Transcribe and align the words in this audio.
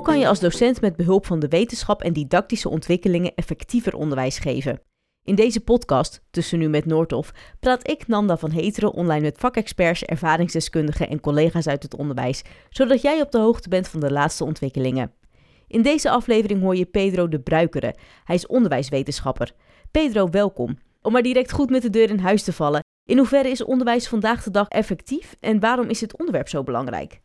Hoe 0.00 0.08
kan 0.08 0.18
je 0.18 0.28
als 0.28 0.40
docent 0.40 0.80
met 0.80 0.96
behulp 0.96 1.26
van 1.26 1.38
de 1.40 1.48
wetenschap 1.48 2.02
en 2.02 2.12
didactische 2.12 2.68
ontwikkelingen 2.68 3.34
effectiever 3.34 3.94
onderwijs 3.94 4.38
geven? 4.38 4.80
In 5.24 5.34
deze 5.34 5.60
podcast, 5.60 6.22
Tussen 6.30 6.58
Nu 6.58 6.68
met 6.68 6.86
Noordhof, 6.86 7.32
praat 7.58 7.88
ik, 7.90 8.06
Nanda 8.06 8.36
van 8.36 8.50
Heteren, 8.50 8.92
online 8.92 9.20
met 9.20 9.38
vakexperts, 9.38 10.04
ervaringsdeskundigen 10.04 11.08
en 11.08 11.20
collega's 11.20 11.66
uit 11.66 11.82
het 11.82 11.96
onderwijs, 11.96 12.42
zodat 12.68 13.02
jij 13.02 13.20
op 13.20 13.30
de 13.30 13.38
hoogte 13.38 13.68
bent 13.68 13.88
van 13.88 14.00
de 14.00 14.12
laatste 14.12 14.44
ontwikkelingen. 14.44 15.12
In 15.66 15.82
deze 15.82 16.10
aflevering 16.10 16.60
hoor 16.60 16.76
je 16.76 16.86
Pedro 16.86 17.28
de 17.28 17.40
Bruikere. 17.40 17.94
Hij 18.24 18.36
is 18.36 18.46
onderwijswetenschapper. 18.46 19.52
Pedro, 19.90 20.28
welkom. 20.30 20.78
Om 21.02 21.12
maar 21.12 21.22
direct 21.22 21.52
goed 21.52 21.70
met 21.70 21.82
de 21.82 21.90
deur 21.90 22.10
in 22.10 22.18
huis 22.18 22.42
te 22.42 22.52
vallen, 22.52 22.84
in 23.04 23.18
hoeverre 23.18 23.48
is 23.50 23.64
onderwijs 23.64 24.08
vandaag 24.08 24.42
de 24.42 24.50
dag 24.50 24.68
effectief 24.68 25.36
en 25.40 25.60
waarom 25.60 25.88
is 25.88 25.98
dit 25.98 26.18
onderwerp 26.18 26.48
zo 26.48 26.62
belangrijk? 26.62 27.20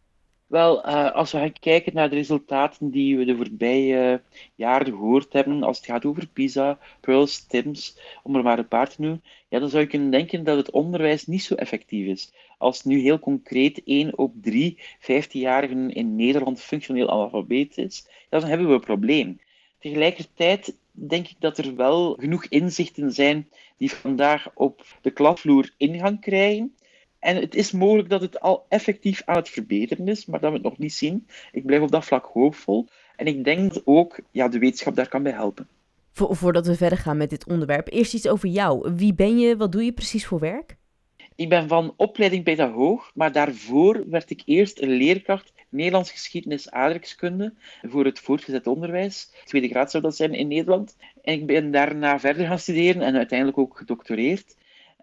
Wel, 0.55 0.87
uh, 0.87 1.11
als 1.11 1.31
we 1.31 1.37
gaan 1.37 1.53
kijken 1.59 1.93
naar 1.93 2.09
de 2.09 2.15
resultaten 2.15 2.89
die 2.91 3.17
we 3.17 3.25
de 3.25 3.35
voorbije 3.35 4.11
uh, 4.11 4.39
jaren 4.55 4.85
gehoord 4.85 5.33
hebben, 5.33 5.63
als 5.63 5.77
het 5.77 5.85
gaat 5.85 6.05
over 6.05 6.27
PISA, 6.27 6.79
Pearls, 7.01 7.45
TIMS, 7.45 7.97
om 8.23 8.35
er 8.35 8.43
maar 8.43 8.59
een 8.59 8.67
paar 8.67 8.89
te 8.89 9.01
noemen, 9.01 9.23
ja, 9.49 9.59
dan 9.59 9.69
zou 9.69 9.83
je 9.83 9.89
kunnen 9.89 10.11
denken 10.11 10.43
dat 10.43 10.57
het 10.57 10.71
onderwijs 10.71 11.27
niet 11.27 11.43
zo 11.43 11.55
effectief 11.55 12.07
is. 12.07 12.33
Als 12.57 12.83
nu 12.83 12.99
heel 12.99 13.19
concreet 13.19 13.81
1 13.85 14.17
op 14.17 14.33
3 14.41 14.77
15-jarigen 14.99 15.93
in 15.93 16.15
Nederland 16.15 16.61
functioneel 16.61 17.09
analfabeet 17.09 17.77
is, 17.77 18.07
dan 18.29 18.43
hebben 18.43 18.67
we 18.67 18.73
een 18.73 18.79
probleem. 18.79 19.39
Tegelijkertijd 19.79 20.75
denk 20.91 21.27
ik 21.27 21.35
dat 21.39 21.57
er 21.57 21.75
wel 21.75 22.13
genoeg 22.13 22.45
inzichten 22.45 23.11
zijn 23.11 23.49
die 23.77 23.91
vandaag 23.91 24.49
op 24.53 24.85
de 25.01 25.11
klasvloer 25.11 25.73
ingang 25.77 26.21
krijgen. 26.21 26.75
En 27.25 27.35
het 27.35 27.55
is 27.55 27.71
mogelijk 27.71 28.09
dat 28.09 28.21
het 28.21 28.39
al 28.39 28.65
effectief 28.69 29.21
aan 29.25 29.35
het 29.35 29.49
verbeteren 29.49 30.07
is, 30.07 30.25
maar 30.25 30.39
dat 30.39 30.49
we 30.49 30.55
het 30.55 30.65
nog 30.65 30.77
niet 30.77 30.93
zien. 30.93 31.27
Ik 31.51 31.65
blijf 31.65 31.81
op 31.81 31.91
dat 31.91 32.05
vlak 32.05 32.25
hoopvol. 32.25 32.87
En 33.15 33.25
ik 33.25 33.43
denk 33.43 33.73
dat 33.73 33.81
ook 33.85 34.19
ja, 34.31 34.47
de 34.47 34.59
wetenschap 34.59 34.95
daar 34.95 35.07
kan 35.07 35.23
bij 35.23 35.31
helpen. 35.31 35.67
voordat 36.13 36.67
we 36.67 36.75
verder 36.75 36.97
gaan 36.97 37.17
met 37.17 37.29
dit 37.29 37.47
onderwerp, 37.47 37.91
eerst 37.91 38.13
iets 38.13 38.27
over 38.27 38.49
jou. 38.49 38.93
Wie 38.95 39.13
ben 39.13 39.39
je? 39.39 39.57
Wat 39.57 39.71
doe 39.71 39.83
je 39.85 39.91
precies 39.91 40.25
voor 40.25 40.39
werk? 40.39 40.77
Ik 41.35 41.49
ben 41.49 41.67
van 41.67 41.93
opleiding 41.97 42.43
pedagoog, 42.43 43.11
maar 43.13 43.31
daarvoor 43.31 44.09
werd 44.09 44.29
ik 44.29 44.41
eerst 44.45 44.81
een 44.81 44.91
leerkracht 44.91 45.53
Nederlands 45.69 46.11
geschiedenis 46.11 46.71
aardrijkskunde 46.71 47.53
voor 47.81 48.05
het 48.05 48.19
voortgezet 48.19 48.67
onderwijs. 48.67 49.31
Tweede 49.45 49.67
graad 49.67 49.91
zou 49.91 50.03
dat 50.03 50.15
zijn 50.15 50.33
in 50.33 50.47
Nederland. 50.47 50.95
En 51.23 51.33
ik 51.33 51.45
ben 51.45 51.71
daarna 51.71 52.19
verder 52.19 52.47
gaan 52.47 52.59
studeren 52.59 53.01
en 53.01 53.15
uiteindelijk 53.15 53.57
ook 53.57 53.77
gedoctoreerd. 53.77 54.55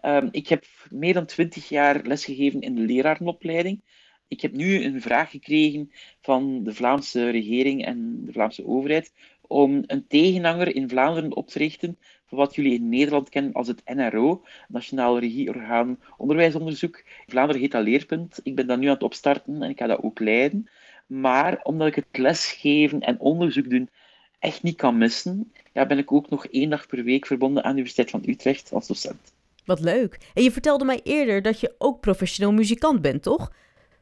Um, 0.03 0.29
ik 0.31 0.49
heb 0.49 0.65
meer 0.91 1.15
dan 1.15 1.27
twintig 1.27 1.69
jaar 1.69 2.01
lesgegeven 2.05 2.61
in 2.61 2.75
de 2.75 2.81
lerarenopleiding. 2.81 3.81
Ik 4.29 4.41
heb 4.41 4.53
nu 4.53 4.85
een 4.85 5.01
vraag 5.01 5.31
gekregen 5.31 5.93
van 6.21 6.65
de 6.65 6.75
Vlaamse 6.75 7.31
regering 7.31 7.85
en 7.85 8.25
de 8.25 8.33
Vlaamse 8.33 8.67
overheid 8.67 9.13
om 9.41 9.83
een 9.87 10.07
tegenhanger 10.07 10.75
in 10.75 10.89
Vlaanderen 10.89 11.37
op 11.37 11.49
te 11.49 11.59
richten 11.59 11.99
van 12.27 12.39
wat 12.39 12.55
jullie 12.55 12.75
in 12.75 12.89
Nederland 12.89 13.29
kennen 13.29 13.53
als 13.53 13.69
het 13.69 13.83
NRO, 13.85 14.45
Nationaal 14.69 15.19
Regieorgaan 15.19 15.99
Onderwijsonderzoek. 16.17 17.05
Vlaanderen 17.27 17.61
heet 17.61 17.71
dat 17.71 17.85
Leerpunt. 17.85 18.41
Ik 18.43 18.55
ben 18.55 18.67
dat 18.67 18.79
nu 18.79 18.87
aan 18.87 18.93
het 18.93 19.03
opstarten 19.03 19.63
en 19.63 19.71
ik 19.71 19.79
ga 19.79 19.87
dat 19.87 20.03
ook 20.03 20.21
leiden. 20.21 20.69
Maar 21.07 21.61
omdat 21.63 21.89
ik 21.89 21.95
het 21.95 22.19
lesgeven 22.19 23.01
en 23.01 23.21
onderzoek 23.21 23.71
doen 23.71 23.91
echt 24.39 24.63
niet 24.63 24.77
kan 24.77 24.99
missen, 24.99 25.53
ben 25.73 25.99
ik 25.99 26.13
ook 26.13 26.31
nog 26.31 26.47
één 26.47 26.71
dag 26.71 26.87
per 26.87 27.05
week 27.05 27.27
verbonden 27.27 27.63
aan 27.63 27.71
de 27.71 27.79
Universiteit 27.79 28.11
van 28.11 28.23
Utrecht 28.27 28.73
als 28.73 28.87
docent. 28.87 29.33
Wat 29.65 29.81
leuk. 29.81 30.31
En 30.35 30.43
je 30.43 30.53
vertelde 30.53 30.85
mij 30.85 31.01
eerder 31.03 31.43
dat 31.43 31.61
je 31.61 31.75
ook 31.79 32.01
professioneel 32.01 32.53
muzikant 32.53 33.03
bent, 33.03 33.23
toch? 33.23 33.53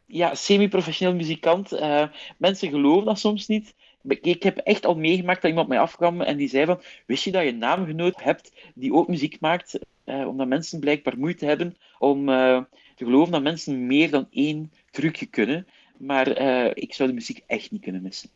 Ja, 0.06 0.34
semi-professioneel 0.34 1.14
muzikant. 1.14 1.72
Uh, 1.72 2.04
mensen 2.36 2.68
geloven 2.68 3.04
dat 3.04 3.18
soms 3.18 3.46
niet. 3.46 3.74
Ik 4.08 4.42
heb 4.42 4.56
echt 4.56 4.86
al 4.86 4.94
meegemaakt 4.94 5.40
dat 5.40 5.50
iemand 5.50 5.68
mij 5.68 5.80
afkwam 5.80 6.20
en 6.20 6.36
die 6.36 6.48
zei 6.48 6.66
van, 6.66 6.80
wist 7.06 7.24
je 7.24 7.30
dat 7.30 7.42
je 7.42 7.48
een 7.48 7.58
naamgenoot 7.58 8.22
hebt 8.22 8.52
die 8.74 8.92
ook 8.92 9.08
muziek 9.08 9.40
maakt? 9.40 9.78
Uh, 10.04 10.28
omdat 10.28 10.46
mensen 10.46 10.80
blijkbaar 10.80 11.18
moeite 11.18 11.46
hebben 11.46 11.76
om 11.98 12.28
uh, 12.28 12.62
te 12.96 13.04
geloven 13.04 13.32
dat 13.32 13.42
mensen 13.42 13.86
meer 13.86 14.10
dan 14.10 14.26
één 14.30 14.72
trucje 14.90 15.26
kunnen. 15.26 15.66
Maar 15.96 16.28
ik 16.76 16.94
zou 16.94 17.08
de 17.08 17.14
muziek 17.14 17.42
echt 17.46 17.70
niet 17.70 17.82
kunnen 17.82 18.02
missen. 18.02 18.30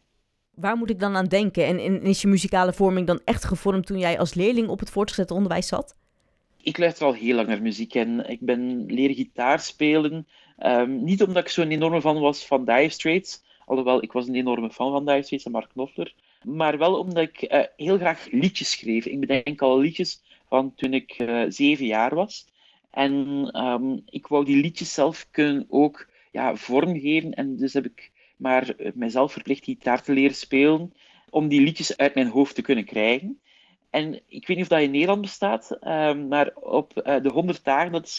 Waar 0.55 0.77
moet 0.77 0.91
ik 0.91 1.01
dan 1.01 1.17
aan 1.17 1.27
denken? 1.27 1.67
En, 1.67 1.79
en 1.79 2.03
is 2.03 2.23
je 2.23 2.29
muzikale 2.29 2.73
vorming 2.73 3.07
dan 3.07 3.21
echt 3.25 3.45
gevormd 3.45 3.87
toen 3.87 3.99
jij 3.99 4.19
als 4.19 4.35
leerling 4.35 4.69
op 4.69 4.79
het 4.79 4.91
voortgezet 4.91 5.31
onderwijs 5.31 5.67
zat? 5.67 5.97
Ik 6.65 6.79
luister 6.79 7.07
al 7.07 7.13
heel 7.13 7.35
lang 7.35 7.49
naar 7.49 7.63
muziek 7.63 7.95
en 7.95 8.29
ik 8.29 8.41
ben 8.41 8.87
leren 8.87 9.15
gitaar 9.15 9.61
spelen. 9.61 10.27
Um, 10.59 11.05
niet 11.05 11.23
omdat 11.23 11.43
ik 11.43 11.49
zo'n 11.49 11.71
enorme 11.71 12.01
fan 12.01 12.21
was 12.21 12.47
van 12.47 12.65
Dire 12.65 12.89
Straits, 12.89 13.43
alhoewel 13.67 14.03
ik 14.03 14.13
was 14.13 14.29
een 14.29 14.35
enorme 14.35 14.71
fan 14.71 14.91
van 14.91 15.05
Dire 15.05 15.23
Straits 15.23 15.45
en 15.45 15.51
Mark 15.51 15.69
Knopfler. 15.69 16.15
Maar 16.43 16.79
wel 16.79 16.99
omdat 16.99 17.23
ik 17.23 17.53
uh, 17.53 17.63
heel 17.77 17.97
graag 17.97 18.29
liedjes 18.31 18.71
schreef. 18.71 19.07
Ik 19.07 19.21
bedenk 19.21 19.63
al 19.63 19.79
liedjes 19.79 20.23
van 20.49 20.75
toen 20.75 20.95
ik 20.95 21.19
uh, 21.19 21.45
zeven 21.49 21.87
jaar 21.87 22.15
was. 22.15 22.47
En 22.91 23.15
um, 23.65 24.03
ik 24.07 24.27
wou 24.27 24.45
die 24.45 24.57
liedjes 24.57 24.95
zelf 24.95 25.27
kunnen 25.31 25.67
ook 25.69 26.09
ja, 26.33 26.57
vormgeven. 26.57 27.35
En 27.35 27.57
dus 27.57 27.73
heb 27.73 27.85
ik 27.85 28.13
maar 28.37 28.75
uh, 28.79 28.91
mijzelf 28.95 29.33
verplicht 29.33 29.65
gitaar 29.65 30.03
te 30.03 30.13
leren 30.13 30.37
spelen 30.37 30.93
om 31.31 31.49
die 31.49 31.61
liedjes 31.61 31.97
uit 31.97 32.15
mijn 32.15 32.29
hoofd 32.29 32.55
te 32.55 32.63
kunnen 32.63 32.85
krijgen. 32.85 33.41
En 33.95 34.15
ik 34.15 34.47
weet 34.47 34.57
niet 34.57 34.61
of 34.61 34.69
dat 34.69 34.81
in 34.81 34.91
Nederland 34.91 35.21
bestaat, 35.21 35.79
um, 35.87 36.29
maar 36.29 36.51
op 36.55 37.03
uh, 37.07 37.23
de 37.23 37.29
100 37.29 37.65
dagen, 37.65 37.93
dat, 37.93 38.17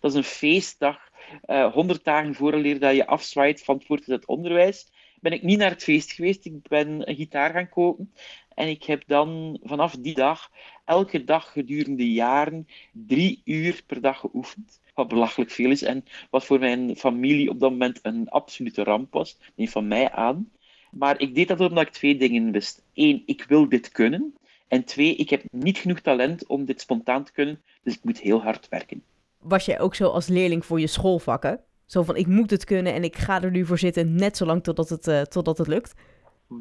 dat 0.00 0.10
is 0.10 0.14
een 0.14 0.24
feestdag, 0.24 1.10
uh, 1.46 1.60
eh, 1.60 1.72
100 1.72 2.04
dagen 2.04 2.34
vooraleer 2.34 2.80
dat 2.80 2.94
je 2.94 3.06
afzwaait 3.06 3.64
van 3.64 3.74
het 3.76 3.86
voortgezet 3.86 4.26
onderwijs, 4.26 4.92
ben 5.20 5.32
ik 5.32 5.42
niet 5.42 5.58
naar 5.58 5.70
het 5.70 5.82
feest 5.82 6.12
geweest. 6.12 6.44
Ik 6.44 6.62
ben 6.62 7.08
een 7.08 7.16
gitaar 7.16 7.50
gaan 7.50 7.68
kopen. 7.68 8.12
En 8.54 8.68
ik 8.68 8.84
heb 8.84 9.02
dan 9.06 9.58
vanaf 9.62 9.96
die 9.96 10.14
dag, 10.14 10.50
elke 10.84 11.24
dag 11.24 11.52
gedurende 11.52 12.12
jaren, 12.12 12.66
drie 12.92 13.42
uur 13.44 13.82
per 13.86 14.00
dag 14.00 14.20
geoefend. 14.20 14.80
Wat 14.94 15.08
belachelijk 15.08 15.50
veel 15.50 15.70
is 15.70 15.82
en 15.82 16.04
wat 16.30 16.44
voor 16.44 16.58
mijn 16.58 16.96
familie 16.96 17.50
op 17.50 17.60
dat 17.60 17.70
moment 17.70 17.98
een 18.02 18.28
absolute 18.28 18.82
ramp 18.82 19.12
was. 19.12 19.38
Neem 19.54 19.68
van 19.68 19.88
mij 19.88 20.10
aan. 20.10 20.50
Maar 20.90 21.20
ik 21.20 21.34
deed 21.34 21.48
dat 21.48 21.60
omdat 21.60 21.86
ik 21.86 21.92
twee 21.92 22.16
dingen 22.16 22.52
wist. 22.52 22.82
Eén, 22.94 23.22
ik 23.26 23.44
wil 23.48 23.68
dit 23.68 23.88
kunnen. 23.88 24.34
En 24.74 24.84
twee, 24.84 25.14
ik 25.14 25.30
heb 25.30 25.42
niet 25.50 25.78
genoeg 25.78 26.00
talent 26.00 26.46
om 26.46 26.64
dit 26.64 26.80
spontaan 26.80 27.24
te 27.24 27.32
kunnen, 27.32 27.62
dus 27.82 27.94
ik 27.94 28.04
moet 28.04 28.20
heel 28.20 28.42
hard 28.42 28.68
werken. 28.68 29.02
Was 29.38 29.64
jij 29.64 29.80
ook 29.80 29.94
zo 29.94 30.08
als 30.08 30.26
leerling 30.26 30.66
voor 30.66 30.80
je 30.80 30.86
schoolvakken? 30.86 31.60
Zo 31.86 32.02
van, 32.02 32.16
ik 32.16 32.26
moet 32.26 32.50
het 32.50 32.64
kunnen 32.64 32.94
en 32.94 33.04
ik 33.04 33.16
ga 33.16 33.42
er 33.42 33.50
nu 33.50 33.66
voor 33.66 33.78
zitten, 33.78 34.14
net 34.14 34.36
zolang 34.36 34.62
totdat 34.62 34.88
het, 34.88 35.06
uh, 35.06 35.20
totdat 35.22 35.58
het 35.58 35.66
lukt? 35.66 35.94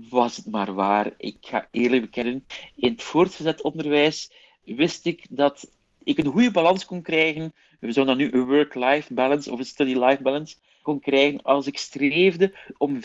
Was 0.09 0.37
het 0.37 0.45
maar 0.45 0.73
waar. 0.73 1.13
Ik 1.17 1.37
ga 1.41 1.67
eerlijk 1.71 2.01
bekennen, 2.01 2.45
in 2.75 2.91
het 2.91 3.03
voortgezet 3.03 3.61
onderwijs 3.61 4.31
wist 4.63 5.05
ik 5.05 5.25
dat 5.29 5.69
ik 6.03 6.17
een 6.17 6.31
goede 6.31 6.51
balans 6.51 6.85
kon 6.85 7.01
krijgen. 7.01 7.53
We 7.79 7.91
zouden 7.91 8.17
dan 8.17 8.25
nu 8.25 8.33
een 8.33 8.45
work-life 8.45 9.13
balance 9.13 9.51
of 9.51 9.59
een 9.59 9.65
study-life 9.65 10.21
balance 10.21 10.55
kon 10.81 10.99
krijgen 10.99 11.41
als 11.41 11.67
ik 11.67 11.77
streefde 11.77 12.53
om 12.77 12.95
65% 12.95 13.01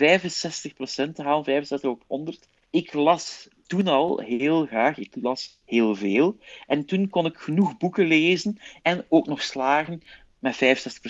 te 1.14 1.22
halen, 1.22 1.44
65 1.44 1.90
op 1.90 2.02
100. 2.06 2.48
Ik 2.70 2.92
las 2.92 3.48
toen 3.68 3.86
al 3.86 4.18
heel 4.18 4.66
graag. 4.66 4.98
Ik 4.98 5.16
las 5.20 5.60
heel 5.64 5.94
veel. 5.94 6.36
En 6.66 6.84
toen 6.84 7.08
kon 7.08 7.26
ik 7.26 7.36
genoeg 7.36 7.76
boeken 7.76 8.06
lezen 8.06 8.58
en 8.82 9.04
ook 9.08 9.26
nog 9.26 9.42
slagen 9.42 10.02
met 10.38 10.56
65%. 10.56 10.58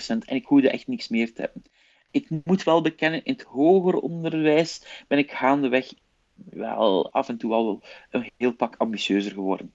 En 0.07 0.35
ik 0.35 0.45
hoefde 0.45 0.69
echt 0.69 0.87
niks 0.87 1.07
meer 1.07 1.33
te 1.33 1.41
hebben. 1.41 1.63
Ik 2.11 2.27
moet 2.43 2.63
wel 2.63 2.81
bekennen, 2.81 3.23
in 3.23 3.33
het 3.33 3.41
hoger 3.41 3.95
onderwijs 3.95 5.03
ben 5.07 5.17
ik 5.17 5.31
gaandeweg 5.31 5.93
wel 6.33 7.11
af 7.11 7.29
en 7.29 7.37
toe 7.37 7.53
al 7.53 7.83
een 8.09 8.31
heel 8.37 8.53
pak 8.53 8.75
ambitieuzer 8.77 9.31
geworden. 9.31 9.73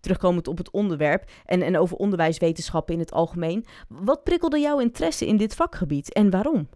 Terugkomend 0.00 0.48
op 0.48 0.58
het 0.58 0.70
onderwerp 0.70 1.30
en, 1.44 1.62
en 1.62 1.76
over 1.76 1.96
onderwijswetenschappen 1.96 2.94
in 2.94 3.00
het 3.00 3.12
algemeen. 3.12 3.66
Wat 3.88 4.24
prikkelde 4.24 4.58
jouw 4.58 4.78
interesse 4.78 5.26
in 5.26 5.36
dit 5.36 5.54
vakgebied 5.54 6.12
en 6.12 6.30
waarom? 6.30 6.68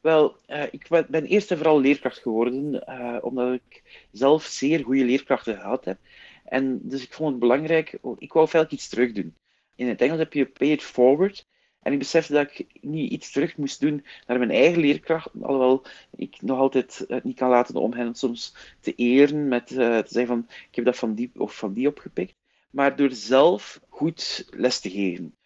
Wel, 0.00 0.36
uh, 0.46 0.62
ik 0.70 0.88
ben 1.08 1.24
eerst 1.24 1.50
en 1.50 1.56
vooral 1.56 1.80
leerkracht 1.80 2.18
geworden, 2.18 2.84
uh, 2.88 3.16
omdat 3.20 3.52
ik 3.52 4.06
zelf 4.12 4.44
zeer 4.44 4.84
goede 4.84 5.04
leerkrachten 5.04 5.56
gehad 5.56 5.84
heb. 5.84 5.98
En 6.44 6.80
dus 6.82 7.02
ik 7.02 7.12
vond 7.12 7.30
het 7.30 7.38
belangrijk, 7.38 7.98
ik 8.18 8.32
wou 8.32 8.48
vaak 8.48 8.70
iets 8.70 8.88
terug 8.88 9.12
doen. 9.12 9.36
In 9.74 9.88
het 9.88 10.00
Engels 10.00 10.18
heb 10.18 10.32
je 10.32 10.46
pay 10.46 10.68
it 10.68 10.82
forward. 10.82 11.46
En 11.82 11.92
ik 11.92 11.98
besefte 11.98 12.32
dat 12.32 12.50
ik 12.50 12.66
niet 12.80 13.12
iets 13.12 13.32
terug 13.32 13.56
moest 13.56 13.80
doen 13.80 14.04
naar 14.26 14.38
mijn 14.38 14.50
eigen 14.50 14.80
leerkracht, 14.80 15.30
alhoewel 15.42 15.84
ik 16.16 16.42
nog 16.42 16.58
altijd 16.58 17.06
niet 17.22 17.36
kan 17.36 17.48
laten 17.48 17.74
om 17.74 17.92
hen 17.92 18.14
soms 18.14 18.54
te 18.80 18.94
eren 18.94 19.48
met 19.48 19.70
uh, 19.70 19.98
te 19.98 20.12
zeggen 20.12 20.26
van 20.26 20.46
ik 20.68 20.74
heb 20.74 20.84
dat 20.84 20.96
van 20.96 21.14
die 21.14 21.30
of 21.36 21.56
van 21.56 21.72
die 21.72 21.88
opgepikt. 21.88 22.34
Maar 22.70 22.96
door 22.96 23.12
zelf 23.12 23.80
goed 23.88 24.48
les 24.50 24.80
te 24.80 24.90
geven 24.90 25.37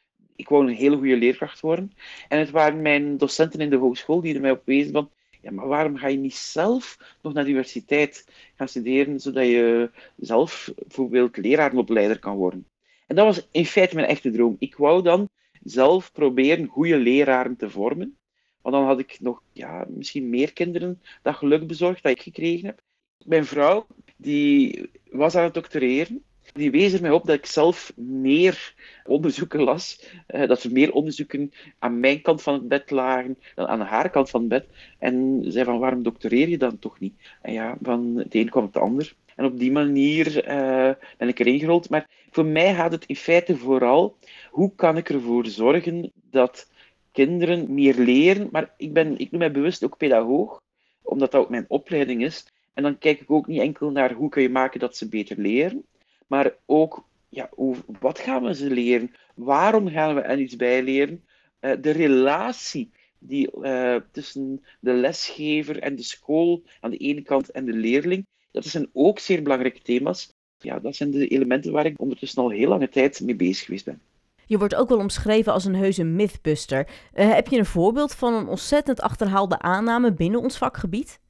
ik 0.43 0.49
wou 0.49 0.67
een 0.67 0.75
hele 0.75 0.97
goede 0.97 1.17
leerkracht 1.17 1.61
worden. 1.61 1.93
En 2.29 2.39
het 2.39 2.51
waren 2.51 2.83
mijn 2.83 3.17
docenten 3.17 3.61
in 3.61 3.71
de 3.71 3.77
hogeschool 3.77 4.21
die 4.21 4.35
er 4.35 4.41
mij 4.41 4.51
op 4.51 4.63
wezen 4.65 4.93
van, 4.93 5.11
ja, 5.41 5.51
maar 5.51 5.67
waarom 5.67 5.97
ga 5.97 6.09
je 6.09 6.17
niet 6.17 6.35
zelf 6.35 6.99
nog 7.23 7.33
naar 7.33 7.45
de 7.45 7.51
universiteit 7.51 8.29
gaan 8.55 8.69
studeren, 8.69 9.21
zodat 9.21 9.47
je 9.47 9.91
zelf 10.17 10.73
bijvoorbeeld 10.77 11.37
lerarenopleider 11.37 12.19
kan 12.19 12.37
worden? 12.37 12.67
En 13.07 13.17
dat 13.17 13.27
was 13.27 13.49
in 13.51 13.67
feite 13.67 13.95
mijn 13.95 14.07
echte 14.07 14.31
droom. 14.31 14.57
Ik 14.59 14.77
wou 14.77 15.03
dan 15.03 15.29
zelf 15.63 16.13
proberen 16.13 16.67
goede 16.67 16.97
leraren 16.97 17.57
te 17.57 17.71
vormen, 17.71 18.19
Want 18.61 18.75
dan 18.75 18.85
had 18.85 18.99
ik 18.99 19.21
nog 19.21 19.43
ja, 19.53 19.87
misschien 19.89 20.31
meer 20.31 20.53
kinderen 20.53 21.03
dat 21.23 21.35
geluk 21.35 21.67
bezorgd 21.67 22.03
dat 22.03 22.13
ik 22.13 22.23
gekregen 22.23 22.67
heb. 22.67 22.81
Mijn 23.25 23.45
vrouw 23.45 23.87
die 24.17 24.91
was 25.11 25.35
aan 25.35 25.45
het 25.45 25.55
doctoreren. 25.55 26.25
Die 26.53 26.71
wees 26.71 26.93
er 26.93 27.01
mij 27.01 27.11
op 27.11 27.27
dat 27.27 27.37
ik 27.37 27.47
zelf 27.47 27.93
meer 27.97 28.75
onderzoeken 29.05 29.63
las. 29.63 30.09
Eh, 30.27 30.49
dat 30.49 30.63
er 30.63 30.73
meer 30.73 30.93
onderzoeken 30.93 31.53
aan 31.79 32.01
mijn 32.01 32.23
kant 32.23 32.43
van 32.43 32.55
het 32.55 32.69
bed 32.69 32.91
lagen 32.91 33.39
dan 33.55 33.67
aan 33.67 33.81
haar 33.81 34.11
kant 34.11 34.31
van 34.31 34.41
het 34.41 34.49
bed. 34.49 34.67
En 34.99 35.45
zei 35.47 35.65
van, 35.65 35.79
waarom 35.79 36.03
doctoreer 36.03 36.49
je 36.49 36.59
dan 36.59 36.79
toch 36.79 36.99
niet? 36.99 37.15
En 37.43 37.53
ja, 37.53 37.77
van 37.83 38.17
het 38.17 38.35
een 38.35 38.49
kwam 38.49 38.65
het 38.65 38.77
ander. 38.77 39.15
En 39.37 39.45
op 39.45 39.59
die 39.59 39.73
manier 39.73 40.49
uh, 40.49 40.91
ben 41.19 41.29
ik 41.29 41.39
erin 41.39 41.59
gerold. 41.59 41.91
Maar 41.91 42.09
voor 42.31 42.45
mij 42.45 42.75
gaat 42.75 42.93
het 42.93 43.05
in 43.07 43.17
feite 43.17 43.57
vooral, 43.57 44.17
hoe 44.51 44.75
kan 44.75 44.97
ik 44.97 45.09
ervoor 45.11 45.47
zorgen 45.47 46.13
dat 46.31 46.71
kinderen 47.13 47.75
meer 47.75 47.95
leren? 47.95 48.49
Maar 48.51 48.75
ik, 48.77 48.93
ben, 48.93 49.19
ik 49.19 49.31
noem 49.31 49.41
mij 49.41 49.53
bewust 49.53 49.85
ook 49.85 49.97
pedagoog, 49.97 50.63
omdat 51.03 51.31
dat 51.31 51.41
ook 51.41 51.51
mijn 51.51 51.65
opleiding 51.69 52.25
is. 52.25 52.47
En 52.75 52.83
dan 52.83 52.99
kijk 52.99 53.21
ik 53.21 53.31
ook 53.31 53.47
niet 53.47 53.61
enkel 53.61 53.91
naar 53.91 54.13
hoe 54.13 54.29
kun 54.29 54.43
je 54.43 54.49
maken 54.49 54.81
dat 54.81 54.97
ze 54.97 55.09
beter 55.09 55.39
leren, 55.39 55.85
maar 56.33 56.55
ook 56.67 57.09
ja, 57.29 57.49
hoe, 57.51 57.77
wat 58.01 58.19
gaan 58.19 58.43
we 58.43 58.55
ze 58.55 58.71
leren? 58.71 59.15
Waarom 59.35 59.89
gaan 59.89 60.15
we 60.15 60.21
er 60.21 60.39
iets 60.39 60.57
bij 60.57 60.83
leren? 60.83 61.25
Uh, 61.61 61.73
de 61.81 61.91
relatie 61.91 62.91
die, 63.19 63.51
uh, 63.63 63.97
tussen 64.13 64.65
de 64.81 64.93
lesgever 64.93 65.79
en 65.79 65.97
de 65.97 66.03
school 66.03 66.63
aan 66.81 66.91
de 66.91 66.97
ene 66.97 67.23
kant 67.23 67.51
en 67.51 67.65
de 67.65 67.73
leerling, 67.73 68.27
dat 68.51 68.65
zijn 68.65 68.91
ook 68.93 69.19
zeer 69.19 69.43
belangrijke 69.43 69.83
thema's. 69.83 70.33
Ja, 70.59 70.79
dat 70.79 70.97
zijn 70.97 71.11
de 71.11 71.29
elementen 71.29 71.73
waar 71.73 71.87
ik 71.87 72.01
ondertussen 72.01 72.43
al 72.43 72.51
heel 72.51 72.69
lange 72.69 72.89
tijd 72.89 73.21
mee 73.21 73.37
bezig 73.37 73.65
geweest 73.65 73.85
ben. 73.85 74.01
Je 74.47 74.59
wordt 74.59 74.75
ook 74.75 74.89
wel 74.89 74.99
omschreven 74.99 75.53
als 75.53 75.65
een 75.65 75.75
heuse 75.75 76.05
mythbuster. 76.05 76.89
Uh, 77.15 77.33
heb 77.33 77.49
je 77.49 77.59
een 77.59 77.65
voorbeeld 77.65 78.15
van 78.15 78.35
een 78.35 78.49
ontzettend 78.49 79.01
achterhaalde 79.01 79.59
aanname 79.59 80.13
binnen 80.13 80.41
ons 80.41 80.59
vakgebied? 80.59 81.21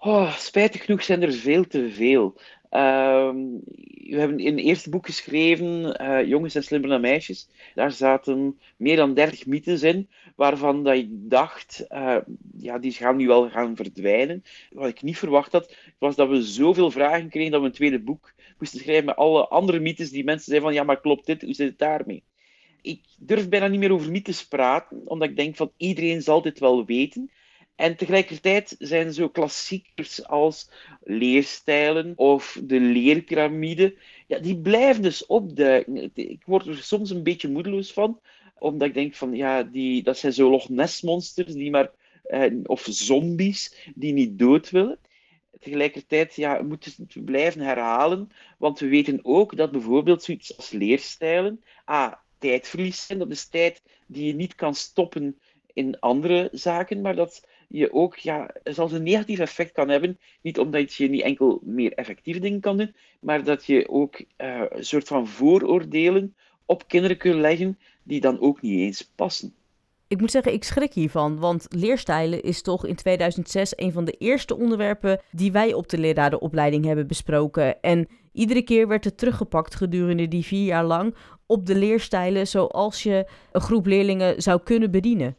Oh, 0.00 0.36
spijtig 0.36 0.84
genoeg 0.84 1.02
zijn 1.02 1.22
er 1.22 1.32
veel 1.32 1.66
te 1.66 1.90
veel. 1.90 2.40
Uh, 2.70 3.30
we 4.08 4.16
hebben 4.18 4.46
een 4.46 4.58
eerste 4.58 4.90
boek 4.90 5.06
geschreven, 5.06 6.02
uh, 6.02 6.24
Jongens 6.24 6.54
en 6.54 6.64
slimmer 6.64 6.90
dan 6.90 7.00
meisjes. 7.00 7.48
Daar 7.74 7.92
zaten 7.92 8.58
meer 8.76 8.96
dan 8.96 9.14
30 9.14 9.46
mythes 9.46 9.82
in, 9.82 10.08
waarvan 10.36 10.84
dat 10.84 10.94
ik 10.94 11.08
dacht, 11.10 11.86
uh, 11.88 12.16
ja, 12.58 12.78
die 12.78 12.92
gaan 12.92 13.16
nu 13.16 13.26
wel 13.26 13.50
gaan 13.50 13.76
verdwijnen. 13.76 14.44
Wat 14.70 14.88
ik 14.88 15.02
niet 15.02 15.18
verwacht 15.18 15.52
had, 15.52 15.76
was 15.98 16.16
dat 16.16 16.28
we 16.28 16.42
zoveel 16.42 16.90
vragen 16.90 17.28
kregen 17.28 17.50
dat 17.50 17.60
we 17.60 17.66
een 17.66 17.72
tweede 17.72 18.00
boek 18.00 18.32
moesten 18.58 18.80
schrijven 18.80 19.04
met 19.04 19.16
alle 19.16 19.48
andere 19.48 19.78
mythes 19.78 20.10
die 20.10 20.24
mensen 20.24 20.44
zeiden 20.44 20.68
van, 20.68 20.76
ja, 20.76 20.84
maar 20.84 21.00
klopt 21.00 21.26
dit? 21.26 21.42
Hoe 21.42 21.54
zit 21.54 21.68
het 21.68 21.78
daarmee? 21.78 22.22
Ik 22.82 23.00
durf 23.18 23.48
bijna 23.48 23.66
niet 23.66 23.80
meer 23.80 23.92
over 23.92 24.10
mythes 24.10 24.46
praten, 24.46 25.00
omdat 25.04 25.28
ik 25.28 25.36
denk 25.36 25.56
van 25.56 25.72
iedereen 25.76 26.22
zal 26.22 26.42
dit 26.42 26.58
wel 26.58 26.84
weten. 26.84 27.30
En 27.78 27.96
tegelijkertijd 27.96 28.74
zijn 28.78 29.12
zo 29.12 29.28
klassiekers 29.28 30.26
als 30.26 30.70
leerstijlen 31.02 32.12
of 32.16 32.60
de 32.62 32.80
leerpyramide, 32.80 33.94
ja, 34.26 34.38
die 34.38 34.58
blijven 34.58 35.02
dus 35.02 35.26
opduiken. 35.26 36.10
Ik 36.14 36.42
word 36.44 36.66
er 36.66 36.76
soms 36.76 37.10
een 37.10 37.22
beetje 37.22 37.48
moedeloos 37.48 37.92
van, 37.92 38.20
omdat 38.58 38.88
ik 38.88 38.94
denk 38.94 39.14
van, 39.14 39.34
ja, 39.34 39.62
die, 39.62 40.02
dat 40.02 40.18
zijn 40.18 40.32
zo 40.32 40.50
Loch 40.50 40.68
Ness 40.68 41.02
monsters, 41.02 41.52
die 41.52 41.70
maar, 41.70 41.90
eh, 42.22 42.52
of 42.64 42.86
zombies, 42.90 43.90
die 43.94 44.12
niet 44.12 44.38
dood 44.38 44.70
willen. 44.70 44.98
Tegelijkertijd 45.60 46.34
ja, 46.34 46.62
moeten 46.62 46.92
we 47.12 47.22
blijven 47.22 47.60
herhalen, 47.60 48.30
want 48.58 48.78
we 48.78 48.88
weten 48.88 49.20
ook 49.22 49.56
dat 49.56 49.70
bijvoorbeeld 49.70 50.22
zoiets 50.22 50.56
als 50.56 50.70
leerstijlen, 50.70 51.64
ah, 51.84 52.12
tijdverlies 52.38 53.06
zijn, 53.06 53.18
dat 53.18 53.30
is 53.30 53.48
tijd 53.48 53.82
die 54.06 54.26
je 54.26 54.34
niet 54.34 54.54
kan 54.54 54.74
stoppen 54.74 55.38
in 55.72 56.00
andere 56.00 56.48
zaken, 56.52 57.00
maar 57.00 57.16
dat 57.16 57.42
je 57.68 57.92
ook 57.92 58.16
ja, 58.16 58.50
zelfs 58.64 58.92
een 58.92 59.02
negatief 59.02 59.38
effect 59.38 59.72
kan 59.72 59.88
hebben. 59.88 60.18
Niet 60.42 60.58
omdat 60.58 60.94
je 60.94 61.08
niet 61.08 61.22
enkel 61.22 61.60
meer 61.62 61.92
effectieve 61.92 62.40
dingen 62.40 62.60
kan 62.60 62.76
doen, 62.76 62.94
maar 63.20 63.44
dat 63.44 63.64
je 63.66 63.88
ook 63.88 64.20
uh, 64.20 64.62
een 64.68 64.84
soort 64.84 65.08
van 65.08 65.26
vooroordelen 65.26 66.34
op 66.66 66.88
kinderen 66.88 67.16
kunt 67.16 67.40
leggen 67.40 67.78
die 68.02 68.20
dan 68.20 68.40
ook 68.40 68.62
niet 68.62 68.78
eens 68.78 69.12
passen. 69.14 69.54
Ik 70.08 70.20
moet 70.20 70.30
zeggen, 70.30 70.52
ik 70.52 70.64
schrik 70.64 70.92
hiervan, 70.92 71.38
want 71.38 71.66
leerstijlen 71.68 72.42
is 72.42 72.62
toch 72.62 72.86
in 72.86 72.94
2006 72.94 73.72
een 73.76 73.92
van 73.92 74.04
de 74.04 74.12
eerste 74.18 74.56
onderwerpen 74.56 75.20
die 75.30 75.52
wij 75.52 75.74
op 75.74 75.88
de 75.88 75.98
lerarenopleiding 75.98 76.84
hebben 76.84 77.06
besproken. 77.06 77.80
En 77.80 78.08
iedere 78.32 78.62
keer 78.62 78.88
werd 78.88 79.04
het 79.04 79.18
teruggepakt 79.18 79.74
gedurende 79.74 80.28
die 80.28 80.44
vier 80.44 80.64
jaar 80.64 80.84
lang 80.84 81.14
op 81.46 81.66
de 81.66 81.74
leerstijlen 81.74 82.46
zoals 82.46 83.02
je 83.02 83.28
een 83.52 83.60
groep 83.60 83.86
leerlingen 83.86 84.42
zou 84.42 84.60
kunnen 84.62 84.90
bedienen. 84.90 85.36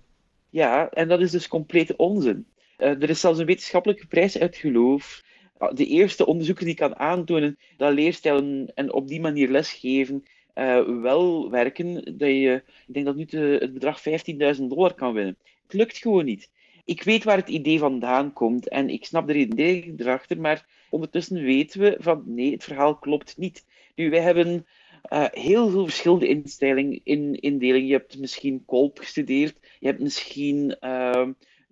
Ja, 0.50 0.90
en 0.90 1.07
dat 1.07 1.22
is 1.22 1.31
dus 1.31 1.48
complete 1.48 1.96
onzin. 1.98 2.48
Uh, 2.78 2.88
er 2.88 3.10
is 3.10 3.19
zelfs 3.19 3.40
een 3.40 3.46
wetenschappelijke 3.46 4.07
prijs 4.07 4.40
uit 4.40 4.56
geloof. 4.56 5.24
Ah, 5.57 5.75
de 5.75 5.86
eerste 5.86 6.25
onderzoeker 6.25 6.66
die 6.66 6.75
kan 6.75 6.96
aantonen 6.96 7.57
dat 7.78 7.94
leerstijlen 7.94 8.72
en 8.75 8.94
op 8.94 9.07
die 9.07 9.22
manier 9.22 9.50
lesgeven 9.50 10.24
uh, 10.56 11.01
wel 11.01 11.50
werken, 11.50 12.18
dat 12.18 12.30
je, 12.30 12.63
ik 12.88 12.94
denk 12.94 13.06
dat 13.06 13.16
nu 13.16 13.25
het 13.40 13.74
bedrag 13.74 14.01
15.000 14.57 14.63
dollar 14.63 14.94
kan 14.94 15.13
winnen. 15.13 15.38
Het 15.63 15.74
lukt 15.74 15.98
gewoon 15.98 16.25
niet. 16.25 16.50
Ik 16.86 17.04
weet 17.04 17.24
waar 17.24 17.38
het 17.38 17.50
idee 17.50 17.80
vandaan 17.80 18.34
komt 18.34 18.69
en 18.69 18.90
ik 18.90 19.06
snap 19.06 19.28
de 19.28 19.36
idee 19.36 19.94
erachter, 19.98 20.40
maar 20.40 20.66
ondertussen 20.90 21.44
weten 21.44 21.80
we 21.80 21.98
van 22.00 22.24
nee, 22.25 22.51
het 22.51 22.63
verhaal 22.63 22.98
klopt 22.98 23.38
niet. 23.38 23.66
Nu, 23.96 24.10
wij 24.10 24.22
hebben 24.22 24.66
uh, 25.13 25.25
heel 25.31 25.69
veel 25.69 25.84
verschillende 25.84 26.28
instellingen, 26.28 27.01
in, 27.04 27.40
indelingen. 27.40 27.88
Je 27.88 27.94
hebt 27.94 28.19
misschien 28.19 28.66
Kolp 28.66 28.98
gestudeerd, 28.98 29.60
je 29.79 29.87
hebt 29.87 29.99
misschien 29.99 30.77
uh, 30.81 31.27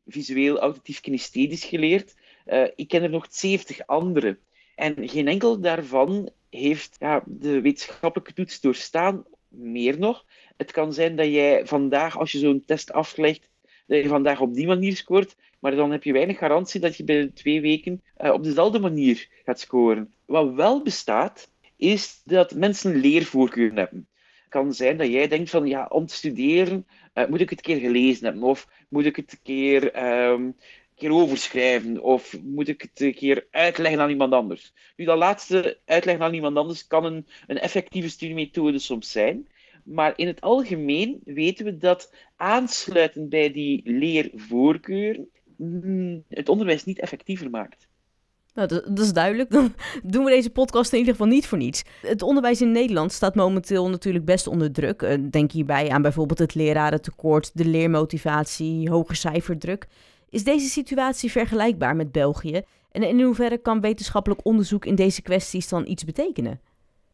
visueel 0.07 0.59
auditief 0.59 0.99
kinesthetisch 0.99 1.63
geleerd. 1.63 2.15
Uh, 2.45 2.67
ik 2.75 2.87
ken 2.87 3.03
er 3.03 3.09
nog 3.09 3.27
70 3.29 3.87
andere. 3.87 4.37
En 4.75 5.09
geen 5.09 5.27
enkel 5.27 5.59
daarvan 5.59 6.29
heeft 6.49 6.95
ja, 6.99 7.23
de 7.25 7.61
wetenschappelijke 7.61 8.33
toets 8.33 8.59
doorstaan. 8.61 9.25
Meer 9.47 9.99
nog, 9.99 10.25
het 10.57 10.71
kan 10.71 10.93
zijn 10.93 11.15
dat 11.15 11.27
jij 11.27 11.65
vandaag, 11.65 12.17
als 12.17 12.31
je 12.31 12.37
zo'n 12.39 12.63
test 12.65 12.91
aflegt, 12.91 13.49
dat 13.87 14.01
je 14.01 14.07
vandaag 14.07 14.39
op 14.39 14.53
die 14.53 14.67
manier 14.67 14.95
scoort, 14.95 15.35
maar 15.59 15.75
dan 15.75 15.91
heb 15.91 16.03
je 16.03 16.13
weinig 16.13 16.37
garantie 16.37 16.79
dat 16.79 16.97
je 16.97 17.03
binnen 17.03 17.33
twee 17.33 17.61
weken 17.61 18.01
uh, 18.21 18.31
op 18.31 18.43
dezelfde 18.43 18.79
manier 18.79 19.29
gaat 19.45 19.59
scoren. 19.59 20.13
Wat 20.25 20.53
wel 20.53 20.83
bestaat, 20.83 21.51
is 21.75 22.21
dat 22.25 22.55
mensen 22.55 22.95
leervoorkeuren 22.95 23.77
hebben. 23.77 24.07
Het 24.39 24.49
kan 24.49 24.73
zijn 24.73 24.97
dat 24.97 25.07
jij 25.07 25.27
denkt 25.27 25.49
van, 25.49 25.67
ja, 25.67 25.85
om 25.89 26.05
te 26.05 26.15
studeren 26.15 26.85
uh, 27.17 27.27
moet 27.27 27.41
ik 27.41 27.49
het 27.49 27.59
een 27.59 27.73
keer 27.73 27.87
gelezen 27.87 28.25
hebben, 28.25 28.43
of 28.43 28.67
moet 28.89 29.05
ik 29.05 29.15
het 29.15 29.31
een 29.31 29.41
keer, 29.43 29.83
um, 29.83 30.43
een 30.43 30.55
keer 30.95 31.11
overschrijven, 31.11 32.01
of 32.03 32.41
moet 32.41 32.67
ik 32.67 32.81
het 32.81 32.99
een 32.99 33.13
keer 33.13 33.47
uitleggen 33.51 34.01
aan 34.01 34.09
iemand 34.09 34.33
anders. 34.33 34.73
Nu, 34.95 35.05
dat 35.05 35.17
laatste 35.17 35.79
uitleggen 35.85 36.25
aan 36.25 36.33
iemand 36.33 36.57
anders 36.57 36.87
kan 36.87 37.05
een, 37.05 37.27
een 37.47 37.59
effectieve 37.59 38.09
studiemethode 38.09 38.79
soms 38.79 39.11
zijn, 39.11 39.47
maar 39.83 40.13
in 40.15 40.27
het 40.27 40.41
algemeen 40.41 41.21
weten 41.23 41.65
we 41.65 41.77
dat 41.77 42.13
aansluiten 42.35 43.29
bij 43.29 43.51
die 43.51 43.81
leervoorkeuren 43.83 45.29
mm, 45.57 46.23
het 46.29 46.49
onderwijs 46.49 46.83
niet 46.83 46.99
effectiever 46.99 47.49
maakt. 47.49 47.87
Nou, 48.57 48.67
dat, 48.67 48.99
is 48.99 49.13
duidelijk. 49.13 49.49
Dan 49.49 49.73
doen 50.03 50.23
we 50.23 50.29
deze 50.29 50.49
podcast 50.49 50.91
in 50.91 50.99
ieder 50.99 51.13
geval 51.13 51.27
niet 51.27 51.47
voor 51.47 51.57
niets. 51.57 51.83
Het 52.01 52.21
onderwijs 52.21 52.61
in 52.61 52.71
Nederland 52.71 53.11
staat 53.11 53.35
momenteel 53.35 53.89
natuurlijk 53.89 54.25
best 54.25 54.47
onder 54.47 54.71
druk. 54.71 55.01
Eh, 55.01 55.17
denk 55.29 55.51
hierbij 55.51 55.89
aan 55.89 56.01
bijvoorbeeld 56.01 56.39
het 56.39 56.55
lerarentekort, 56.55 57.51
de 57.53 57.65
leermotivatie, 57.65 58.89
hoge 58.89 59.15
cijferdruk. 59.15 59.87
Is 60.29 60.43
deze 60.43 60.67
situatie 60.67 61.31
vergelijkbaar 61.31 61.95
met 61.95 62.11
België? 62.11 62.61
En 62.91 63.03
in 63.03 63.21
hoeverre 63.21 63.57
kan 63.57 63.81
wetenschappelijk 63.81 64.45
onderzoek 64.45 64.85
in 64.85 64.95
deze 64.95 65.21
kwesties 65.21 65.69
dan 65.69 65.87
iets 65.87 66.03
betekenen? 66.03 66.59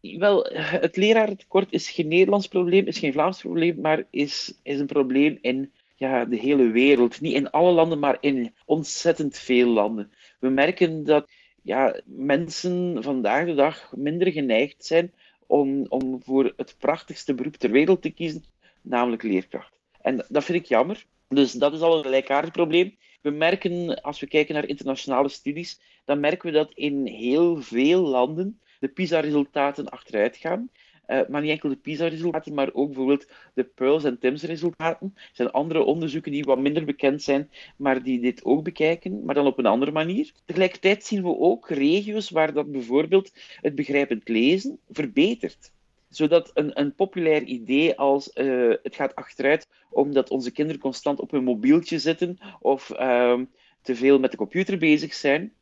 Wel, 0.02 0.46
het 0.56 0.98
lerarentekort 0.98 1.68
is 1.70 1.90
geen 1.90 2.08
Nederlands 2.08 2.48
probleem, 2.48 2.86
is 2.86 3.00
geen 3.00 3.14
Vlaams 3.14 3.42
probleem, 3.42 3.82
maar 3.82 4.04
is, 4.10 4.54
is 4.64 4.80
een 4.80 4.86
probleem 4.86 5.38
in 5.42 5.72
ja, 5.96 6.26
de 6.26 6.38
hele 6.38 6.68
wereld. 6.68 7.22
Niet 7.22 7.34
in 7.34 7.50
alle 7.50 7.72
landen, 7.72 8.00
maar 8.00 8.18
in 8.20 8.54
ontzettend 8.66 9.38
veel 9.38 9.68
landen. 9.68 10.12
We 10.44 10.50
merken 10.50 11.04
dat 11.04 11.30
ja, 11.62 12.02
mensen 12.06 13.04
vandaag 13.04 13.46
de 13.46 13.54
dag 13.54 13.92
minder 13.96 14.32
geneigd 14.32 14.86
zijn 14.86 15.14
om, 15.48 15.86
om 15.90 16.24
voor 16.24 16.54
het 16.58 16.76
prachtigste 16.80 17.34
beroep 17.34 17.56
ter 17.56 17.72
wereld 17.72 18.02
te 18.02 18.10
kiezen, 18.10 18.44
namelijk 18.82 19.24
leerkracht. 19.24 19.80
En 20.02 20.26
dat 20.30 20.44
vind 20.44 20.60
ik 20.60 20.66
jammer. 20.66 21.06
Dus 21.28 21.52
dat 21.52 21.74
is 21.74 21.82
al 21.82 21.98
een 21.98 22.04
gelijkaardig 22.04 22.52
probleem. 22.52 22.98
We 23.22 23.30
merken, 23.30 24.02
als 24.02 24.20
we 24.20 24.28
kijken 24.28 24.54
naar 24.54 24.68
internationale 24.68 25.30
studies, 25.30 25.80
dan 26.06 26.20
merken 26.20 26.52
we 26.52 26.58
dat 26.58 26.72
in 26.74 27.06
heel 27.06 27.62
veel 27.62 28.02
landen 28.02 28.60
de 28.80 28.88
PISA-resultaten 28.88 29.90
achteruit 29.90 30.38
gaan. 30.38 30.70
Uh, 31.08 31.22
maar 31.30 31.42
niet 31.42 31.50
enkel 31.50 31.70
de 31.70 31.76
PISA-resultaten, 31.76 32.54
maar 32.54 32.74
ook 32.74 32.88
bijvoorbeeld 32.88 33.28
de 33.54 33.64
Pearls 33.64 34.04
en 34.04 34.20
TIMS-resultaten. 34.20 35.12
Er 35.16 35.30
zijn 35.34 35.52
andere 35.52 35.84
onderzoeken 35.84 36.32
die 36.32 36.44
wat 36.44 36.60
minder 36.60 36.86
bekend 36.86 37.22
zijn, 37.22 37.50
maar 37.78 38.04
die 38.04 38.20
dit 38.20 38.46
ook 38.46 38.64
bekijken, 38.64 39.26
maar 39.26 39.36
dan 39.36 39.46
op 39.46 39.58
een 39.58 39.66
andere 39.66 39.92
manier. 39.92 40.32
Tegelijkertijd 40.46 41.04
zien 41.04 41.24
we 41.24 41.38
ook 41.38 41.70
regio's 41.70 42.30
waar 42.30 42.54
dat 42.54 42.72
bijvoorbeeld 42.72 43.32
het 43.62 43.76
begrijpend 43.76 44.28
lezen 44.28 44.80
verbetert. 44.90 45.72
Zodat 46.10 46.52
een, 46.54 46.80
een 46.80 46.96
populair 46.96 47.44
idee 47.44 47.98
als 47.98 48.32
uh, 48.36 48.74
het 48.84 48.96
gaat 48.96 49.16
achteruit 49.16 49.68
omdat 49.90 50.30
onze 50.30 50.52
kinderen 50.52 50.82
constant 50.82 51.20
op 51.20 51.32
hun 51.32 51.44
mobieltje 51.44 52.00
zitten 52.00 52.38
of 52.60 52.90
uh, 52.90 53.40
te 53.82 53.96
veel 53.96 54.20
met 54.20 54.32
de 54.32 54.38
computer 54.38 54.78
bezig 54.78 55.14
zijn. 55.14 55.54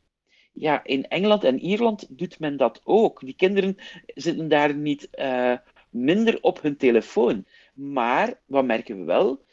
Ja, 0.52 0.84
in 0.84 1.08
Engeland 1.08 1.44
en 1.44 1.60
Ierland 1.60 2.08
doet 2.10 2.40
men 2.40 2.58
dat 2.58 2.82
ook. 2.84 3.20
Die 3.20 3.36
kinderen 3.36 3.78
zitten 4.06 4.48
daar 4.48 4.76
niet 4.76 5.08
uh, 5.12 5.58
minder 5.90 6.38
op 6.42 6.62
hun 6.62 6.78
telefoon. 6.78 7.46
Maar, 7.74 8.42
wat 8.46 8.66
merken 8.66 8.98
we 9.00 9.04
wel? 9.04 9.46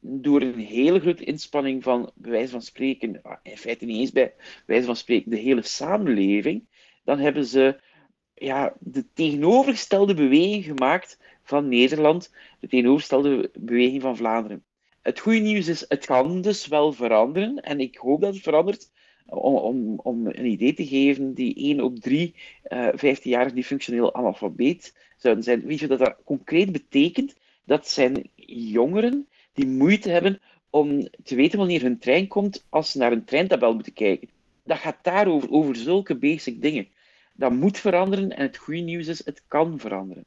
Door 0.00 0.40
een 0.40 0.58
hele 0.58 1.00
grote 1.00 1.24
inspanning 1.24 1.82
van, 1.82 2.10
bij 2.14 2.48
van 2.48 2.62
spreken, 2.62 3.22
in 3.42 3.56
feite 3.56 3.84
niet 3.84 3.98
eens 3.98 4.12
bij 4.12 4.34
wijze 4.66 4.86
van 4.86 4.96
spreken, 4.96 5.30
de 5.30 5.36
hele 5.36 5.62
samenleving, 5.62 6.66
dan 7.04 7.18
hebben 7.18 7.46
ze 7.46 7.80
ja, 8.34 8.74
de 8.80 9.12
tegenovergestelde 9.12 10.14
beweging 10.14 10.64
gemaakt 10.64 11.18
van 11.42 11.68
Nederland, 11.68 12.34
de 12.60 12.68
tegenovergestelde 12.68 13.50
beweging 13.58 14.02
van 14.02 14.16
Vlaanderen. 14.16 14.64
Het 15.02 15.20
goede 15.20 15.38
nieuws 15.38 15.68
is, 15.68 15.84
het 15.88 16.06
kan 16.06 16.40
dus 16.40 16.66
wel 16.66 16.92
veranderen 16.92 17.56
en 17.56 17.80
ik 17.80 17.96
hoop 17.96 18.20
dat 18.20 18.34
het 18.34 18.42
verandert. 18.42 18.92
Om, 19.34 19.56
om, 19.56 19.98
om 20.02 20.26
een 20.26 20.46
idee 20.46 20.74
te 20.74 20.86
geven, 20.86 21.34
die 21.34 21.54
1 21.54 21.80
op 21.80 21.98
3 21.98 22.34
uh, 22.68 22.88
15-jarigen 22.88 23.54
die 23.54 23.64
functioneel 23.64 24.14
analfabeet 24.14 24.94
zouden 25.16 25.44
zijn. 25.44 25.66
Weet 25.66 25.78
je 25.78 25.86
dat 25.86 25.98
dat 25.98 26.16
concreet 26.24 26.72
betekent? 26.72 27.34
Dat 27.64 27.88
zijn 27.88 28.30
jongeren 28.46 29.26
die 29.52 29.66
moeite 29.66 30.10
hebben 30.10 30.40
om 30.70 31.08
te 31.24 31.34
weten 31.34 31.58
wanneer 31.58 31.82
hun 31.82 31.98
trein 31.98 32.28
komt 32.28 32.64
als 32.68 32.90
ze 32.90 32.98
naar 32.98 33.12
een 33.12 33.24
treintabel 33.24 33.74
moeten 33.74 33.92
kijken. 33.92 34.28
Dat 34.64 34.78
gaat 34.78 34.98
daarover, 35.02 35.50
over 35.50 35.76
zulke 35.76 36.14
basic 36.14 36.62
dingen. 36.62 36.88
Dat 37.32 37.52
moet 37.52 37.78
veranderen 37.78 38.36
en 38.36 38.42
het 38.42 38.56
goede 38.56 38.80
nieuws 38.80 39.06
is, 39.06 39.24
het 39.24 39.42
kan 39.48 39.78
veranderen. 39.78 40.24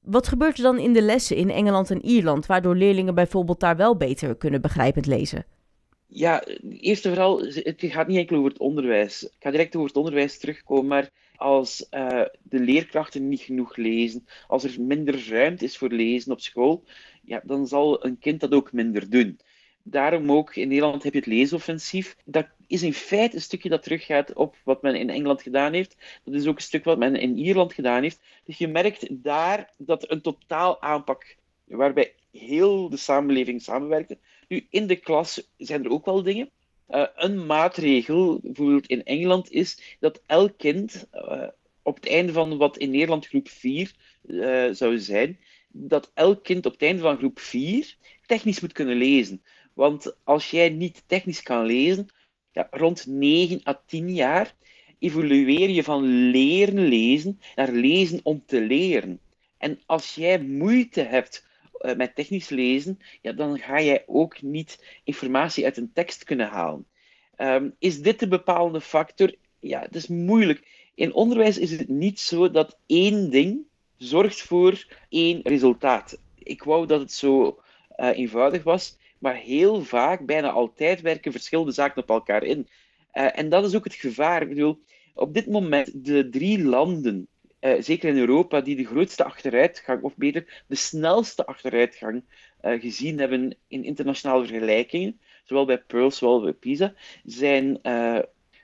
Wat 0.00 0.28
gebeurt 0.28 0.56
er 0.56 0.62
dan 0.62 0.78
in 0.78 0.92
de 0.92 1.02
lessen 1.02 1.36
in 1.36 1.50
Engeland 1.50 1.90
en 1.90 2.04
Ierland, 2.04 2.46
waardoor 2.46 2.76
leerlingen 2.76 3.14
bijvoorbeeld 3.14 3.60
daar 3.60 3.76
wel 3.76 3.96
beter 3.96 4.36
kunnen 4.36 4.60
begrijpend 4.60 5.06
lezen? 5.06 5.44
Ja, 6.14 6.44
eerst 6.80 7.04
en 7.04 7.10
vooral, 7.10 7.40
het 7.40 7.74
gaat 7.78 8.06
niet 8.06 8.16
enkel 8.18 8.36
over 8.36 8.50
het 8.50 8.58
onderwijs. 8.58 9.22
Ik 9.22 9.30
ga 9.38 9.50
direct 9.50 9.76
over 9.76 9.88
het 9.88 9.96
onderwijs 9.96 10.38
terugkomen, 10.38 10.86
maar 10.86 11.10
als 11.36 11.86
uh, 11.90 12.24
de 12.42 12.60
leerkrachten 12.60 13.28
niet 13.28 13.40
genoeg 13.40 13.76
lezen, 13.76 14.26
als 14.46 14.64
er 14.64 14.80
minder 14.80 15.28
ruimte 15.28 15.64
is 15.64 15.76
voor 15.76 15.88
lezen 15.88 16.32
op 16.32 16.40
school, 16.40 16.84
ja, 17.22 17.42
dan 17.44 17.66
zal 17.66 18.04
een 18.04 18.18
kind 18.18 18.40
dat 18.40 18.52
ook 18.52 18.72
minder 18.72 19.10
doen. 19.10 19.38
Daarom 19.82 20.32
ook 20.32 20.56
in 20.56 20.68
Nederland 20.68 21.02
heb 21.02 21.12
je 21.12 21.18
het 21.18 21.28
leesoffensief. 21.28 22.16
Dat 22.24 22.46
is 22.66 22.82
in 22.82 22.94
feite 22.94 23.34
een 23.34 23.42
stukje 23.42 23.68
dat 23.68 23.82
teruggaat 23.82 24.32
op 24.34 24.56
wat 24.64 24.82
men 24.82 24.94
in 24.94 25.10
Engeland 25.10 25.42
gedaan 25.42 25.72
heeft. 25.72 26.20
Dat 26.24 26.34
is 26.34 26.46
ook 26.46 26.56
een 26.56 26.62
stuk 26.62 26.84
wat 26.84 26.98
men 26.98 27.16
in 27.16 27.38
Ierland 27.38 27.72
gedaan 27.72 28.02
heeft. 28.02 28.20
Dus 28.44 28.58
je 28.58 28.68
merkt 28.68 29.06
daar 29.10 29.72
dat 29.78 30.10
een 30.10 30.20
totaal 30.20 30.82
aanpak, 30.82 31.36
waarbij 31.64 32.14
heel 32.32 32.88
de 32.88 32.96
samenleving 32.96 33.62
samenwerkte. 33.62 34.18
Nu, 34.52 34.66
in 34.70 34.86
de 34.86 34.96
klas 34.96 35.52
zijn 35.56 35.84
er 35.84 35.90
ook 35.90 36.04
wel 36.04 36.22
dingen. 36.22 36.50
Uh, 36.88 37.06
een 37.14 37.46
maatregel, 37.46 38.40
bijvoorbeeld 38.42 38.86
in 38.86 39.04
Engeland, 39.04 39.50
is 39.50 39.96
dat 40.00 40.22
elk 40.26 40.58
kind 40.58 41.06
uh, 41.14 41.48
op 41.82 41.94
het 41.94 42.08
einde 42.08 42.32
van 42.32 42.56
wat 42.56 42.76
in 42.76 42.90
Nederland 42.90 43.26
groep 43.26 43.48
4 43.48 43.94
uh, 44.22 44.66
eh, 44.66 44.74
zou 44.74 44.98
zijn, 44.98 45.38
dat 45.68 46.10
elk 46.14 46.44
kind 46.44 46.66
op 46.66 46.72
het 46.72 46.82
einde 46.82 47.02
van 47.02 47.16
groep 47.16 47.38
4 47.38 47.96
technisch 48.26 48.60
moet 48.60 48.72
kunnen 48.72 48.96
lezen. 48.96 49.42
Want 49.74 50.16
als 50.24 50.50
jij 50.50 50.68
niet 50.68 51.02
technisch 51.06 51.42
kan 51.42 51.66
lezen, 51.66 52.06
rond 52.70 53.06
9 53.06 53.60
à 53.66 53.82
10 53.86 54.14
jaar 54.14 54.54
evolueer 54.98 55.70
je 55.70 55.82
van 55.82 56.30
leren 56.30 56.88
lezen 56.88 57.40
naar 57.54 57.72
lezen 57.72 58.20
om 58.22 58.42
te 58.46 58.60
leren. 58.60 59.20
En 59.58 59.80
als 59.86 60.14
jij 60.14 60.42
moeite 60.42 61.00
hebt 61.00 61.50
uh, 61.82 61.96
met 61.96 62.14
technisch 62.14 62.48
lezen, 62.48 62.98
ja, 63.22 63.32
dan 63.32 63.58
ga 63.58 63.80
jij 63.80 64.02
ook 64.06 64.42
niet 64.42 65.00
informatie 65.04 65.64
uit 65.64 65.76
een 65.76 65.92
tekst 65.92 66.24
kunnen 66.24 66.48
halen. 66.48 66.86
Um, 67.38 67.74
is 67.78 68.02
dit 68.02 68.18
de 68.18 68.28
bepalende 68.28 68.80
factor? 68.80 69.34
Ja, 69.60 69.80
het 69.80 69.94
is 69.94 70.06
moeilijk. 70.06 70.90
In 70.94 71.14
onderwijs 71.14 71.58
is 71.58 71.70
het 71.70 71.88
niet 71.88 72.20
zo 72.20 72.50
dat 72.50 72.78
één 72.86 73.30
ding 73.30 73.60
zorgt 73.96 74.42
voor 74.42 74.86
één 75.08 75.40
resultaat. 75.42 76.18
Ik 76.38 76.62
wou 76.62 76.86
dat 76.86 77.00
het 77.00 77.12
zo 77.12 77.60
uh, 77.96 78.18
eenvoudig 78.18 78.62
was, 78.62 78.96
maar 79.18 79.36
heel 79.36 79.82
vaak, 79.82 80.26
bijna 80.26 80.50
altijd, 80.50 81.00
werken 81.00 81.32
verschillende 81.32 81.72
zaken 81.72 82.02
op 82.02 82.08
elkaar 82.08 82.42
in. 82.42 82.68
Uh, 83.14 83.38
en 83.38 83.48
dat 83.48 83.64
is 83.64 83.74
ook 83.74 83.84
het 83.84 83.94
gevaar. 83.94 84.42
Ik 84.42 84.48
bedoel, 84.48 84.78
op 85.14 85.34
dit 85.34 85.46
moment, 85.46 86.04
de 86.04 86.28
drie 86.28 86.64
landen, 86.64 87.28
uh, 87.62 87.74
zeker 87.78 88.08
in 88.08 88.18
Europa, 88.18 88.60
die 88.60 88.76
de 88.76 88.84
grootste 88.86 89.24
achteruitgang, 89.24 90.02
of 90.02 90.16
beter, 90.16 90.62
de 90.66 90.74
snelste 90.74 91.46
achteruitgang 91.46 92.22
uh, 92.64 92.80
gezien 92.80 93.18
hebben 93.18 93.56
in 93.68 93.84
internationale 93.84 94.46
vergelijkingen, 94.46 95.20
zowel 95.44 95.64
bij 95.64 95.78
Pearl, 95.78 96.10
zowel 96.10 96.40
bij 96.40 96.52
PISA, 96.52 96.94
zijn 97.24 97.80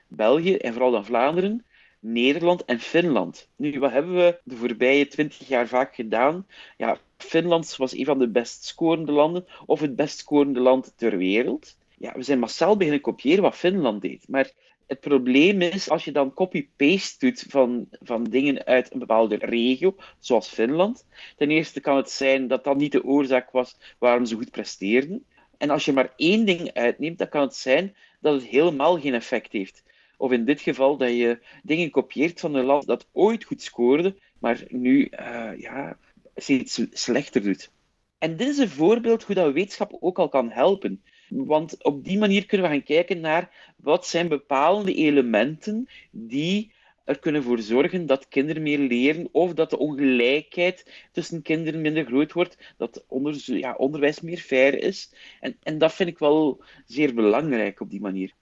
België 0.07 0.55
en 0.55 0.73
vooral 0.73 0.91
dan 0.91 1.05
Vlaanderen, 1.05 1.65
Nederland 1.99 2.65
en 2.65 2.79
Finland. 2.79 3.49
Nu, 3.55 3.79
wat 3.79 3.91
hebben 3.91 4.15
we 4.15 4.39
de 4.43 4.55
voorbije 4.55 5.07
twintig 5.07 5.47
jaar 5.47 5.67
vaak 5.67 5.95
gedaan? 5.95 6.47
Ja, 6.77 6.97
Finland 7.17 7.75
was 7.75 7.93
een 7.93 8.05
van 8.05 8.19
de 8.19 8.29
best 8.29 8.65
scorende 8.65 9.11
landen, 9.11 9.45
of 9.65 9.79
het 9.79 9.95
best 9.95 10.17
scorende 10.17 10.59
land 10.59 10.93
ter 10.95 11.17
wereld. 11.17 11.77
Ja, 11.97 12.13
we 12.15 12.23
zijn 12.23 12.39
massaal 12.39 12.77
beginnen 12.77 13.01
kopiëren 13.01 13.43
wat 13.43 13.55
Finland 13.55 14.01
deed. 14.01 14.27
Maar 14.27 14.51
het 14.89 14.99
probleem 14.99 15.61
is, 15.61 15.89
als 15.89 16.05
je 16.05 16.11
dan 16.11 16.33
copy-paste 16.33 17.25
doet 17.25 17.45
van, 17.47 17.87
van 17.91 18.23
dingen 18.23 18.65
uit 18.65 18.93
een 18.93 18.99
bepaalde 18.99 19.35
regio, 19.35 19.95
zoals 20.19 20.47
Finland, 20.47 21.07
ten 21.37 21.51
eerste 21.51 21.79
kan 21.79 21.97
het 21.97 22.09
zijn 22.09 22.47
dat 22.47 22.63
dat 22.63 22.77
niet 22.77 22.91
de 22.91 23.03
oorzaak 23.03 23.51
was 23.51 23.77
waarom 23.99 24.25
ze 24.25 24.35
goed 24.35 24.51
presteerden. 24.51 25.25
En 25.57 25.69
als 25.69 25.85
je 25.85 25.93
maar 25.93 26.13
één 26.15 26.45
ding 26.45 26.73
uitneemt, 26.73 27.17
dan 27.17 27.29
kan 27.29 27.41
het 27.41 27.55
zijn 27.55 27.95
dat 28.19 28.33
het 28.33 28.43
helemaal 28.43 28.99
geen 28.99 29.13
effect 29.13 29.51
heeft. 29.51 29.83
Of 30.17 30.31
in 30.31 30.45
dit 30.45 30.61
geval 30.61 30.97
dat 30.97 31.09
je 31.09 31.39
dingen 31.63 31.89
kopieert 31.89 32.39
van 32.39 32.55
een 32.55 32.65
land 32.65 32.85
dat 32.85 33.07
ooit 33.11 33.43
goed 33.43 33.61
scoorde, 33.61 34.15
maar 34.39 34.63
nu 34.67 35.07
uh, 35.19 35.51
ja, 35.57 35.97
steeds 36.35 36.81
slechter 36.91 37.43
doet. 37.43 37.71
En 38.17 38.37
dit 38.37 38.47
is 38.47 38.57
een 38.57 38.69
voorbeeld 38.69 39.23
hoe 39.23 39.35
dat 39.35 39.53
wetenschap 39.53 39.97
ook 39.99 40.19
al 40.19 40.29
kan 40.29 40.51
helpen. 40.51 41.03
Want 41.29 41.83
op 41.83 42.03
die 42.03 42.17
manier 42.17 42.45
kunnen 42.45 42.67
we 42.67 42.73
gaan 42.73 42.83
kijken 42.83 43.19
naar 43.19 43.73
wat 43.75 44.07
zijn 44.07 44.27
bepaalde 44.27 44.93
elementen 44.93 45.87
die 46.11 46.71
er 47.09 47.19
kunnen 47.19 47.43
voor 47.43 47.59
zorgen 47.59 48.05
dat 48.05 48.27
kinderen 48.27 48.63
meer 48.63 48.79
leren 48.79 49.29
of 49.31 49.53
dat 49.53 49.69
de 49.69 49.77
ongelijkheid 49.77 51.07
tussen 51.11 51.41
kinderen 51.41 51.81
minder 51.81 52.05
groot 52.05 52.33
wordt, 52.33 52.57
dat 52.77 53.03
onder, 53.07 53.41
ja, 53.45 53.75
onderwijs 53.75 54.21
meer 54.21 54.37
fair 54.37 54.83
is. 54.83 55.13
En, 55.39 55.57
en 55.63 55.77
dat 55.77 55.93
vind 55.93 56.09
ik 56.09 56.19
wel 56.19 56.63
zeer 56.85 57.13
belangrijk 57.13 57.79
op 57.79 57.89
die 57.89 58.01
manier. 58.01 58.33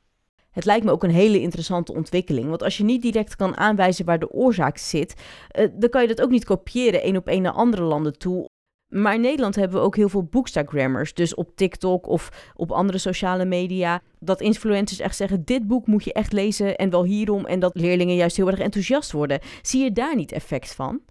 Het 0.51 0.65
lijkt 0.65 0.85
me 0.85 0.91
ook 0.91 1.03
een 1.03 1.09
hele 1.09 1.41
interessante 1.41 1.93
ontwikkeling. 1.93 2.47
Want 2.47 2.63
als 2.63 2.77
je 2.77 2.83
niet 2.83 3.01
direct 3.01 3.35
kan 3.35 3.57
aanwijzen 3.57 4.05
waar 4.05 4.19
de 4.19 4.31
oorzaak 4.31 4.77
zit, 4.77 5.15
uh, 5.59 5.67
dan 5.73 5.89
kan 5.89 6.01
je 6.01 6.07
dat 6.07 6.21
ook 6.21 6.29
niet 6.29 6.45
kopiëren 6.45 7.01
één 7.01 7.17
op 7.17 7.27
één 7.27 7.41
naar 7.41 7.51
andere 7.51 7.83
landen 7.83 8.17
toe. 8.17 8.49
Maar 8.89 9.13
in 9.13 9.21
Nederland 9.21 9.55
hebben 9.55 9.79
we 9.79 9.85
ook 9.85 9.95
heel 9.95 10.09
veel 10.09 10.23
boekstagrammers. 10.23 11.13
Dus 11.13 11.35
op 11.35 11.55
TikTok 11.55 12.07
of 12.07 12.51
op 12.55 12.71
andere 12.71 12.97
sociale 12.97 13.45
media. 13.45 14.01
Dat 14.19 14.41
influencers 14.41 14.99
echt 14.99 15.15
zeggen: 15.15 15.45
dit 15.45 15.67
boek 15.67 15.87
moet 15.87 16.03
je 16.03 16.13
echt 16.13 16.33
lezen 16.33 16.75
en 16.75 16.89
wel 16.89 17.03
hierom. 17.03 17.45
En 17.45 17.59
dat 17.59 17.75
leerlingen 17.75 18.15
juist 18.15 18.37
heel 18.37 18.47
erg 18.47 18.59
enthousiast 18.59 19.11
worden. 19.11 19.39
Zie 19.61 19.83
je 19.83 19.91
daar 19.91 20.15
niet 20.15 20.31
effect 20.31 20.75
van? 20.75 21.01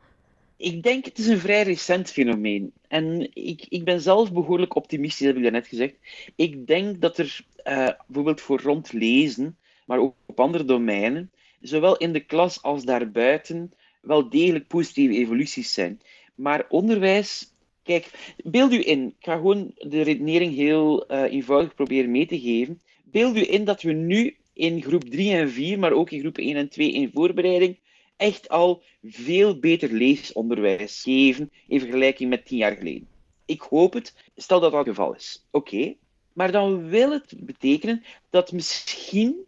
Ik 0.57 0.83
denk 0.83 1.05
het 1.05 1.19
is 1.19 1.27
een 1.27 1.39
vrij 1.39 1.63
recent 1.63 2.11
fenomeen. 2.11 2.73
En 2.89 3.31
ik, 3.33 3.67
ik 3.69 3.85
ben 3.85 4.01
zelf 4.01 4.33
behoorlijk 4.33 4.75
optimistisch, 4.75 5.27
heb 5.27 5.37
ik 5.37 5.43
daarnet 5.43 5.67
gezegd. 5.67 5.95
Ik 6.37 6.67
denk 6.67 7.01
dat 7.01 7.19
er 7.19 7.41
uh, 7.65 7.89
bijvoorbeeld 8.07 8.41
voor 8.41 8.61
rondlezen, 8.61 9.57
maar 9.87 9.99
ook 9.99 10.15
op 10.27 10.41
andere 10.41 10.65
domeinen, 10.65 11.31
zowel 11.61 11.97
in 11.97 12.13
de 12.13 12.21
klas 12.21 12.63
als 12.63 12.85
daarbuiten, 12.85 13.73
wel 14.01 14.31
degelijk 14.31 14.67
positieve 14.67 15.15
evoluties 15.15 15.73
zijn. 15.73 16.01
Maar 16.35 16.67
onderwijs, 16.69 17.55
kijk, 17.87 18.35
beeld 18.45 18.73
u 18.73 18.89
in, 18.89 19.07
ik 19.07 19.25
ga 19.25 19.37
gewoon 19.37 19.73
de 19.77 20.03
redenering 20.03 20.55
heel 20.55 21.13
uh, 21.13 21.33
eenvoudig 21.33 21.75
proberen 21.75 22.11
mee 22.11 22.27
te 22.27 22.41
geven. 22.41 22.81
Beeld 23.05 23.37
u 23.37 23.53
in 23.53 23.65
dat 23.65 23.83
we 23.83 23.93
nu 23.93 24.37
in 24.53 24.83
groep 24.83 25.05
3 25.05 25.33
en 25.33 25.51
4, 25.51 25.79
maar 25.79 25.93
ook 25.93 26.11
in 26.11 26.21
groep 26.21 26.39
1 26.39 26.57
en 26.57 26.69
2 26.69 26.93
in 26.93 27.11
voorbereiding, 27.13 27.79
echt 28.17 28.49
al 28.49 28.83
veel 29.03 29.59
beter 29.59 29.93
leesonderwijs 29.93 31.03
geven 31.03 31.51
in 31.69 31.81
vergelijking 31.81 32.31
met 32.31 32.47
tien 32.47 32.59
jaar 32.59 32.77
geleden. 32.77 33.09
Ik 33.45 33.61
hoop 33.61 33.93
het. 33.93 34.15
Stel 34.37 34.61
dat 34.61 34.71
dat 34.71 34.87
het 34.87 34.89
geval 34.97 35.15
is. 35.15 35.47
Oké. 35.51 35.95
Maar 36.33 36.53
dan 36.53 36.89
wil 36.89 37.11
het 37.11 37.35
betekenen 37.37 38.05
dat 38.31 38.53
misschien 38.53 39.47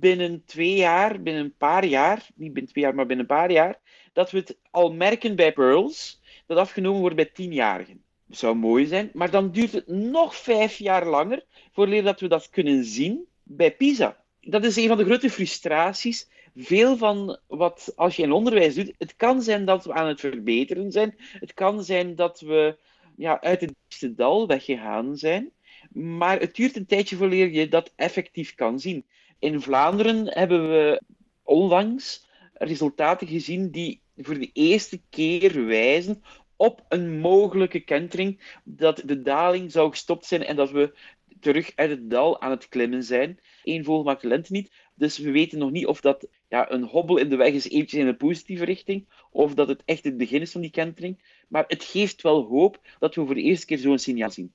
binnen 0.00 0.42
twee 0.46 0.74
jaar, 0.74 1.22
binnen 1.22 1.44
een 1.44 1.56
paar 1.56 1.84
jaar, 1.84 2.26
niet 2.34 2.52
binnen 2.52 2.72
twee 2.72 2.84
jaar, 2.84 2.94
maar 2.94 3.06
binnen 3.06 3.26
een 3.28 3.36
paar 3.36 3.50
jaar, 3.50 3.78
dat 4.12 4.30
we 4.30 4.38
het 4.38 4.56
al 4.70 4.92
merken 4.92 5.36
bij 5.36 5.52
Pearls, 5.52 6.17
dat 6.48 6.58
afgenomen 6.58 7.00
wordt 7.00 7.16
bij 7.16 7.24
tienjarigen. 7.24 8.02
Dat 8.26 8.38
zou 8.38 8.56
mooi 8.56 8.86
zijn, 8.86 9.10
maar 9.12 9.30
dan 9.30 9.50
duurt 9.50 9.72
het 9.72 9.86
nog 9.86 10.36
vijf 10.36 10.78
jaar 10.78 11.06
langer 11.06 11.44
voordat 11.72 12.20
we 12.20 12.28
dat 12.28 12.50
kunnen 12.50 12.84
zien 12.84 13.26
bij 13.42 13.76
PISA. 13.76 14.24
Dat 14.40 14.64
is 14.64 14.76
een 14.76 14.88
van 14.88 14.96
de 14.96 15.04
grote 15.04 15.30
frustraties 15.30 16.28
veel 16.56 16.96
van 16.96 17.38
wat, 17.46 17.92
als 17.96 18.16
je 18.16 18.22
in 18.22 18.32
onderwijs 18.32 18.74
doet, 18.74 18.94
het 18.98 19.16
kan 19.16 19.42
zijn 19.42 19.64
dat 19.64 19.84
we 19.84 19.92
aan 19.92 20.06
het 20.06 20.20
verbeteren 20.20 20.92
zijn. 20.92 21.14
Het 21.18 21.54
kan 21.54 21.84
zijn 21.84 22.14
dat 22.14 22.40
we 22.40 22.78
ja, 23.16 23.40
uit 23.40 23.60
het 23.60 23.74
diepste 23.80 24.14
dal 24.14 24.46
weggegaan 24.46 25.16
zijn. 25.16 25.52
Maar 25.92 26.40
het 26.40 26.54
duurt 26.54 26.76
een 26.76 26.86
tijdje 26.86 27.16
voordat 27.16 27.54
je 27.54 27.68
dat 27.68 27.92
effectief 27.96 28.54
kan 28.54 28.80
zien. 28.80 29.06
In 29.38 29.60
Vlaanderen 29.60 30.26
hebben 30.26 30.70
we 30.70 31.02
onlangs 31.42 32.26
resultaten 32.52 33.26
gezien 33.26 33.70
die 33.70 34.02
voor 34.18 34.38
de 34.38 34.50
eerste 34.52 35.00
keer 35.10 35.66
wijzen 35.66 36.22
op 36.56 36.84
een 36.88 37.18
mogelijke 37.20 37.80
kentering 37.80 38.60
dat 38.64 39.02
de 39.04 39.22
daling 39.22 39.72
zou 39.72 39.90
gestopt 39.90 40.26
zijn 40.26 40.44
en 40.44 40.56
dat 40.56 40.70
we 40.70 40.98
terug 41.40 41.72
uit 41.74 41.90
het 41.90 42.10
dal 42.10 42.40
aan 42.40 42.50
het 42.50 42.68
klimmen 42.68 43.02
zijn. 43.02 43.40
Eén 43.62 43.84
vogel 43.84 44.02
maakt 44.02 44.22
de 44.22 44.28
lente 44.28 44.52
niet, 44.52 44.72
dus 44.94 45.18
we 45.18 45.30
weten 45.30 45.58
nog 45.58 45.70
niet 45.70 45.86
of 45.86 46.00
dat 46.00 46.28
ja, 46.48 46.70
een 46.70 46.82
hobbel 46.82 47.16
in 47.16 47.28
de 47.28 47.36
weg 47.36 47.52
is 47.52 47.68
eventjes 47.68 48.00
in 48.00 48.06
een 48.06 48.16
positieve 48.16 48.64
richting, 48.64 49.08
of 49.30 49.54
dat 49.54 49.68
het 49.68 49.82
echt 49.84 50.04
het 50.04 50.16
begin 50.16 50.40
is 50.40 50.52
van 50.52 50.60
die 50.60 50.70
kentering. 50.70 51.42
Maar 51.48 51.64
het 51.66 51.84
geeft 51.84 52.22
wel 52.22 52.44
hoop 52.44 52.80
dat 52.98 53.14
we 53.14 53.24
voor 53.24 53.34
de 53.34 53.42
eerste 53.42 53.66
keer 53.66 53.78
zo'n 53.78 53.98
signaal 53.98 54.30
zien. 54.30 54.52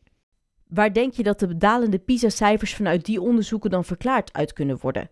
Waar 0.67 0.93
denk 0.93 1.13
je 1.13 1.23
dat 1.23 1.39
de 1.39 1.57
dalende 1.57 1.99
PISA-cijfers 1.99 2.73
vanuit 2.73 3.05
die 3.05 3.21
onderzoeken 3.21 3.69
dan 3.69 3.85
verklaard 3.85 4.33
uit 4.33 4.53
kunnen 4.53 4.77
worden? 4.81 5.09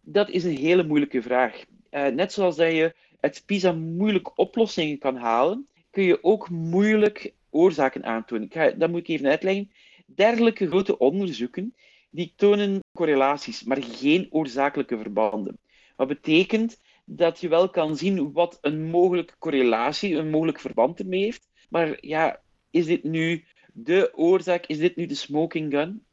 Dat 0.00 0.30
is 0.30 0.44
een 0.44 0.56
hele 0.56 0.84
moeilijke 0.84 1.22
vraag. 1.22 1.64
Uh, 1.90 2.06
net 2.06 2.32
zoals 2.32 2.56
dat 2.56 2.72
je 2.72 2.94
uit 3.22 3.42
PISA 3.46 3.72
moeilijk 3.72 4.38
oplossingen 4.38 4.98
kan 4.98 5.16
halen, 5.16 5.66
kun 5.90 6.02
je 6.02 6.24
ook 6.24 6.50
moeilijk 6.50 7.34
oorzaken 7.50 8.04
aantonen. 8.04 8.48
Ik 8.50 8.80
dat 8.80 8.90
moet 8.90 9.00
ik 9.00 9.08
even 9.08 9.28
uitleggen. 9.28 9.70
Dergelijke 10.06 10.66
grote 10.66 10.98
onderzoeken 10.98 11.74
die 12.10 12.32
tonen 12.36 12.80
correlaties, 12.92 13.62
maar 13.62 13.82
geen 13.82 14.26
oorzakelijke 14.30 14.98
verbanden. 14.98 15.58
Wat 15.96 16.08
betekent 16.08 16.80
dat 17.04 17.40
je 17.40 17.48
wel 17.48 17.70
kan 17.70 17.96
zien 17.96 18.32
wat 18.32 18.58
een 18.60 18.84
mogelijke 18.84 19.34
correlatie, 19.38 20.16
een 20.16 20.30
mogelijk 20.30 20.60
verband 20.60 20.98
ermee 20.98 21.22
heeft. 21.22 21.48
Maar 21.68 21.96
ja, 22.00 22.40
is 22.70 22.86
dit 22.86 23.04
nu 23.04 23.44
de 23.72 24.12
oorzaak? 24.14 24.66
Is 24.66 24.78
dit 24.78 24.96
nu 24.96 25.06
de 25.06 25.14
smoking 25.14 25.72
gun? 25.72 26.04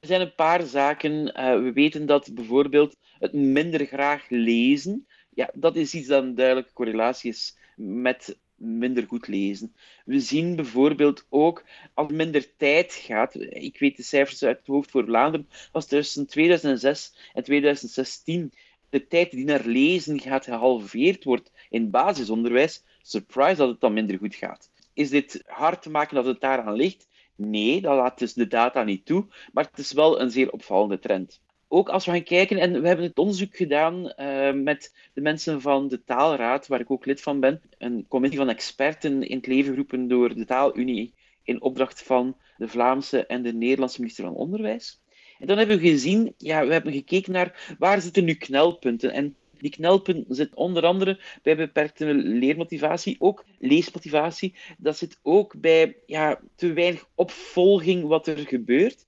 Er 0.00 0.06
zijn 0.06 0.20
een 0.20 0.34
paar 0.34 0.62
zaken. 0.62 1.12
Uh, 1.12 1.62
we 1.62 1.72
weten 1.72 2.06
dat 2.06 2.30
bijvoorbeeld 2.34 2.96
het 3.18 3.32
minder 3.32 3.86
graag 3.86 4.26
lezen, 4.28 5.06
ja, 5.36 5.50
dat 5.54 5.76
is 5.76 5.94
iets 5.94 6.08
dat 6.08 6.22
een 6.22 6.34
duidelijke 6.34 6.72
correlatie 6.72 7.30
is 7.30 7.56
met 7.76 8.38
minder 8.54 9.06
goed 9.06 9.28
lezen. 9.28 9.74
We 10.04 10.20
zien 10.20 10.56
bijvoorbeeld 10.56 11.26
ook 11.28 11.64
als 11.94 12.12
minder 12.12 12.56
tijd 12.56 12.92
gaat, 12.92 13.34
ik 13.40 13.78
weet 13.78 13.96
de 13.96 14.02
cijfers 14.02 14.42
uit 14.42 14.58
het 14.58 14.66
hoofd 14.66 14.90
voor 14.90 15.04
Vlaanderen, 15.04 15.48
was 15.72 15.86
tussen 15.86 16.26
2006 16.26 17.30
en 17.34 17.42
2016 17.42 18.52
de 18.90 19.06
tijd 19.06 19.30
die 19.30 19.44
naar 19.44 19.64
lezen 19.64 20.20
gaat 20.20 20.44
gehalveerd 20.44 21.24
wordt 21.24 21.52
in 21.70 21.90
basisonderwijs, 21.90 22.84
surprise 23.02 23.56
dat 23.56 23.68
het 23.68 23.80
dan 23.80 23.92
minder 23.92 24.18
goed 24.18 24.34
gaat. 24.34 24.70
Is 24.92 25.10
dit 25.10 25.42
hard 25.46 25.82
te 25.82 25.90
maken 25.90 26.14
dat 26.14 26.26
het 26.26 26.40
daaraan 26.40 26.74
ligt? 26.74 27.08
Nee, 27.34 27.80
dat 27.80 27.96
laat 27.96 28.18
dus 28.18 28.34
de 28.34 28.46
data 28.46 28.82
niet 28.82 29.06
toe, 29.06 29.26
maar 29.52 29.64
het 29.64 29.78
is 29.78 29.92
wel 29.92 30.20
een 30.20 30.30
zeer 30.30 30.50
opvallende 30.50 30.98
trend 30.98 31.40
ook 31.68 31.88
als 31.88 32.04
we 32.04 32.10
gaan 32.10 32.22
kijken, 32.22 32.58
en 32.58 32.80
we 32.80 32.86
hebben 32.86 33.06
het 33.06 33.18
onderzoek 33.18 33.56
gedaan 33.56 34.12
uh, 34.16 34.52
met 34.52 34.94
de 35.12 35.20
mensen 35.20 35.60
van 35.60 35.88
de 35.88 36.04
Taalraad, 36.04 36.66
waar 36.66 36.80
ik 36.80 36.90
ook 36.90 37.06
lid 37.06 37.20
van 37.20 37.40
ben, 37.40 37.60
een 37.78 38.06
commissie 38.08 38.38
van 38.38 38.48
experten 38.48 39.22
in 39.22 39.36
het 39.36 39.46
leven 39.46 39.70
geroepen 39.70 40.08
door 40.08 40.34
de 40.34 40.44
Taalunie 40.44 41.14
in 41.42 41.62
opdracht 41.62 42.02
van 42.02 42.36
de 42.56 42.68
Vlaamse 42.68 43.26
en 43.26 43.42
de 43.42 43.52
Nederlandse 43.52 44.00
minister 44.00 44.24
van 44.24 44.34
Onderwijs. 44.34 45.00
En 45.38 45.46
dan 45.46 45.58
hebben 45.58 45.78
we 45.78 45.88
gezien, 45.88 46.34
ja, 46.36 46.66
we 46.66 46.72
hebben 46.72 46.92
gekeken 46.92 47.32
naar 47.32 47.76
waar 47.78 48.00
zitten 48.00 48.24
nu 48.24 48.34
knelpunten. 48.34 49.12
En 49.12 49.36
die 49.58 49.70
knelpunten 49.70 50.34
zitten 50.34 50.56
onder 50.56 50.84
andere 50.84 51.20
bij 51.42 51.56
beperkte 51.56 52.14
leermotivatie, 52.14 53.16
ook 53.18 53.44
leesmotivatie. 53.58 54.54
Dat 54.78 54.96
zit 54.96 55.18
ook 55.22 55.60
bij 55.60 55.96
ja, 56.06 56.40
te 56.54 56.72
weinig 56.72 57.08
opvolging 57.14 58.06
wat 58.06 58.26
er 58.26 58.38
gebeurt. 58.38 59.06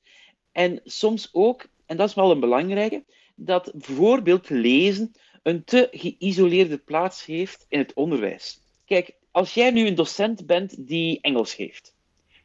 En 0.53 0.81
soms 0.85 1.29
ook 1.33 1.67
en 1.89 1.97
dat 1.97 2.09
is 2.09 2.15
wel 2.15 2.31
een 2.31 2.41
belangrijke, 2.41 3.05
dat 3.35 3.73
bijvoorbeeld 3.75 4.49
lezen 4.49 5.13
een 5.43 5.65
te 5.65 5.89
geïsoleerde 5.91 6.79
plaats 6.79 7.25
heeft 7.25 7.67
in 7.69 7.79
het 7.79 7.95
onderwijs. 7.95 8.61
Kijk, 8.85 9.15
als 9.31 9.55
jij 9.55 9.71
nu 9.71 9.87
een 9.87 9.95
docent 9.95 10.47
bent 10.47 10.87
die 10.87 11.19
Engels 11.21 11.55
geeft, 11.55 11.97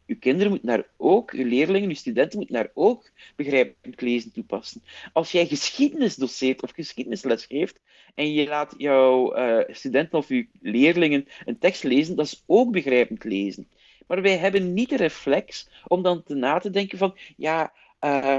uw 0.08 0.20
kinderen 0.20 0.50
moeten 0.50 0.68
daar 0.68 0.88
ook, 0.98 1.32
uw 1.32 1.46
leerlingen, 1.46 1.90
uw 1.90 1.96
studenten 1.96 2.38
moeten 2.38 2.56
daar 2.56 2.72
ook 2.74 3.12
begrijpend 3.36 4.02
lezen 4.02 4.32
toepassen. 4.32 4.84
Als 5.14 5.32
jij 5.32 5.46
geschiedenis 5.46 6.16
doseert 6.16 6.64
of 6.64 6.72
geschiedenisles 6.72 7.46
geeft 7.46 7.80
en 8.16 8.34
je 8.34 8.48
laat 8.48 8.74
jouw 8.78 9.38
uh, 9.38 9.60
studenten 9.68 10.18
of 10.18 10.28
uw 10.28 10.46
leerlingen 10.62 11.28
een 11.46 11.60
tekst 11.60 11.84
lezen, 11.84 12.16
dat 12.16 12.26
is 12.26 12.44
ook 12.46 12.72
begrijpend 12.72 13.24
lezen. 13.24 13.68
Maar 14.08 14.22
wij 14.22 14.38
hebben 14.38 14.74
niet 14.74 14.90
de 14.90 14.98
reflex 14.98 15.70
om 15.88 16.04
dan 16.04 16.24
te 16.24 16.36
na 16.36 16.60
te 16.60 16.70
denken 16.70 16.98
van, 16.98 17.18
ja, 17.38 17.74
uh, 18.02 18.38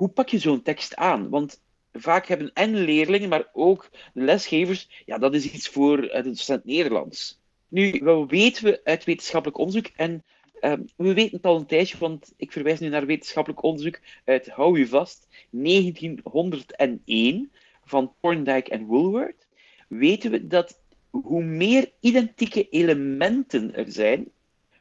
hoe 0.00 0.08
pak 0.08 0.28
je 0.28 0.38
zo'n 0.38 0.62
tekst 0.62 0.96
aan? 0.96 1.28
Want 1.28 1.62
vaak 1.92 2.26
hebben 2.26 2.50
en 2.54 2.74
leerlingen, 2.74 3.28
maar 3.28 3.48
ook 3.52 3.90
de 4.12 4.22
lesgevers, 4.22 5.02
ja, 5.06 5.18
dat 5.18 5.34
is 5.34 5.50
iets 5.50 5.68
voor 5.68 6.00
de 6.00 6.20
docent 6.24 6.64
Nederlands. 6.64 7.40
Nu, 7.68 8.00
wat 8.02 8.30
weten 8.30 8.64
we 8.64 8.80
uit 8.84 9.04
wetenschappelijk 9.04 9.58
onderzoek? 9.58 9.86
En 9.96 10.24
ehm, 10.60 10.82
we 10.96 11.14
weten 11.14 11.36
het 11.36 11.46
al 11.46 11.56
een 11.56 11.66
tijdje, 11.66 11.98
want 11.98 12.32
ik 12.36 12.52
verwijs 12.52 12.80
nu 12.80 12.88
naar 12.88 13.06
wetenschappelijk 13.06 13.62
onderzoek 13.62 14.00
uit, 14.24 14.48
hou 14.48 14.86
vast, 14.86 15.28
1901 15.50 17.52
van 17.84 18.14
Thorndike 18.20 18.70
en 18.70 18.84
Woolworth. 18.84 19.46
Weten 19.88 20.30
we 20.30 20.46
dat 20.46 20.80
hoe 21.10 21.44
meer 21.44 21.92
identieke 22.00 22.68
elementen 22.68 23.74
er 23.74 23.92
zijn, 23.92 24.30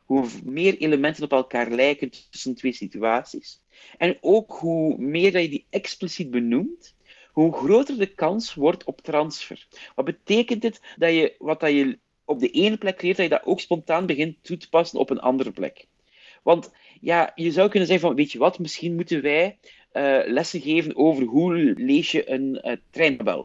hoe 0.09 0.27
meer 0.43 0.77
elementen 0.77 1.23
op 1.23 1.31
elkaar 1.31 1.71
lijken 1.71 2.11
tussen 2.29 2.55
twee 2.55 2.73
situaties, 2.73 3.61
en 3.97 4.17
ook 4.21 4.51
hoe 4.51 4.97
meer 4.97 5.31
dat 5.31 5.41
je 5.41 5.49
die 5.49 5.65
expliciet 5.69 6.31
benoemt, 6.31 6.95
hoe 7.31 7.53
groter 7.53 7.97
de 7.97 8.13
kans 8.13 8.53
wordt 8.53 8.83
op 8.83 9.01
transfer. 9.01 9.67
Wat 9.95 10.05
betekent 10.05 10.61
dit? 10.61 10.81
Dat 10.97 11.11
je 11.11 11.35
wat 11.37 11.59
dat 11.59 11.71
je 11.71 11.99
op 12.25 12.39
de 12.39 12.49
ene 12.49 12.77
plek 12.77 13.01
leert, 13.01 13.17
dat 13.17 13.25
je 13.25 13.31
dat 13.31 13.45
ook 13.45 13.59
spontaan 13.59 14.05
begint 14.05 14.43
toe 14.43 14.57
te 14.57 14.69
passen 14.69 14.99
op 14.99 15.09
een 15.09 15.19
andere 15.19 15.51
plek. 15.51 15.87
Want 16.43 16.71
ja, 17.01 17.31
je 17.35 17.51
zou 17.51 17.69
kunnen 17.69 17.87
zeggen 17.87 18.07
van, 18.07 18.15
weet 18.15 18.31
je 18.31 18.37
wat, 18.39 18.59
misschien 18.59 18.95
moeten 18.95 19.21
wij 19.21 19.57
uh, 19.93 20.19
lessen 20.25 20.61
geven 20.61 20.95
over 20.95 21.23
hoe 21.23 21.73
lees 21.77 22.11
je 22.11 22.29
een 22.29 22.61
uh. 22.91 23.41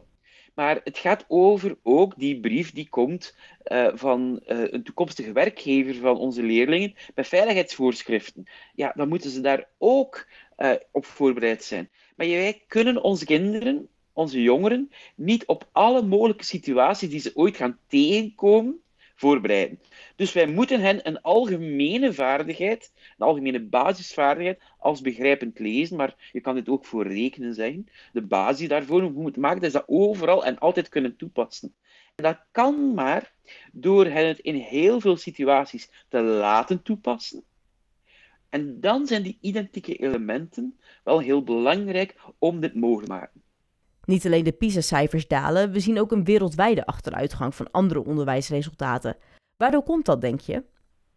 Maar 0.55 0.81
het 0.83 0.97
gaat 0.97 1.25
over 1.27 1.77
ook 1.83 2.13
die 2.17 2.39
brief 2.39 2.71
die 2.71 2.89
komt 2.89 3.35
uh, 3.65 3.87
van 3.93 4.39
uh, 4.47 4.63
een 4.71 4.83
toekomstige 4.83 5.31
werkgever 5.31 5.95
van 5.95 6.17
onze 6.17 6.43
leerlingen 6.43 6.95
met 7.15 7.27
veiligheidsvoorschriften. 7.27 8.43
Ja, 8.75 8.93
dan 8.95 9.07
moeten 9.07 9.29
ze 9.29 9.41
daar 9.41 9.67
ook 9.77 10.27
uh, 10.57 10.71
op 10.91 11.05
voorbereid 11.05 11.63
zijn. 11.63 11.89
Maar 12.15 12.27
wij 12.27 12.63
kunnen 12.67 13.03
onze 13.03 13.25
kinderen, 13.25 13.87
onze 14.13 14.41
jongeren, 14.41 14.91
niet 15.15 15.45
op 15.45 15.69
alle 15.71 16.01
mogelijke 16.01 16.43
situaties 16.43 17.09
die 17.09 17.19
ze 17.19 17.31
ooit 17.33 17.57
gaan 17.57 17.79
tegenkomen, 17.87 18.81
voorbereiden. 19.15 19.79
Dus 20.15 20.33
wij 20.33 20.47
moeten 20.47 20.79
hen 20.79 21.07
een 21.07 21.21
algemene 21.21 22.13
vaardigheid, 22.13 22.91
een 23.17 23.25
algemene 23.25 23.63
basisvaardigheid, 23.63 24.61
als 24.77 25.01
begrijpend 25.01 25.59
lezen, 25.59 25.97
maar 25.97 26.29
je 26.31 26.41
kan 26.41 26.55
dit 26.55 26.69
ook 26.69 26.85
voor 26.85 27.07
rekenen 27.07 27.53
zeggen, 27.53 27.87
de 28.13 28.21
basis 28.21 28.67
daarvoor 28.67 29.11
moet 29.11 29.37
maken 29.37 29.61
dat 29.61 29.71
ze 29.71 29.77
dat 29.77 29.87
overal 29.87 30.45
en 30.45 30.59
altijd 30.59 30.89
kunnen 30.89 31.15
toepassen. 31.15 31.73
En 32.15 32.23
dat 32.23 32.45
kan 32.51 32.93
maar 32.93 33.33
door 33.71 34.05
hen 34.05 34.27
het 34.27 34.39
in 34.39 34.55
heel 34.55 34.99
veel 34.99 35.17
situaties 35.17 35.89
te 36.09 36.21
laten 36.21 36.81
toepassen. 36.81 37.43
En 38.49 38.79
dan 38.79 39.07
zijn 39.07 39.23
die 39.23 39.37
identieke 39.41 39.95
elementen 39.95 40.79
wel 41.03 41.19
heel 41.19 41.43
belangrijk 41.43 42.15
om 42.37 42.59
dit 42.59 42.75
mogelijk 42.75 43.07
te 43.07 43.17
maken. 43.17 43.44
Niet 44.05 44.25
alleen 44.25 44.43
de 44.43 44.51
PISA-cijfers 44.51 45.27
dalen, 45.27 45.71
we 45.71 45.79
zien 45.79 45.99
ook 45.99 46.11
een 46.11 46.23
wereldwijde 46.23 46.85
achteruitgang 46.85 47.55
van 47.55 47.71
andere 47.71 48.05
onderwijsresultaten. 48.05 49.17
Waardoor 49.57 49.83
komt 49.83 50.05
dat, 50.05 50.21
denk 50.21 50.39
je? 50.39 50.63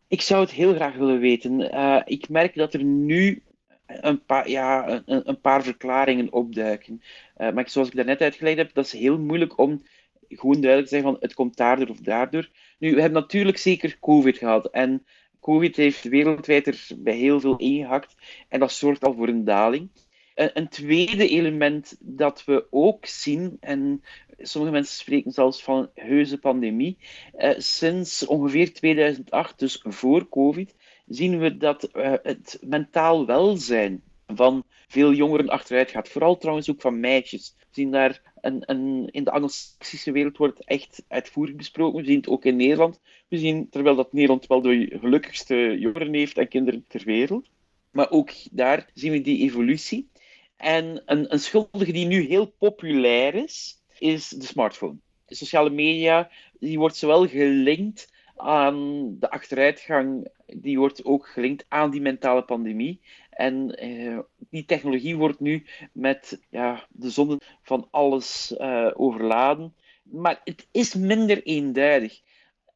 Ik 0.08 0.20
zou 0.20 0.40
het 0.40 0.50
heel 0.50 0.74
graag 0.74 0.94
willen 0.94 1.20
weten. 1.20 1.60
Uh, 1.60 2.00
ik 2.04 2.28
merk 2.28 2.54
dat 2.54 2.74
er 2.74 2.84
nu 2.84 3.42
een 3.86 4.24
paar, 4.24 4.48
ja, 4.48 4.88
een, 5.06 5.28
een 5.28 5.40
paar 5.40 5.62
verklaringen 5.62 6.32
opduiken. 6.32 7.02
Uh, 7.38 7.50
maar 7.50 7.70
zoals 7.70 7.88
ik 7.88 7.96
daarnet 7.96 8.20
uitgelegd 8.20 8.56
heb, 8.56 8.74
dat 8.74 8.84
is 8.84 8.92
heel 8.92 9.18
moeilijk 9.18 9.58
om 9.58 9.82
gewoon 10.28 10.60
duidelijk 10.60 10.88
te 10.88 10.94
zeggen 10.94 11.12
van 11.12 11.20
het 11.20 11.34
komt 11.34 11.56
daardoor 11.56 11.88
of 11.88 12.00
daardoor. 12.00 12.48
Nu, 12.78 12.94
we 12.94 13.00
hebben 13.00 13.20
natuurlijk 13.20 13.58
zeker 13.58 13.98
COVID 14.00 14.38
gehad. 14.38 14.70
En 14.70 15.06
COVID 15.40 15.76
heeft 15.76 16.02
wereldwijd 16.02 16.66
er 16.66 16.86
bij 16.96 17.16
heel 17.16 17.40
veel 17.40 17.56
ingehakt. 17.56 18.14
En 18.48 18.60
dat 18.60 18.72
zorgt 18.72 19.04
al 19.04 19.14
voor 19.14 19.28
een 19.28 19.44
daling. 19.44 19.90
Een 20.38 20.68
tweede 20.68 21.28
element 21.28 21.96
dat 22.00 22.44
we 22.44 22.66
ook 22.70 23.06
zien, 23.06 23.56
en 23.60 24.02
sommige 24.38 24.72
mensen 24.72 24.96
spreken 24.96 25.32
zelfs 25.32 25.62
van 25.62 25.78
een 25.78 26.04
heuse 26.04 26.38
pandemie, 26.38 26.98
eh, 27.32 27.54
sinds 27.56 28.26
ongeveer 28.26 28.72
2008, 28.72 29.58
dus 29.58 29.80
voor 29.82 30.28
COVID, 30.28 30.74
zien 31.06 31.38
we 31.38 31.56
dat 31.56 31.84
eh, 31.84 32.12
het 32.22 32.58
mentaal 32.60 33.26
welzijn 33.26 34.02
van 34.26 34.64
veel 34.88 35.12
jongeren 35.12 35.48
achteruit 35.48 35.90
gaat. 35.90 36.08
Vooral 36.08 36.36
trouwens 36.36 36.70
ook 36.70 36.80
van 36.80 37.00
meisjes. 37.00 37.54
We 37.58 37.66
zien 37.70 37.90
daar 37.90 38.22
een, 38.40 38.62
een, 38.66 39.08
in 39.10 39.24
de 39.24 39.30
Anglo-Saxische 39.30 40.12
wereld 40.12 40.36
wordt 40.36 40.64
echt 40.64 41.04
uitvoerig 41.08 41.54
besproken. 41.54 42.00
We 42.00 42.06
zien 42.06 42.16
het 42.16 42.28
ook 42.28 42.44
in 42.44 42.56
Nederland. 42.56 43.00
We 43.28 43.38
zien, 43.38 43.68
terwijl 43.68 43.96
dat 43.96 44.12
Nederland 44.12 44.46
wel 44.46 44.60
de 44.60 44.96
gelukkigste 45.00 45.76
jongeren 45.78 46.14
heeft 46.14 46.38
en 46.38 46.48
kinderen 46.48 46.84
ter 46.88 47.04
wereld. 47.04 47.48
Maar 47.90 48.10
ook 48.10 48.30
daar 48.50 48.90
zien 48.94 49.12
we 49.12 49.20
die 49.20 49.42
evolutie. 49.42 50.08
En 50.58 51.02
een, 51.06 51.32
een 51.32 51.38
schuldige 51.38 51.92
die 51.92 52.06
nu 52.06 52.20
heel 52.20 52.46
populair 52.46 53.34
is, 53.34 53.82
is 53.98 54.28
de 54.28 54.46
smartphone. 54.46 54.96
De 55.26 55.34
sociale 55.34 55.70
media 55.70 56.30
die 56.60 56.78
wordt 56.78 56.96
zowel 56.96 57.26
gelinkt 57.26 58.12
aan 58.36 59.16
de 59.18 59.30
achteruitgang, 59.30 60.28
die 60.46 60.78
wordt 60.78 61.04
ook 61.04 61.28
gelinkt 61.28 61.64
aan 61.68 61.90
die 61.90 62.00
mentale 62.00 62.42
pandemie. 62.42 63.00
En 63.30 63.74
eh, 63.74 64.18
die 64.50 64.64
technologie 64.64 65.16
wordt 65.16 65.40
nu 65.40 65.66
met 65.92 66.40
ja, 66.50 66.86
de 66.88 67.10
zonde 67.10 67.40
van 67.62 67.88
alles 67.90 68.54
uh, 68.58 68.90
overladen. 68.94 69.74
Maar 70.02 70.40
het 70.44 70.66
is 70.70 70.94
minder 70.94 71.42
eenduidig. 71.42 72.20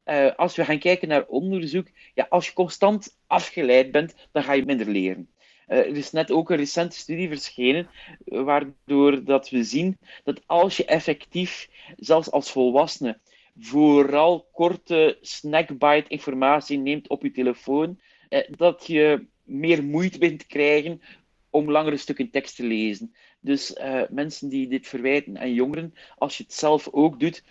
Uh, 0.05 0.35
als 0.35 0.55
we 0.55 0.65
gaan 0.65 0.79
kijken 0.79 1.07
naar 1.07 1.25
onderzoek, 1.27 1.87
ja, 2.13 2.25
als 2.29 2.47
je 2.47 2.53
constant 2.53 3.17
afgeleid 3.27 3.91
bent, 3.91 4.15
dan 4.31 4.43
ga 4.43 4.53
je 4.53 4.65
minder 4.65 4.89
leren. 4.89 5.29
Uh, 5.67 5.77
er 5.77 5.97
is 5.97 6.11
net 6.11 6.31
ook 6.31 6.49
een 6.49 6.57
recente 6.57 6.97
studie 6.97 7.27
verschenen, 7.27 7.87
waardoor 8.25 9.23
dat 9.23 9.49
we 9.49 9.63
zien 9.63 9.97
dat 10.23 10.41
als 10.45 10.77
je 10.77 10.85
effectief, 10.85 11.69
zelfs 11.95 12.31
als 12.31 12.51
volwassene, 12.51 13.19
vooral 13.59 14.49
korte 14.51 15.17
snackbite 15.21 16.07
informatie 16.07 16.77
neemt 16.77 17.07
op 17.09 17.23
je 17.23 17.31
telefoon, 17.31 17.99
uh, 18.29 18.39
dat 18.49 18.87
je 18.87 19.25
meer 19.43 19.83
moeite 19.83 20.17
bent 20.17 20.45
krijgen 20.45 21.01
om 21.49 21.71
langere 21.71 21.97
stukken 21.97 22.29
tekst 22.29 22.55
te 22.55 22.63
lezen. 22.63 23.15
Dus 23.39 23.75
uh, 23.77 24.01
mensen 24.09 24.49
die 24.49 24.67
dit 24.67 24.87
verwijten 24.87 25.39
aan 25.39 25.53
jongeren, 25.53 25.93
als 26.17 26.37
je 26.37 26.43
het 26.43 26.53
zelf 26.53 26.89
ook 26.91 27.19
doet, 27.19 27.43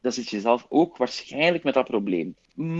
dan 0.00 0.12
zit 0.12 0.28
je 0.30 0.40
zelf 0.40 0.66
ook 0.68 0.96
waarschijnlijk 0.96 1.64
met 1.64 1.74
dat 1.74 1.84
probleem. 1.84 2.36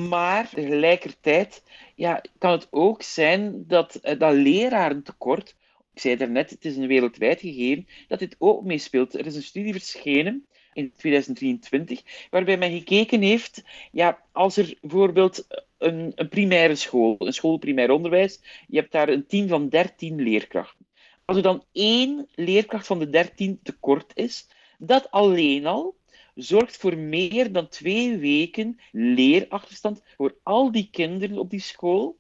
Maar 0.09 0.49
tegelijkertijd 0.49 1.63
ja, 1.95 2.23
kan 2.39 2.51
het 2.51 2.69
ook 2.71 3.03
zijn 3.03 3.65
dat 3.67 4.01
uh, 4.03 4.19
dat 4.19 4.35
lerarentekort, 4.35 5.57
ik 5.95 6.01
zei 6.01 6.17
daarnet, 6.17 6.51
het 6.51 6.65
is 6.65 6.77
een 6.77 6.87
wereldwijd 6.87 7.41
gegeven, 7.41 7.87
dat 8.09 8.19
dit 8.19 8.37
ook 8.39 8.65
meespeelt. 8.65 9.15
Er 9.15 9.27
is 9.27 9.37
een 9.37 9.43
studie 9.43 9.73
verschenen 9.73 10.47
in 10.73 10.93
2023, 10.97 12.03
waarbij 12.31 12.57
men 12.57 12.71
gekeken 12.71 13.23
heeft, 13.23 13.63
ja, 13.93 14.23
als 14.33 14.57
er 14.57 14.75
bijvoorbeeld 14.81 15.47
een, 15.79 16.13
een 16.15 16.29
primaire 16.29 16.75
school, 16.75 17.17
een 17.19 17.33
school 17.33 17.57
primair 17.57 17.91
onderwijs, 17.91 18.41
je 18.69 18.79
hebt 18.79 18.93
daar 18.93 19.09
een 19.09 19.27
team 19.27 19.49
van 19.49 19.69
13 19.69 20.23
leerkrachten. 20.23 20.87
Als 21.25 21.37
er 21.37 21.43
dan 21.43 21.65
één 21.73 22.29
leerkracht 22.35 22.87
van 22.87 22.99
de 22.99 23.11
13 23.11 23.61
tekort 23.63 24.11
is, 24.15 24.49
dat 24.79 25.11
alleen 25.11 25.67
al 25.67 25.95
zorgt 26.43 26.77
voor 26.77 26.97
meer 26.97 27.53
dan 27.53 27.69
twee 27.69 28.17
weken 28.19 28.81
leerachterstand 28.93 30.03
voor 30.17 30.37
al 30.43 30.73
die 30.73 30.89
kinderen 30.91 31.39
op 31.39 31.51
die 31.51 31.61
school, 31.61 32.19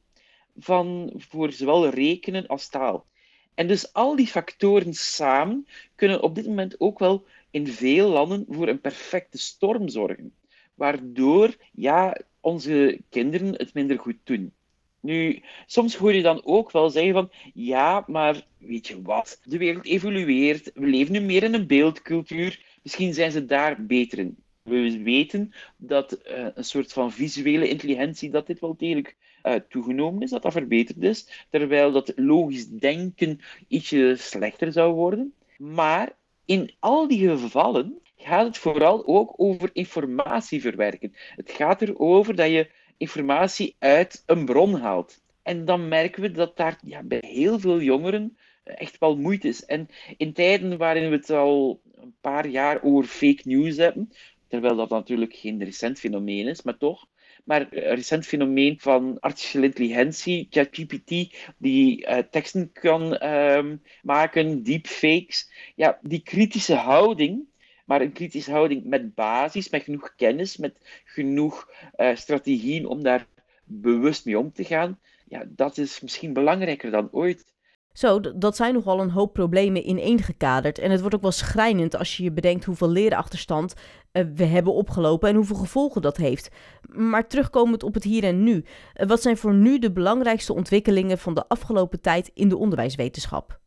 van, 0.56 1.12
voor 1.16 1.52
zowel 1.52 1.88
rekenen 1.88 2.46
als 2.46 2.68
taal. 2.68 3.06
En 3.54 3.66
dus 3.66 3.92
al 3.92 4.16
die 4.16 4.26
factoren 4.26 4.94
samen 4.94 5.66
kunnen 5.94 6.22
op 6.22 6.34
dit 6.34 6.46
moment 6.46 6.80
ook 6.80 6.98
wel 6.98 7.26
in 7.50 7.66
veel 7.66 8.08
landen 8.08 8.46
voor 8.48 8.68
een 8.68 8.80
perfecte 8.80 9.38
storm 9.38 9.88
zorgen. 9.88 10.34
Waardoor 10.74 11.56
ja, 11.72 12.20
onze 12.40 13.00
kinderen 13.08 13.54
het 13.54 13.74
minder 13.74 13.98
goed 13.98 14.18
doen. 14.24 14.52
Nu, 15.00 15.42
soms 15.66 15.96
hoor 15.96 16.14
je 16.14 16.22
dan 16.22 16.44
ook 16.44 16.70
wel 16.70 16.90
zeggen 16.90 17.12
van, 17.12 17.30
ja, 17.54 18.04
maar 18.06 18.46
weet 18.58 18.86
je 18.86 19.02
wat, 19.02 19.40
de 19.44 19.58
wereld 19.58 19.84
evolueert, 19.84 20.70
we 20.74 20.86
leven 20.86 21.12
nu 21.12 21.20
meer 21.20 21.42
in 21.42 21.54
een 21.54 21.66
beeldcultuur, 21.66 22.64
misschien 22.82 23.14
zijn 23.14 23.32
ze 23.32 23.44
daar 23.44 23.86
beter 23.86 24.18
in. 24.18 24.36
We 24.62 25.02
weten 25.02 25.52
dat 25.76 26.12
uh, 26.12 26.46
een 26.54 26.64
soort 26.64 26.92
van 26.92 27.12
visuele 27.12 27.68
intelligentie, 27.68 28.30
dat 28.30 28.46
dit 28.46 28.60
wel 28.60 28.76
degelijk 28.76 29.16
uh, 29.42 29.54
toegenomen 29.54 30.22
is, 30.22 30.30
dat 30.30 30.42
dat 30.42 30.52
verbeterd 30.52 31.02
is, 31.02 31.46
terwijl 31.50 31.92
dat 31.92 32.12
logisch 32.16 32.68
denken 32.68 33.40
ietsje 33.68 34.14
slechter 34.18 34.72
zou 34.72 34.94
worden. 34.94 35.34
Maar 35.58 36.12
in 36.44 36.74
al 36.78 37.08
die 37.08 37.28
gevallen 37.28 37.98
gaat 38.16 38.46
het 38.46 38.58
vooral 38.58 39.06
ook 39.06 39.32
over 39.36 39.70
informatie 39.72 40.60
verwerken. 40.60 41.14
Het 41.36 41.50
gaat 41.50 41.82
erover 41.82 42.34
dat 42.34 42.50
je 42.50 42.70
informatie 42.96 43.76
uit 43.78 44.22
een 44.26 44.44
bron 44.44 44.74
haalt. 44.74 45.20
En 45.42 45.64
dan 45.64 45.88
merken 45.88 46.22
we 46.22 46.30
dat 46.30 46.56
daar 46.56 46.78
ja, 46.84 47.02
bij 47.02 47.22
heel 47.26 47.58
veel 47.58 47.80
jongeren 47.80 48.36
echt 48.64 48.98
wel 48.98 49.16
moeite 49.16 49.48
is. 49.48 49.64
En 49.64 49.88
in 50.16 50.32
tijden 50.32 50.78
waarin 50.78 51.10
we 51.10 51.16
het 51.16 51.30
al 51.30 51.80
een 52.02 52.14
paar 52.20 52.46
jaar 52.46 52.82
over 52.82 53.04
fake 53.04 53.42
news 53.44 53.76
hebben, 53.76 54.12
terwijl 54.48 54.76
dat 54.76 54.90
natuurlijk 54.90 55.34
geen 55.34 55.64
recent 55.64 55.98
fenomeen 55.98 56.46
is, 56.46 56.62
maar 56.62 56.76
toch, 56.76 57.06
maar 57.44 57.60
een 57.60 57.94
recent 57.94 58.26
fenomeen 58.26 58.80
van 58.80 59.20
artificiële 59.20 59.66
intelligentie, 59.66 60.46
ChatGPT, 60.50 61.36
die 61.58 62.06
uh, 62.06 62.18
teksten 62.18 62.72
kan 62.72 63.18
uh, 63.22 63.72
maken, 64.02 64.62
deepfakes. 64.62 65.50
Ja, 65.74 65.98
die 66.02 66.22
kritische 66.22 66.74
houding, 66.74 67.48
maar 67.84 68.00
een 68.00 68.12
kritische 68.12 68.50
houding 68.50 68.84
met 68.84 69.14
basis, 69.14 69.70
met 69.70 69.82
genoeg 69.82 70.14
kennis, 70.16 70.56
met 70.56 71.02
genoeg 71.04 71.70
uh, 71.96 72.16
strategieën 72.16 72.86
om 72.86 73.02
daar 73.02 73.26
bewust 73.64 74.24
mee 74.24 74.38
om 74.38 74.52
te 74.52 74.64
gaan, 74.64 74.98
ja, 75.30 75.44
dat 75.48 75.78
is 75.78 76.00
misschien 76.00 76.32
belangrijker 76.32 76.90
dan 76.90 77.08
ooit. 77.10 77.49
Zo, 77.92 78.20
dat 78.20 78.56
zijn 78.56 78.74
nogal 78.74 79.00
een 79.00 79.10
hoop 79.10 79.32
problemen 79.32 79.88
ineengekaderd. 79.88 80.78
En 80.78 80.90
het 80.90 81.00
wordt 81.00 81.14
ook 81.14 81.22
wel 81.22 81.30
schrijnend 81.30 81.96
als 81.96 82.16
je 82.16 82.22
je 82.22 82.32
bedenkt 82.32 82.64
hoeveel 82.64 82.90
lerenachterstand 82.90 83.74
uh, 84.12 84.24
we 84.34 84.44
hebben 84.44 84.72
opgelopen 84.72 85.28
en 85.28 85.34
hoeveel 85.34 85.56
gevolgen 85.56 86.02
dat 86.02 86.16
heeft. 86.16 86.50
Maar 86.88 87.28
terugkomend 87.28 87.82
op 87.82 87.94
het 87.94 88.04
hier 88.04 88.24
en 88.24 88.42
nu. 88.42 88.64
Uh, 88.94 89.06
wat 89.06 89.22
zijn 89.22 89.36
voor 89.36 89.54
nu 89.54 89.78
de 89.78 89.92
belangrijkste 89.92 90.54
ontwikkelingen 90.54 91.18
van 91.18 91.34
de 91.34 91.48
afgelopen 91.48 92.00
tijd 92.00 92.30
in 92.34 92.48
de 92.48 92.56
onderwijswetenschap? 92.56 93.58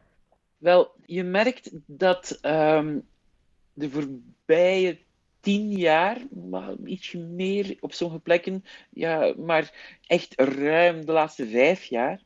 Wel, 0.57 0.91
je 1.05 1.23
merkt 1.23 1.71
dat 1.86 2.39
um, 2.41 3.07
de 3.73 3.89
voorbije 3.89 4.97
tien 5.39 5.71
jaar, 5.71 6.17
maar 6.49 6.73
ietsje 6.86 7.17
meer 7.17 7.77
op 7.79 7.93
sommige 7.93 8.19
plekken, 8.19 8.63
ja, 8.89 9.33
maar 9.38 9.97
echt 10.07 10.33
ruim 10.41 11.05
de 11.05 11.12
laatste 11.12 11.47
vijf 11.47 11.83
jaar, 11.83 12.21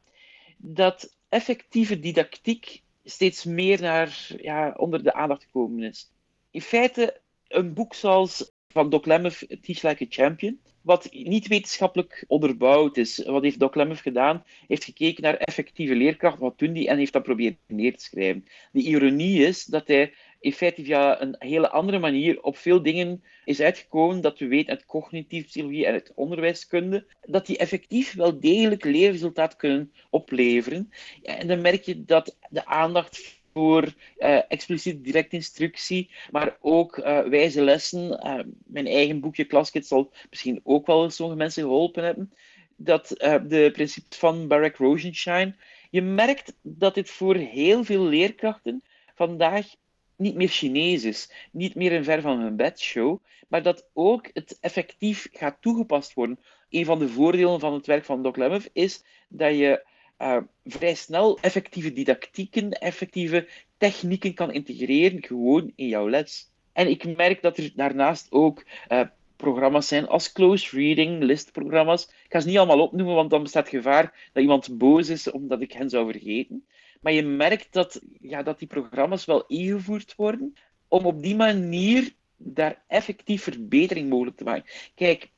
dat 0.57 1.16
effectieve 1.29 1.99
didactiek 1.99 2.81
steeds 3.03 3.43
meer 3.43 3.81
naar, 3.81 4.27
ja, 4.41 4.73
onder 4.77 5.03
de 5.03 5.13
aandacht 5.13 5.43
gekomen 5.43 5.83
is. 5.83 6.11
In 6.51 6.61
feite, 6.61 7.21
een 7.47 7.73
boek 7.73 7.93
zoals 7.93 8.51
van 8.67 8.89
Doc 8.89 9.05
Lemov, 9.05 9.41
Teach 9.61 9.81
Like 9.81 10.03
a 10.03 10.07
Champion, 10.09 10.59
wat 10.81 11.09
niet 11.11 11.47
wetenschappelijk 11.47 12.25
onderbouwd 12.27 12.97
is. 12.97 13.23
Wat 13.25 13.43
heeft 13.43 13.59
Doc 13.59 13.75
Lemov 13.75 14.01
gedaan? 14.01 14.43
heeft 14.67 14.83
gekeken 14.83 15.23
naar 15.23 15.37
effectieve 15.37 15.95
leerkracht, 15.95 16.39
wat 16.39 16.59
doen 16.59 16.73
die, 16.73 16.87
en 16.87 16.97
heeft 16.97 17.13
dat 17.13 17.23
proberen 17.23 17.57
neer 17.67 17.97
te 17.97 18.03
schrijven. 18.03 18.45
De 18.71 18.81
ironie 18.81 19.45
is 19.45 19.65
dat 19.65 19.87
hij 19.87 20.13
in 20.47 20.53
feite 20.53 20.83
via 20.83 21.21
een 21.21 21.36
hele 21.39 21.69
andere 21.69 21.99
manier 21.99 22.41
op 22.41 22.57
veel 22.57 22.81
dingen 22.81 23.23
is 23.45 23.62
uitgekomen 23.62 24.21
dat 24.21 24.39
we 24.39 24.47
weten 24.47 24.69
uit 24.69 24.86
cognitieve 24.86 25.47
psychologie 25.47 25.86
en 25.86 25.93
uit 25.93 26.12
onderwijskunde, 26.15 27.05
dat 27.25 27.45
die 27.45 27.57
effectief 27.57 28.13
wel 28.13 28.39
degelijk 28.39 28.83
leerresultaat 28.83 29.55
kunnen 29.55 29.91
opleveren. 30.10 30.91
En 31.23 31.47
dan 31.47 31.62
merk 31.62 31.83
je 31.83 32.05
dat 32.05 32.38
de 32.49 32.65
aandacht 32.65 33.41
voor 33.53 33.93
expliciet 34.47 35.03
direct 35.03 35.33
instructie, 35.33 36.10
maar 36.31 36.57
ook 36.62 36.97
uh, 36.97 37.19
wijze 37.19 37.62
lessen. 37.62 38.12
Uh, 38.12 38.39
mijn 38.65 38.88
eigen 38.88 39.19
boekje 39.19 39.45
Klaskit 39.45 39.88
zal 39.88 40.12
misschien 40.29 40.60
ook 40.63 40.86
wel 40.86 41.10
sommige 41.10 41.38
mensen 41.38 41.63
geholpen 41.63 42.03
hebben. 42.03 42.33
Dat 42.75 43.07
de 43.47 43.69
principe 43.73 44.15
van 44.15 44.47
Barack 44.47 44.75
Rosenshine. 44.75 45.55
Je 45.89 46.01
merkt 46.01 46.53
dat 46.62 46.95
dit 46.95 47.10
voor 47.10 47.36
heel 47.36 47.83
veel 47.83 48.03
leerkrachten 48.03 48.83
vandaag 49.15 49.65
niet 50.17 50.36
meer 50.36 50.47
Chinees 50.47 51.03
is, 51.03 51.32
niet 51.51 51.75
meer 51.75 51.93
een 51.93 52.03
ver 52.03 52.21
van 52.21 52.39
hun 52.39 52.56
bed 52.56 52.80
show, 52.80 53.19
maar 53.47 53.63
dat 53.63 53.89
ook 53.93 54.30
het 54.34 54.58
effectief 54.62 55.27
gaat 55.32 55.58
toegepast 55.62 56.13
worden. 56.13 56.39
Een 56.69 56.86
van 56.86 56.99
de 56.99 57.10
voordelen 57.10 57.60
van 57.60 57.73
het 57.73 57.86
werk 57.86 58.06
van 58.06 58.23
Doc 58.23 58.36
Lemov 58.36 58.65
is 58.73 59.03
dat 59.30 59.58
je 59.58 59.86
uh, 60.19 60.38
vrij 60.65 60.95
snel 60.95 61.39
effectieve 61.39 61.93
didactieken, 61.93 62.71
effectieve 62.71 63.47
technieken 63.77 64.34
kan 64.34 64.51
integreren 64.51 65.23
gewoon 65.23 65.71
in 65.75 65.88
jouw 65.88 66.10
les. 66.10 66.51
En 66.73 66.89
ik 66.89 67.15
merk 67.15 67.41
dat 67.41 67.58
er 67.58 67.71
daarnaast 67.75 68.32
ook 68.32 68.65
uh, 68.89 69.01
programma's 69.36 69.88
zijn 69.88 70.08
als 70.08 70.32
close 70.32 70.75
reading, 70.75 71.23
listprogramma's. 71.23 72.03
Ik 72.03 72.25
ga 72.30 72.39
ze 72.39 72.47
niet 72.47 72.58
allemaal 72.58 72.82
opnoemen, 72.82 73.15
want 73.15 73.30
dan 73.30 73.43
bestaat 73.43 73.69
gevaar 73.69 74.30
dat 74.34 74.43
iemand 74.43 74.77
boos 74.77 75.10
is 75.10 75.32
omdat 75.32 75.62
ik 75.62 75.71
hen 75.71 75.89
zou 75.89 76.12
vergeten. 76.12 76.65
Maar 77.01 77.13
je 77.13 77.23
merkt 77.23 77.73
dat, 77.73 78.01
ja, 78.19 78.43
dat 78.43 78.60
die 78.60 78.67
programma's 78.67 79.25
wel 79.25 79.45
ingevoerd 79.45 80.15
worden 80.15 80.53
om 80.88 81.05
op 81.05 81.21
die 81.21 81.36
manier 81.36 82.13
daar 82.38 82.83
effectief 82.88 83.43
verbetering 83.43 84.10
mogelijk 84.10 84.38
te 84.38 84.43
maken. 84.43 84.71
Kijk, 84.95 85.29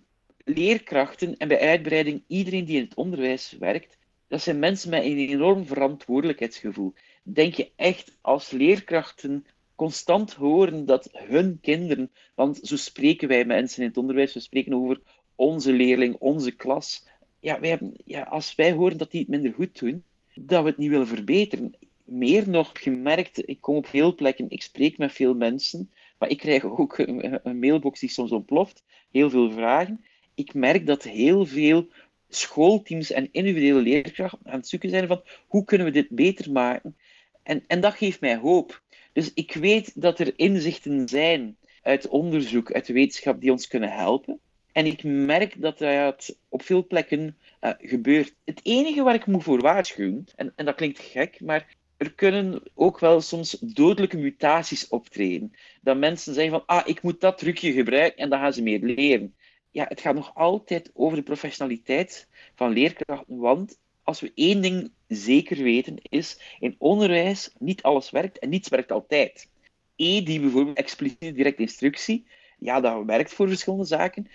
leerkrachten 0.43 1.37
en 1.37 1.47
bij 1.47 1.59
uitbreiding 1.59 2.23
iedereen 2.27 2.65
die 2.65 2.77
in 2.77 2.83
het 2.83 2.95
onderwijs 2.95 3.55
werkt, 3.59 3.97
dat 4.27 4.41
zijn 4.41 4.59
mensen 4.59 4.89
met 4.89 5.03
een 5.03 5.17
enorm 5.17 5.65
verantwoordelijkheidsgevoel. 5.65 6.93
denk 7.23 7.53
je 7.53 7.71
echt 7.75 8.17
als 8.21 8.49
leerkrachten 8.49 9.45
constant 9.75 10.33
horen 10.33 10.85
dat 10.85 11.09
hun 11.11 11.59
kinderen, 11.61 12.11
want 12.35 12.59
zo 12.63 12.75
spreken 12.75 13.27
wij 13.27 13.45
mensen 13.45 13.81
in 13.81 13.87
het 13.87 13.97
onderwijs, 13.97 14.33
we 14.33 14.39
spreken 14.39 14.73
over 14.73 15.01
onze 15.35 15.71
leerling, 15.71 16.15
onze 16.19 16.51
klas. 16.51 17.07
Ja, 17.39 17.59
wij 17.59 17.69
hebben, 17.69 17.93
ja, 18.05 18.21
als 18.21 18.55
wij 18.55 18.71
horen 18.71 18.97
dat 18.97 19.11
die 19.11 19.19
het 19.19 19.29
minder 19.29 19.53
goed 19.53 19.79
doen, 19.79 20.03
dat 20.45 20.63
we 20.63 20.69
het 20.69 20.77
niet 20.77 20.89
willen 20.89 21.07
verbeteren. 21.07 21.75
Meer 22.03 22.49
nog 22.49 22.71
gemerkt, 22.73 23.49
ik 23.49 23.61
kom 23.61 23.75
op 23.75 23.87
veel 23.87 24.15
plekken, 24.15 24.49
ik 24.49 24.61
spreek 24.61 24.97
met 24.97 25.11
veel 25.11 25.33
mensen, 25.33 25.91
maar 26.17 26.29
ik 26.29 26.37
krijg 26.37 26.63
ook 26.63 26.97
een, 26.97 27.59
mailbox 27.59 27.99
die 27.99 28.09
soms 28.09 28.31
ontploft, 28.31 28.83
heel 29.11 29.29
veel 29.29 29.51
vragen. 29.51 30.05
Ik 30.35 30.53
merk 30.53 30.85
dat 30.85 31.03
heel 31.03 31.45
veel 31.45 31.87
schoolteams 32.29 33.11
en 33.11 33.29
individuele 33.31 33.81
leerkrachten 33.81 34.39
aan 34.43 34.59
het 34.59 34.67
zoeken 34.67 34.89
zijn 34.89 35.07
van 35.07 35.21
hoe 35.47 35.63
kunnen 35.63 35.87
we 35.87 35.93
dit 35.93 36.09
beter 36.09 36.51
maken. 36.51 36.95
En, 37.43 37.63
en 37.67 37.81
dat 37.81 37.93
geeft 37.93 38.21
mij 38.21 38.37
hoop. 38.37 38.81
Dus 39.13 39.33
ik 39.33 39.53
weet 39.53 40.01
dat 40.01 40.19
er 40.19 40.33
inzichten 40.35 41.07
zijn 41.07 41.57
uit 41.81 42.07
onderzoek, 42.07 42.73
uit 42.73 42.85
de 42.85 42.93
wetenschap, 42.93 43.41
die 43.41 43.51
ons 43.51 43.67
kunnen 43.67 43.91
helpen. 43.91 44.39
En 44.71 44.85
ik 44.85 45.03
merk 45.03 45.61
dat 45.61 45.77
dat 45.77 46.37
op 46.49 46.61
veel 46.61 46.87
plekken 46.87 47.37
uh, 47.61 47.71
gebeurt. 47.77 48.35
Het 48.45 48.59
enige 48.63 49.03
waar 49.03 49.13
ik 49.13 49.25
moet 49.25 49.43
voor 49.43 49.61
waarschuwen, 49.61 50.25
en, 50.35 50.53
en 50.55 50.65
dat 50.65 50.75
klinkt 50.75 50.99
gek, 50.99 51.41
maar 51.41 51.77
er 51.97 52.13
kunnen 52.13 52.61
ook 52.73 52.99
wel 52.99 53.21
soms 53.21 53.51
dodelijke 53.59 54.17
mutaties 54.17 54.87
optreden. 54.87 55.53
Dat 55.81 55.97
mensen 55.97 56.33
zeggen 56.33 56.51
van, 56.51 56.63
ah, 56.65 56.87
ik 56.87 57.01
moet 57.01 57.21
dat 57.21 57.37
trucje 57.37 57.71
gebruiken 57.71 58.23
en 58.23 58.29
dan 58.29 58.39
gaan 58.39 58.53
ze 58.53 58.61
meer 58.61 58.79
leren. 58.79 59.35
Ja, 59.71 59.85
het 59.87 60.01
gaat 60.01 60.15
nog 60.15 60.35
altijd 60.35 60.91
over 60.93 61.17
de 61.17 61.23
professionaliteit 61.23 62.27
van 62.55 62.73
leerkrachten, 62.73 63.37
want 63.37 63.79
als 64.03 64.19
we 64.19 64.31
één 64.35 64.61
ding 64.61 64.91
zeker 65.07 65.63
weten, 65.63 65.95
is 66.01 66.39
in 66.59 66.75
onderwijs 66.77 67.51
niet 67.57 67.81
alles 67.81 68.09
werkt 68.09 68.39
en 68.39 68.49
niets 68.49 68.69
werkt 68.69 68.91
altijd. 68.91 69.49
E, 69.95 70.23
die 70.23 70.39
bijvoorbeeld 70.39 70.77
expliciete 70.77 71.31
directe 71.31 71.61
instructie, 71.61 72.25
ja, 72.59 72.79
dat 72.79 73.05
werkt 73.05 73.33
voor 73.33 73.47
verschillende 73.47 73.85
zaken, 73.85 74.27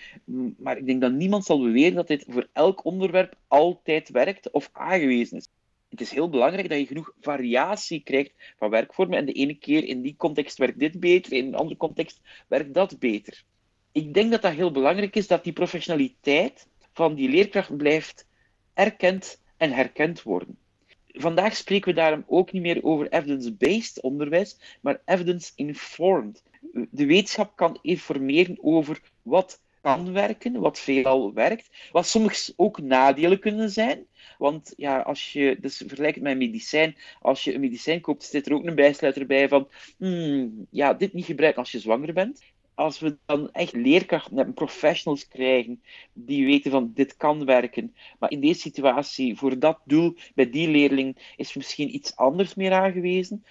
maar 0.58 0.78
ik 0.78 0.86
denk 0.86 1.00
dat 1.00 1.12
niemand 1.12 1.44
zal 1.44 1.62
beweren 1.62 1.94
dat 1.94 2.06
dit 2.06 2.24
voor 2.28 2.48
elk 2.52 2.84
onderwerp 2.84 3.36
altijd 3.48 4.08
werkt 4.08 4.50
of 4.50 4.70
aangewezen 4.72 5.36
is. 5.36 5.48
Het 5.88 6.00
is 6.00 6.10
heel 6.10 6.28
belangrijk 6.28 6.68
dat 6.68 6.78
je 6.78 6.86
genoeg 6.86 7.12
variatie 7.20 8.00
krijgt 8.00 8.32
van 8.56 8.70
werkvormen 8.70 9.18
en 9.18 9.26
de 9.26 9.32
ene 9.32 9.54
keer 9.54 9.84
in 9.84 10.02
die 10.02 10.16
context 10.16 10.58
werkt 10.58 10.78
dit 10.78 11.00
beter, 11.00 11.32
in 11.32 11.46
een 11.46 11.54
andere 11.54 11.76
context 11.76 12.20
werkt 12.48 12.74
dat 12.74 12.98
beter. 12.98 13.44
Ik 13.92 14.14
denk 14.14 14.30
dat 14.30 14.42
dat 14.42 14.52
heel 14.52 14.70
belangrijk 14.70 15.16
is 15.16 15.26
dat 15.26 15.44
die 15.44 15.52
professionaliteit 15.52 16.68
van 16.92 17.14
die 17.14 17.28
leerkracht 17.28 17.76
blijft 17.76 18.26
erkend 18.72 19.42
en 19.56 19.72
herkend 19.72 20.22
worden. 20.22 20.58
Vandaag 21.06 21.56
spreken 21.56 21.88
we 21.88 22.00
daarom 22.00 22.24
ook 22.26 22.52
niet 22.52 22.62
meer 22.62 22.84
over 22.84 23.12
evidence-based 23.12 24.00
onderwijs, 24.00 24.78
maar 24.80 25.00
evidence-informed. 25.04 26.42
De 26.72 27.06
wetenschap 27.06 27.56
kan 27.56 27.78
informeren 27.82 28.58
over 28.60 29.00
wat 29.22 29.62
kan 29.80 30.12
werken, 30.12 30.60
wat 30.60 30.78
veelal 30.78 31.32
werkt, 31.32 31.70
wat 31.92 32.06
soms 32.06 32.52
ook 32.56 32.80
nadelen 32.80 33.38
kunnen 33.38 33.70
zijn. 33.70 34.06
Want 34.38 34.72
ja, 34.76 35.00
als 35.00 35.32
je, 35.32 35.56
dus 35.60 35.82
vergelijk 35.86 36.14
het 36.14 36.24
met 36.24 36.36
medicijn, 36.36 36.96
als 37.20 37.44
je 37.44 37.54
een 37.54 37.60
medicijn 37.60 38.00
koopt, 38.00 38.24
zit 38.24 38.46
er 38.46 38.54
ook 38.54 38.64
een 38.64 38.74
bijsluiter 38.74 39.26
bij 39.26 39.48
van, 39.48 39.68
hmm, 39.98 40.66
ja, 40.70 40.94
dit 40.94 41.12
niet 41.12 41.24
gebruiken 41.24 41.60
als 41.60 41.72
je 41.72 41.78
zwanger 41.78 42.12
bent 42.12 42.42
als 42.74 42.98
we 42.98 43.16
dan 43.26 43.52
echt 43.52 43.72
leerkrachten 43.72 44.38
en 44.38 44.54
professionals 44.54 45.28
krijgen 45.28 45.82
die 46.12 46.46
weten 46.46 46.70
van 46.70 46.90
dit 46.94 47.16
kan 47.16 47.44
werken, 47.44 47.94
maar 48.18 48.30
in 48.30 48.40
deze 48.40 48.60
situatie, 48.60 49.36
voor 49.36 49.58
dat 49.58 49.80
doel, 49.84 50.14
bij 50.34 50.50
die 50.50 50.68
leerling, 50.68 51.32
is 51.36 51.54
misschien 51.54 51.94
iets 51.94 52.16
anders 52.16 52.54
meer 52.54 52.72
aangewezen. 52.72 53.44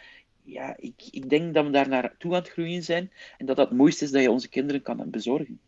Ja, 0.43 0.75
ik, 0.77 0.93
ik 1.12 1.29
denk 1.29 1.53
dat 1.53 1.65
we 1.65 1.71
daar 1.71 1.88
naartoe 1.88 2.32
aan 2.32 2.39
het 2.39 2.49
groeien 2.49 2.84
zijn 2.84 3.12
en 3.38 3.45
dat 3.45 3.56
dat 3.56 3.69
het 3.69 3.77
mooiste 3.77 4.03
is 4.03 4.12
dat 4.12 4.21
je 4.21 4.32
onze 4.32 4.49
kinderen 4.49 4.82
kan 4.82 5.10
bezorgen. 5.10 5.60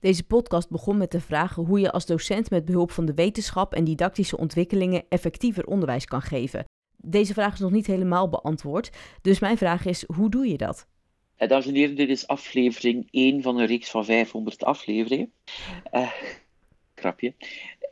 Deze 0.00 0.24
podcast 0.24 0.70
begon 0.70 0.96
met 0.96 1.10
de 1.10 1.20
vraag 1.20 1.54
hoe 1.54 1.80
je 1.80 1.92
als 1.92 2.06
docent 2.06 2.50
met 2.50 2.64
behulp 2.64 2.90
van 2.90 3.04
de 3.04 3.14
wetenschap 3.14 3.74
en 3.74 3.84
didactische 3.84 4.36
ontwikkelingen 4.36 5.04
effectiever 5.08 5.66
onderwijs 5.66 6.04
kan 6.04 6.22
geven. 6.22 6.64
Deze 6.96 7.32
vraag 7.32 7.52
is 7.52 7.60
nog 7.60 7.70
niet 7.70 7.86
helemaal 7.86 8.28
beantwoord, 8.28 8.90
dus 9.22 9.38
mijn 9.38 9.56
vraag 9.56 9.84
is: 9.84 10.04
hoe 10.06 10.30
doe 10.30 10.48
je 10.48 10.56
dat? 10.56 10.86
Dames 11.36 11.66
en 11.66 11.74
heren, 11.74 11.96
dit 11.96 12.08
is 12.08 12.26
aflevering 12.26 13.08
1 13.10 13.42
van 13.42 13.58
een 13.58 13.66
reeks 13.66 13.90
van 13.90 14.04
500 14.04 14.64
afleveringen. 14.64 15.32
Uh, 15.92 16.12
krapje. 16.94 17.34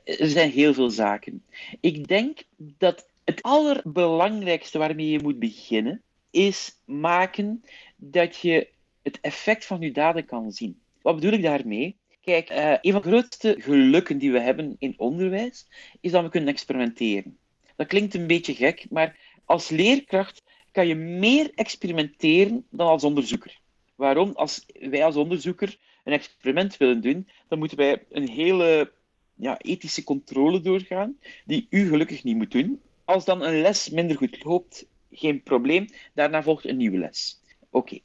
Er 0.04 0.28
zijn 0.28 0.50
heel 0.50 0.74
veel 0.74 0.90
zaken. 0.90 1.44
Ik 1.80 2.08
denk 2.08 2.42
dat 2.56 3.08
het 3.24 3.42
allerbelangrijkste 3.42 4.78
waarmee 4.78 5.08
je 5.08 5.22
moet 5.22 5.38
beginnen, 5.38 6.02
is 6.34 6.80
maken 6.84 7.64
dat 7.96 8.36
je 8.36 8.68
het 9.02 9.20
effect 9.20 9.64
van 9.64 9.80
je 9.80 9.92
daden 9.92 10.24
kan 10.24 10.52
zien. 10.52 10.80
Wat 11.02 11.14
bedoel 11.14 11.32
ik 11.32 11.42
daarmee? 11.42 11.96
Kijk, 12.20 12.50
uh, 12.50 12.76
een 12.80 12.92
van 12.92 13.02
de 13.02 13.08
grootste 13.08 13.56
gelukken 13.58 14.18
die 14.18 14.32
we 14.32 14.40
hebben 14.40 14.76
in 14.78 14.94
onderwijs, 14.96 15.66
is 16.00 16.10
dat 16.10 16.22
we 16.22 16.28
kunnen 16.28 16.48
experimenteren. 16.48 17.38
Dat 17.76 17.86
klinkt 17.86 18.14
een 18.14 18.26
beetje 18.26 18.54
gek, 18.54 18.86
maar 18.90 19.18
als 19.44 19.68
leerkracht 19.68 20.42
kan 20.72 20.86
je 20.86 20.94
meer 20.94 21.50
experimenteren 21.54 22.66
dan 22.70 22.86
als 22.86 23.04
onderzoeker. 23.04 23.60
Waarom? 23.94 24.32
Als 24.34 24.66
wij 24.80 25.04
als 25.04 25.16
onderzoeker 25.16 25.78
een 26.04 26.12
experiment 26.12 26.76
willen 26.76 27.00
doen, 27.00 27.28
dan 27.48 27.58
moeten 27.58 27.76
wij 27.76 28.04
een 28.10 28.28
hele 28.28 28.92
ja, 29.34 29.58
ethische 29.58 30.04
controle 30.04 30.60
doorgaan, 30.60 31.18
die 31.44 31.66
u 31.70 31.88
gelukkig 31.88 32.24
niet 32.24 32.36
moet 32.36 32.50
doen. 32.50 32.80
Als 33.04 33.24
dan 33.24 33.42
een 33.42 33.60
les 33.60 33.90
minder 33.90 34.16
goed 34.16 34.44
loopt, 34.44 34.86
geen 35.14 35.42
probleem. 35.42 35.88
Daarna 36.14 36.42
volgt 36.42 36.64
een 36.64 36.76
nieuwe 36.76 36.98
les. 36.98 37.40
Oké. 37.70 37.98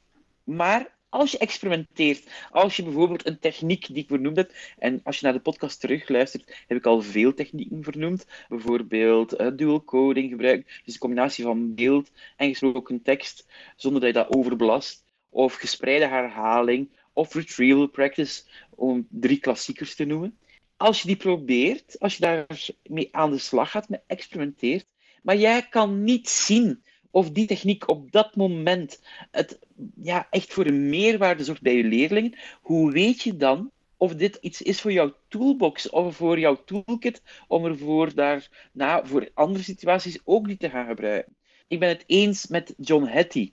Maar 0.44 0.98
als 1.10 1.30
je 1.30 1.38
experimenteert, 1.38 2.30
als 2.50 2.76
je 2.76 2.82
bijvoorbeeld 2.82 3.26
een 3.26 3.38
techniek 3.38 3.86
die 3.86 3.96
ik 3.96 4.08
vernoemd 4.08 4.36
heb, 4.36 4.52
en 4.78 5.00
als 5.04 5.18
je 5.18 5.24
naar 5.24 5.34
de 5.34 5.40
podcast 5.40 5.80
terugluistert, 5.80 6.64
heb 6.66 6.78
ik 6.78 6.86
al 6.86 7.02
veel 7.02 7.34
technieken 7.34 7.82
vernoemd. 7.82 8.26
Bijvoorbeeld 8.48 9.40
uh, 9.40 9.48
dual 9.56 9.84
coding 9.84 10.30
gebruiken, 10.30 10.66
dus 10.84 10.94
een 10.94 11.00
combinatie 11.00 11.44
van 11.44 11.74
beeld 11.74 12.10
en 12.36 12.48
gesproken 12.48 13.02
tekst, 13.02 13.46
zonder 13.76 14.00
dat 14.00 14.10
je 14.10 14.16
dat 14.16 14.36
overbelast. 14.36 15.04
Of 15.28 15.54
gespreide 15.54 16.06
herhaling, 16.06 16.88
of 17.12 17.34
retrieval 17.34 17.86
practice, 17.86 18.42
om 18.74 19.06
drie 19.10 19.38
klassiekers 19.38 19.94
te 19.94 20.04
noemen. 20.04 20.38
Als 20.76 21.02
je 21.02 21.06
die 21.06 21.16
probeert, 21.16 21.96
als 21.98 22.16
je 22.16 22.20
daarmee 22.20 23.08
aan 23.10 23.30
de 23.30 23.38
slag 23.38 23.70
gaat, 23.70 23.88
met 23.88 24.02
experimenteert, 24.06 24.86
maar 25.22 25.36
jij 25.36 25.66
kan 25.68 26.04
niet 26.04 26.28
zien 26.28 26.82
of 27.10 27.30
die 27.30 27.46
techniek 27.46 27.88
op 27.88 28.12
dat 28.12 28.36
moment 28.36 29.00
het, 29.30 29.58
ja, 30.02 30.26
echt 30.30 30.52
voor 30.52 30.66
een 30.66 30.88
meerwaarde 30.88 31.44
zorgt 31.44 31.62
bij 31.62 31.76
je 31.76 31.84
leerlingen, 31.84 32.38
hoe 32.60 32.92
weet 32.92 33.22
je 33.22 33.36
dan 33.36 33.70
of 33.96 34.14
dit 34.14 34.38
iets 34.40 34.62
is 34.62 34.80
voor 34.80 34.92
jouw 34.92 35.14
toolbox 35.28 35.90
of 35.90 36.16
voor 36.16 36.38
jouw 36.38 36.64
toolkit 36.64 37.22
om 37.48 37.64
ervoor 37.64 38.14
daarna 38.14 39.04
voor 39.04 39.30
andere 39.34 39.64
situaties 39.64 40.18
ook 40.24 40.46
niet 40.46 40.60
te 40.60 40.70
gaan 40.70 40.86
gebruiken? 40.86 41.34
Ik 41.68 41.78
ben 41.78 41.88
het 41.88 42.04
eens 42.06 42.46
met 42.46 42.74
John 42.76 43.04
Hattie. 43.04 43.52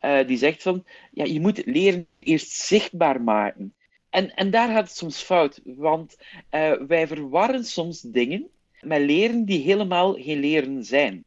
Uh, 0.00 0.26
die 0.26 0.36
zegt 0.36 0.62
van, 0.62 0.84
ja, 1.12 1.24
je 1.24 1.40
moet 1.40 1.56
het 1.56 1.66
leren 1.66 2.06
eerst 2.18 2.50
zichtbaar 2.50 3.22
maken. 3.22 3.74
En, 4.10 4.34
en 4.34 4.50
daar 4.50 4.68
gaat 4.68 4.88
het 4.88 4.96
soms 4.96 5.22
fout, 5.22 5.60
want 5.64 6.16
uh, 6.50 6.72
wij 6.72 7.06
verwarren 7.06 7.64
soms 7.64 8.00
dingen 8.00 8.48
met 8.80 9.00
leren 9.00 9.44
die 9.44 9.62
helemaal 9.62 10.14
geen 10.14 10.38
leren 10.38 10.84
zijn. 10.84 11.24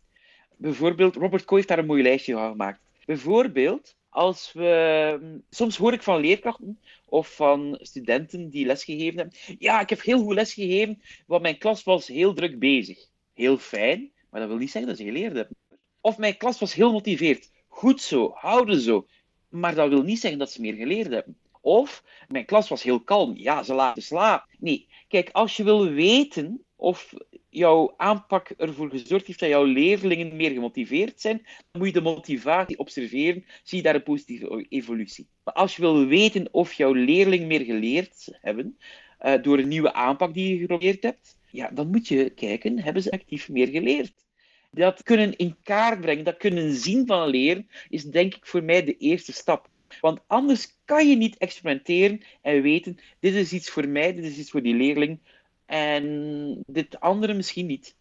Bijvoorbeeld, 0.57 1.15
Robert 1.15 1.45
Coe 1.45 1.57
heeft 1.57 1.69
daar 1.69 1.79
een 1.79 1.85
mooi 1.85 2.03
lijstje 2.03 2.33
van 2.33 2.49
gemaakt. 2.49 2.79
Bijvoorbeeld, 3.05 3.95
als 4.09 4.53
we. 4.53 5.39
Soms 5.49 5.77
hoor 5.77 5.93
ik 5.93 6.03
van 6.03 6.21
leerkrachten 6.21 6.79
of 7.05 7.35
van 7.35 7.77
studenten 7.81 8.49
die 8.49 8.65
lesgegeven 8.65 9.17
hebben. 9.17 9.37
Ja, 9.59 9.81
ik 9.81 9.89
heb 9.89 10.01
heel 10.01 10.19
goed 10.19 10.33
lesgegeven, 10.33 11.01
want 11.25 11.41
mijn 11.41 11.57
klas 11.57 11.83
was 11.83 12.07
heel 12.07 12.33
druk 12.33 12.59
bezig. 12.59 13.07
Heel 13.33 13.57
fijn, 13.57 14.11
maar 14.29 14.39
dat 14.39 14.49
wil 14.49 14.57
niet 14.57 14.71
zeggen 14.71 14.89
dat 14.89 14.99
ze 14.99 15.05
geleerd 15.05 15.35
hebben. 15.35 15.55
Of 16.01 16.17
mijn 16.17 16.37
klas 16.37 16.59
was 16.59 16.73
heel 16.73 16.91
motiveerd. 16.91 17.51
Goed 17.67 18.01
zo, 18.01 18.31
houden 18.35 18.79
zo. 18.79 19.07
Maar 19.49 19.75
dat 19.75 19.89
wil 19.89 20.01
niet 20.01 20.19
zeggen 20.19 20.39
dat 20.39 20.51
ze 20.51 20.61
meer 20.61 20.73
geleerd 20.73 21.11
hebben. 21.11 21.37
Of 21.61 22.03
mijn 22.27 22.45
klas 22.45 22.69
was 22.69 22.83
heel 22.83 22.99
kalm. 22.99 23.33
Ja, 23.35 23.63
ze 23.63 23.73
laten 23.73 24.03
slapen. 24.03 24.55
Nee, 24.59 24.87
kijk, 25.07 25.29
als 25.31 25.57
je 25.57 25.63
wil 25.63 25.89
weten 25.89 26.65
of 26.77 27.13
jouw 27.49 27.93
aanpak 27.97 28.49
ervoor 28.49 28.89
gezorgd 28.89 29.27
heeft 29.27 29.39
dat 29.39 29.49
jouw 29.49 29.63
leerlingen 29.63 30.35
meer 30.35 30.51
gemotiveerd 30.51 31.21
zijn, 31.21 31.37
dan 31.43 31.81
moet 31.81 31.87
je 31.87 31.93
de 31.93 32.01
motivatie 32.01 32.79
observeren. 32.79 33.45
Zie 33.63 33.77
je 33.77 33.83
daar 33.83 33.95
een 33.95 34.03
positieve 34.03 34.65
evolutie. 34.69 35.27
Maar 35.43 35.53
als 35.53 35.75
je 35.75 35.81
wil 35.81 36.05
weten 36.05 36.47
of 36.51 36.73
jouw 36.73 36.93
leerlingen 36.93 37.47
meer 37.47 37.65
geleerd 37.65 38.37
hebben 38.41 38.77
uh, 39.21 39.41
door 39.41 39.57
een 39.57 39.67
nieuwe 39.67 39.93
aanpak 39.93 40.33
die 40.33 40.53
je 40.53 40.59
geprobeerd 40.59 41.03
hebt, 41.03 41.37
ja, 41.51 41.69
dan 41.69 41.89
moet 41.89 42.07
je 42.07 42.29
kijken, 42.29 42.79
hebben 42.79 43.01
ze 43.01 43.11
actief 43.11 43.49
meer 43.49 43.67
geleerd? 43.67 44.25
Dat 44.71 45.03
kunnen 45.03 45.37
in 45.37 45.55
kaart 45.63 46.01
brengen, 46.01 46.23
dat 46.23 46.37
kunnen 46.37 46.73
zien 46.73 47.07
van 47.07 47.27
leren, 47.27 47.69
is 47.89 48.03
denk 48.03 48.35
ik 48.35 48.45
voor 48.45 48.63
mij 48.63 48.83
de 48.83 48.97
eerste 48.97 49.33
stap. 49.33 49.69
Want 50.01 50.19
anders 50.27 50.77
kan 50.85 51.09
je 51.09 51.15
niet 51.15 51.37
experimenteren 51.37 52.21
en 52.41 52.61
weten, 52.61 52.97
dit 53.19 53.33
is 53.33 53.53
iets 53.53 53.69
voor 53.69 53.87
mij, 53.87 54.13
dit 54.13 54.23
is 54.23 54.37
iets 54.37 54.51
voor 54.51 54.61
die 54.61 54.75
leerling, 54.75 55.19
en 55.67 56.63
dit 56.65 56.99
andere 56.99 57.33
misschien 57.33 57.65
niet. 57.65 57.95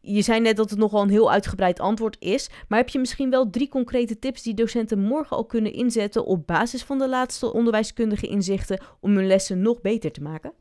Je 0.00 0.22
zei 0.22 0.40
net 0.40 0.56
dat 0.56 0.70
het 0.70 0.78
nogal 0.78 1.02
een 1.02 1.10
heel 1.10 1.30
uitgebreid 1.30 1.80
antwoord 1.80 2.16
is, 2.20 2.50
maar 2.68 2.78
heb 2.78 2.88
je 2.88 2.98
misschien 2.98 3.30
wel 3.30 3.50
drie 3.50 3.68
concrete 3.68 4.18
tips 4.18 4.42
die 4.42 4.54
docenten 4.54 4.98
morgen 4.98 5.36
al 5.36 5.46
kunnen 5.46 5.72
inzetten 5.72 6.24
op 6.24 6.46
basis 6.46 6.82
van 6.82 6.98
de 6.98 7.08
laatste 7.08 7.52
onderwijskundige 7.52 8.26
inzichten 8.26 8.80
om 9.00 9.16
hun 9.16 9.26
lessen 9.26 9.62
nog 9.62 9.80
beter 9.80 10.12
te 10.12 10.22
maken? 10.22 10.52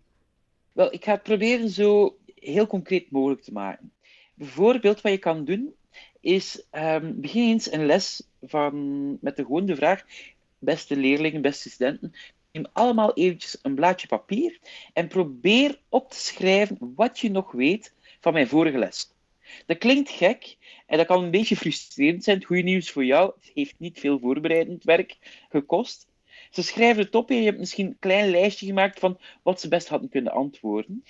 Wel, 0.72 0.94
ik 0.94 1.04
ga 1.04 1.12
het 1.12 1.24
proberen 1.24 1.70
zo 1.70 2.18
heel 2.36 2.68
concreet 2.68 3.12
mogelijk 3.12 3.42
te 3.42 3.52
maken. 3.52 3.92
Bijvoorbeeld, 4.34 5.02
wat 5.02 5.12
je 5.12 5.18
kan 5.18 5.46
doen, 5.46 5.74
is 6.20 6.66
um, 6.72 7.22
begin 7.22 7.50
eens 7.50 7.72
een 7.72 7.86
les 7.86 8.28
van, 8.42 9.18
met 9.22 9.36
de, 9.36 9.44
gewoon 9.44 9.66
de 9.66 9.76
vraag: 9.76 10.04
beste 10.60 10.96
leerlingen, 10.96 11.42
beste 11.42 11.70
studenten, 11.70 12.14
neem 12.56 12.68
allemaal 12.74 13.13
eventjes 13.13 13.58
een 13.62 13.76
blaadje 13.76 14.08
papier 14.08 14.60
en 14.94 15.08
probeer 15.08 15.80
op 15.89 16.10
te 16.10 16.20
schrijven 16.20 16.94
wat 16.96 17.20
je 17.20 17.32
nog 17.32 17.52
weet 17.52 17.94
van 18.20 18.34
mijn 18.34 18.48
vorige 18.48 18.78
les. 18.78 19.13
Dat 19.65 19.78
klinkt 19.78 20.10
gek 20.10 20.58
en 20.86 20.98
dat 20.98 21.08
kan 21.08 21.24
een 21.24 21.32
beetje 21.32 21.56
frustrerend 21.56 22.24
zijn. 22.24 22.38
Het 22.38 22.46
goede 22.46 22.62
nieuws 22.62 22.91
voor 22.91 23.06
jou, 23.06 23.32
het 23.39 23.52
heeft 23.54 23.76
niet 23.78 24.00
veel 24.00 24.20
voorbereidend 24.20 24.84
werk 24.84 25.18
gekost. 25.50 26.08
Ze 26.52 26.63
schrijven 26.63 27.04
het 27.04 27.15
op 27.15 27.30
en 27.30 27.36
je 27.36 27.46
hebt 27.46 27.60
misschien 27.60 27.88
een 27.88 28.00
klein 28.00 28.30
lijstje 28.30 28.65
gemaakt 28.65 29.00
van 29.00 29.20
wat 29.44 29.62
ze 29.62 29.68
best 29.68 29.88
hadden 29.88 30.10
kunnen 30.10 30.32
antwoorden. 30.32 31.04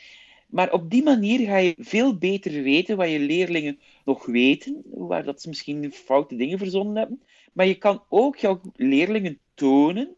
Maar 0.47 0.71
op 0.71 0.89
die 0.89 1.03
manier 1.03 1.47
ga 1.47 1.57
je 1.57 1.75
veel 1.77 2.17
beter 2.17 2.63
weten 2.63 2.97
wat 2.97 3.09
je 3.09 3.19
leerlingen 3.19 3.79
nog 4.05 4.25
weten, 4.25 4.81
waar 4.85 5.23
dat 5.23 5.41
ze 5.41 5.47
misschien 5.47 5.91
foute 5.91 6.35
dingen 6.35 6.57
verzonnen 6.57 6.95
hebben. 6.95 7.21
Maar 7.53 7.65
je 7.65 7.77
kan 7.77 8.03
ook 8.09 8.37
jouw 8.37 8.61
leerlingen 8.75 9.39
tonen 9.53 10.15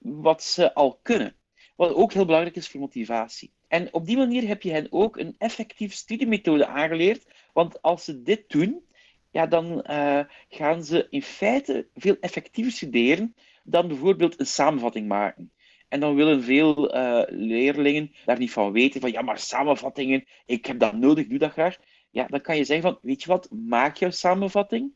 wat 0.00 0.42
ze 0.42 0.74
al 0.74 0.98
kunnen. 1.02 1.36
Wat 1.76 1.94
ook 1.94 2.12
heel 2.12 2.24
belangrijk 2.24 2.56
is 2.56 2.68
voor 2.68 2.80
motivatie. 2.80 3.52
En 3.68 3.94
op 3.94 4.06
die 4.06 4.16
manier 4.16 4.48
heb 4.48 4.62
je 4.62 4.72
hen 4.72 4.86
ook 4.90 5.16
een 5.16 5.34
effectieve 5.38 5.96
studiemethode 5.96 6.66
aangeleerd. 6.66 7.26
Want 7.52 7.82
als 7.82 8.04
ze 8.04 8.22
dit 8.22 8.44
doen, 8.48 8.84
ja, 9.30 9.46
dan 9.46 9.84
uh, 9.90 10.20
gaan 10.48 10.84
ze 10.84 11.06
in 11.10 11.22
feite 11.22 11.88
veel 11.94 12.16
effectiever 12.20 12.72
studeren 12.72 13.34
dan 13.64 13.88
bijvoorbeeld 13.88 14.40
een 14.40 14.46
samenvatting 14.46 15.08
maken. 15.08 15.52
En 15.88 16.00
dan 16.00 16.14
willen 16.14 16.42
veel 16.42 16.96
uh, 16.96 17.22
leerlingen 17.26 18.12
daar 18.24 18.38
niet 18.38 18.52
van 18.52 18.72
weten, 18.72 19.00
van 19.00 19.12
ja, 19.12 19.22
maar 19.22 19.38
samenvattingen, 19.38 20.24
ik 20.46 20.66
heb 20.66 20.78
dat 20.78 20.92
nodig, 20.96 21.26
doe 21.26 21.38
dat 21.38 21.52
graag. 21.52 21.76
Ja, 22.10 22.26
dan 22.26 22.40
kan 22.40 22.56
je 22.56 22.64
zeggen 22.64 22.90
van, 22.90 22.98
weet 23.02 23.22
je 23.22 23.28
wat, 23.28 23.50
maak 23.50 23.96
jouw 23.96 24.10
samenvatting, 24.10 24.92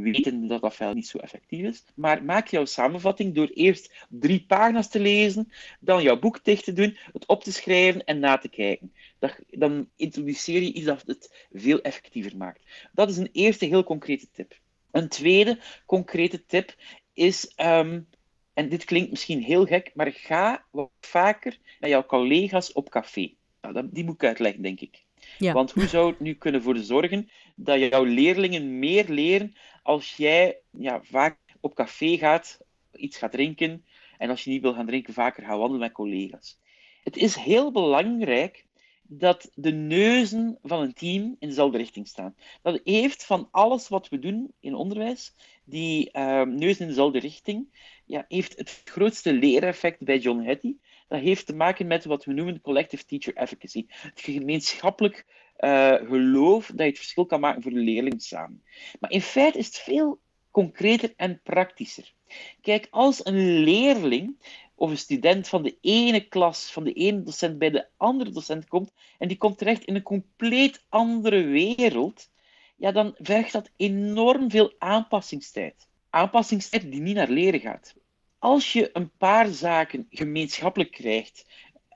weten 0.00 0.46
dat 0.46 0.60
dat 0.60 0.76
wel 0.76 0.94
niet 0.94 1.06
zo 1.06 1.18
effectief 1.18 1.66
is, 1.66 1.84
maar 1.94 2.24
maak 2.24 2.48
jouw 2.48 2.64
samenvatting 2.64 3.34
door 3.34 3.46
eerst 3.46 4.06
drie 4.08 4.44
pagina's 4.46 4.88
te 4.88 5.00
lezen, 5.00 5.52
dan 5.80 6.02
jouw 6.02 6.18
boek 6.18 6.44
dicht 6.44 6.64
te 6.64 6.72
doen, 6.72 6.96
het 7.12 7.26
op 7.26 7.42
te 7.42 7.52
schrijven 7.52 8.04
en 8.04 8.18
na 8.18 8.38
te 8.38 8.48
kijken. 8.48 8.92
Dat, 9.18 9.38
dan 9.50 9.88
introduceer 9.96 10.62
je 10.62 10.72
iets 10.72 10.86
dat 10.86 11.02
het 11.06 11.46
veel 11.52 11.80
effectiever 11.80 12.36
maakt. 12.36 12.88
Dat 12.92 13.10
is 13.10 13.16
een 13.16 13.30
eerste 13.32 13.64
heel 13.64 13.84
concrete 13.84 14.30
tip. 14.30 14.58
Een 14.90 15.08
tweede 15.08 15.58
concrete 15.86 16.44
tip 16.46 16.74
is 17.12 17.52
um, 17.56 18.06
en 18.54 18.68
dit 18.68 18.84
klinkt 18.84 19.10
misschien 19.10 19.42
heel 19.42 19.66
gek, 19.66 19.90
maar 19.94 20.12
ga 20.12 20.64
wat 20.70 20.90
vaker 21.00 21.58
met 21.80 21.90
jouw 21.90 22.06
collega's 22.06 22.72
op 22.72 22.90
café. 22.90 23.34
Nou, 23.60 23.88
die 23.90 24.04
moet 24.04 24.14
ik 24.14 24.24
uitleggen, 24.24 24.62
denk 24.62 24.80
ik. 24.80 25.03
Want 25.38 25.72
hoe 25.72 25.86
zou 25.86 26.10
het 26.10 26.20
nu 26.20 26.34
kunnen 26.34 26.62
voor 26.62 26.76
zorgen 26.76 27.30
dat 27.56 27.78
jouw 27.78 28.04
leerlingen 28.04 28.78
meer 28.78 29.08
leren 29.08 29.54
als 29.82 30.16
jij 30.16 30.58
ja, 30.70 31.00
vaak 31.02 31.38
op 31.60 31.74
café 31.74 32.16
gaat, 32.16 32.60
iets 32.92 33.16
gaat 33.16 33.32
drinken 33.32 33.84
en 34.18 34.30
als 34.30 34.44
je 34.44 34.50
niet 34.50 34.62
wil 34.62 34.74
gaan 34.74 34.86
drinken, 34.86 35.14
vaker 35.14 35.44
gaat 35.44 35.58
wandelen 35.58 35.80
met 35.80 35.92
collega's. 35.92 36.58
Het 37.02 37.16
is 37.16 37.34
heel 37.34 37.70
belangrijk 37.72 38.64
dat 39.02 39.50
de 39.54 39.72
neuzen 39.72 40.58
van 40.62 40.80
een 40.80 40.94
team 40.94 41.36
in 41.38 41.48
dezelfde 41.48 41.78
richting 41.78 42.08
staan. 42.08 42.34
Dat 42.62 42.80
heeft 42.84 43.24
van 43.24 43.48
alles 43.50 43.88
wat 43.88 44.08
we 44.08 44.18
doen 44.18 44.52
in 44.60 44.74
onderwijs, 44.74 45.34
die 45.64 46.10
uh, 46.12 46.40
in 46.40 46.86
dezelfde 46.86 47.18
richting, 47.18 47.66
ja, 48.06 48.24
heeft 48.28 48.58
het 48.58 48.82
grootste 48.84 49.32
leereffect 49.32 50.00
bij 50.00 50.18
John 50.18 50.46
Hattie. 50.46 50.80
Dat 51.08 51.20
heeft 51.20 51.46
te 51.46 51.54
maken 51.54 51.86
met 51.86 52.04
wat 52.04 52.24
we 52.24 52.32
noemen 52.32 52.60
collective 52.60 53.04
teacher 53.04 53.34
efficacy. 53.34 53.84
Het 53.88 54.20
gemeenschappelijk 54.20 55.26
uh, 55.58 55.94
geloof 55.94 56.66
dat 56.66 56.78
je 56.78 56.84
het 56.84 56.96
verschil 56.96 57.26
kan 57.26 57.40
maken 57.40 57.62
voor 57.62 57.70
de 57.70 57.78
leerlingen 57.78 58.20
samen. 58.20 58.62
Maar 59.00 59.10
in 59.10 59.20
feite 59.20 59.58
is 59.58 59.66
het 59.66 59.76
veel 59.76 60.20
concreter 60.50 61.12
en 61.16 61.40
praktischer. 61.42 62.12
Kijk, 62.60 62.86
als 62.90 63.26
een 63.26 63.58
leerling 63.58 64.36
of 64.74 64.90
een 64.90 64.98
student 64.98 65.48
van 65.48 65.62
de 65.62 65.76
ene 65.80 66.28
klas, 66.28 66.72
van 66.72 66.84
de 66.84 66.92
ene 66.92 67.22
docent 67.22 67.58
bij 67.58 67.70
de 67.70 67.86
andere 67.96 68.30
docent 68.30 68.68
komt, 68.68 68.92
en 69.18 69.28
die 69.28 69.36
komt 69.36 69.58
terecht 69.58 69.84
in 69.84 69.94
een 69.94 70.02
compleet 70.02 70.84
andere 70.88 71.42
wereld, 71.44 72.30
ja, 72.76 72.92
dan 72.92 73.14
vergt 73.18 73.52
dat 73.52 73.70
enorm 73.76 74.50
veel 74.50 74.74
aanpassingstijd. 74.78 75.88
Aanpassingstijd 76.10 76.90
die 76.90 77.00
niet 77.00 77.14
naar 77.14 77.30
leren 77.30 77.60
gaat. 77.60 77.94
Als 78.44 78.72
je 78.72 78.90
een 78.92 79.10
paar 79.16 79.46
zaken 79.46 80.06
gemeenschappelijk 80.10 80.90
krijgt, 80.90 81.46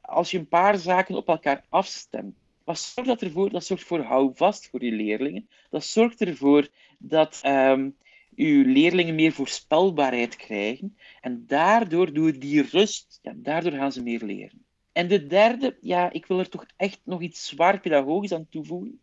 als 0.00 0.30
je 0.30 0.38
een 0.38 0.48
paar 0.48 0.78
zaken 0.78 1.14
op 1.14 1.28
elkaar 1.28 1.64
afstemt, 1.68 2.36
wat 2.64 2.78
zorgt 2.78 3.10
dat 3.10 3.22
ervoor? 3.22 3.50
Dat 3.50 3.64
zorgt 3.64 3.84
voor 3.84 4.00
houvast 4.00 4.68
voor 4.68 4.84
je 4.84 4.92
leerlingen. 4.92 5.48
Dat 5.70 5.84
zorgt 5.84 6.20
ervoor 6.20 6.68
dat 6.98 7.40
um, 7.44 7.96
uw 8.36 8.64
leerlingen 8.72 9.14
meer 9.14 9.32
voorspelbaarheid 9.32 10.36
krijgen. 10.36 10.96
En 11.20 11.44
daardoor, 11.46 12.12
door 12.12 12.38
die 12.38 12.62
rust, 12.62 13.18
ja, 13.22 13.32
daardoor 13.36 13.72
gaan 13.72 13.92
ze 13.92 14.02
meer 14.02 14.24
leren. 14.24 14.64
En 14.92 15.08
de 15.08 15.26
derde, 15.26 15.76
ja, 15.80 16.12
ik 16.12 16.26
wil 16.26 16.38
er 16.38 16.48
toch 16.48 16.66
echt 16.76 17.00
nog 17.04 17.20
iets 17.20 17.46
zwaar 17.46 17.80
pedagogisch 17.80 18.32
aan 18.32 18.48
toevoegen. 18.48 19.00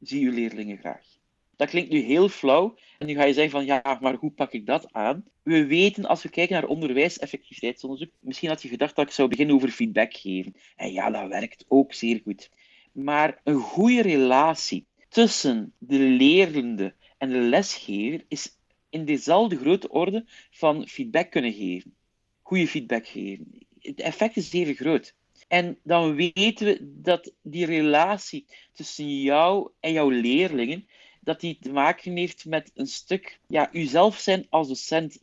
Zie 0.00 0.26
uw 0.26 0.32
leerlingen 0.32 0.78
graag. 0.78 1.13
Dat 1.56 1.68
klinkt 1.68 1.90
nu 1.90 1.98
heel 1.98 2.28
flauw. 2.28 2.74
En 2.98 3.06
nu 3.06 3.14
ga 3.14 3.24
je 3.24 3.32
zeggen 3.32 3.52
van, 3.52 3.64
ja, 3.64 3.98
maar 4.00 4.14
hoe 4.14 4.30
pak 4.30 4.52
ik 4.52 4.66
dat 4.66 4.92
aan? 4.92 5.24
We 5.42 5.66
weten, 5.66 6.04
als 6.04 6.22
we 6.22 6.28
kijken 6.28 6.54
naar 6.54 6.66
onderwijseffectiviteitsonderzoek, 6.66 8.10
misschien 8.20 8.48
had 8.48 8.62
je 8.62 8.68
gedacht 8.68 8.96
dat 8.96 9.06
ik 9.06 9.12
zou 9.12 9.28
beginnen 9.28 9.54
over 9.54 9.68
feedback 9.68 10.14
geven. 10.14 10.54
En 10.76 10.92
ja, 10.92 11.10
dat 11.10 11.28
werkt 11.28 11.64
ook 11.68 11.94
zeer 11.94 12.20
goed. 12.24 12.50
Maar 12.92 13.40
een 13.44 13.60
goede 13.60 14.02
relatie 14.02 14.86
tussen 15.08 15.72
de 15.78 15.98
leerlingen 15.98 16.94
en 17.18 17.30
de 17.30 17.38
lesgever 17.38 18.24
is 18.28 18.58
in 18.90 19.04
dezelfde 19.04 19.56
grote 19.56 19.88
orde 19.88 20.24
van 20.50 20.88
feedback 20.88 21.30
kunnen 21.30 21.52
geven. 21.52 21.94
Goede 22.42 22.68
feedback 22.68 23.06
geven. 23.06 23.66
Het 23.78 24.00
effect 24.00 24.36
is 24.36 24.52
even 24.52 24.74
groot. 24.74 25.14
En 25.48 25.78
dan 25.82 26.14
weten 26.14 26.66
we 26.66 26.78
dat 26.80 27.32
die 27.42 27.66
relatie 27.66 28.46
tussen 28.72 29.20
jou 29.20 29.70
en 29.80 29.92
jouw 29.92 30.08
leerlingen, 30.08 30.88
dat 31.24 31.40
die 31.40 31.58
te 31.60 31.72
maken 31.72 32.16
heeft 32.16 32.44
met 32.44 32.70
een 32.74 32.86
stuk 32.86 33.38
ja, 33.46 33.68
uzelf 33.72 34.18
zijn 34.18 34.46
als 34.48 34.68
docent, 34.68 35.18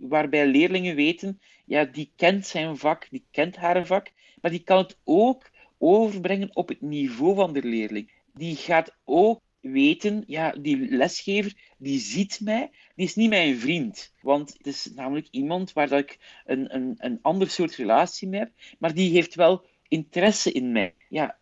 waarbij 0.00 0.46
leerlingen 0.46 0.94
weten, 0.94 1.40
ja, 1.64 1.84
die 1.84 2.10
kent 2.16 2.46
zijn 2.46 2.76
vak, 2.76 3.06
die 3.10 3.24
kent 3.30 3.56
haar 3.56 3.86
vak, 3.86 4.10
maar 4.40 4.50
die 4.50 4.62
kan 4.62 4.78
het 4.78 4.98
ook 5.04 5.50
overbrengen 5.78 6.56
op 6.56 6.68
het 6.68 6.80
niveau 6.80 7.34
van 7.34 7.52
de 7.52 7.62
leerling. 7.62 8.10
Die 8.34 8.56
gaat 8.56 8.96
ook 9.04 9.40
weten, 9.60 10.24
ja, 10.26 10.52
die 10.52 10.88
lesgever, 10.90 11.54
die 11.78 11.98
ziet 11.98 12.40
mij, 12.40 12.70
die 12.94 13.06
is 13.06 13.14
niet 13.14 13.28
mijn 13.28 13.58
vriend. 13.58 14.12
Want 14.20 14.52
het 14.56 14.66
is 14.66 14.90
namelijk 14.94 15.28
iemand 15.30 15.72
waar 15.72 15.88
dat 15.88 15.98
ik 15.98 16.18
een, 16.44 16.74
een, 16.74 16.94
een 16.98 17.18
ander 17.22 17.50
soort 17.50 17.74
relatie 17.74 18.28
mee 18.28 18.40
heb, 18.40 18.52
maar 18.78 18.94
die 18.94 19.10
heeft 19.10 19.34
wel 19.34 19.64
interesse 19.88 20.52
in 20.52 20.72
mij. 20.72 20.94
Ja, 21.08 21.38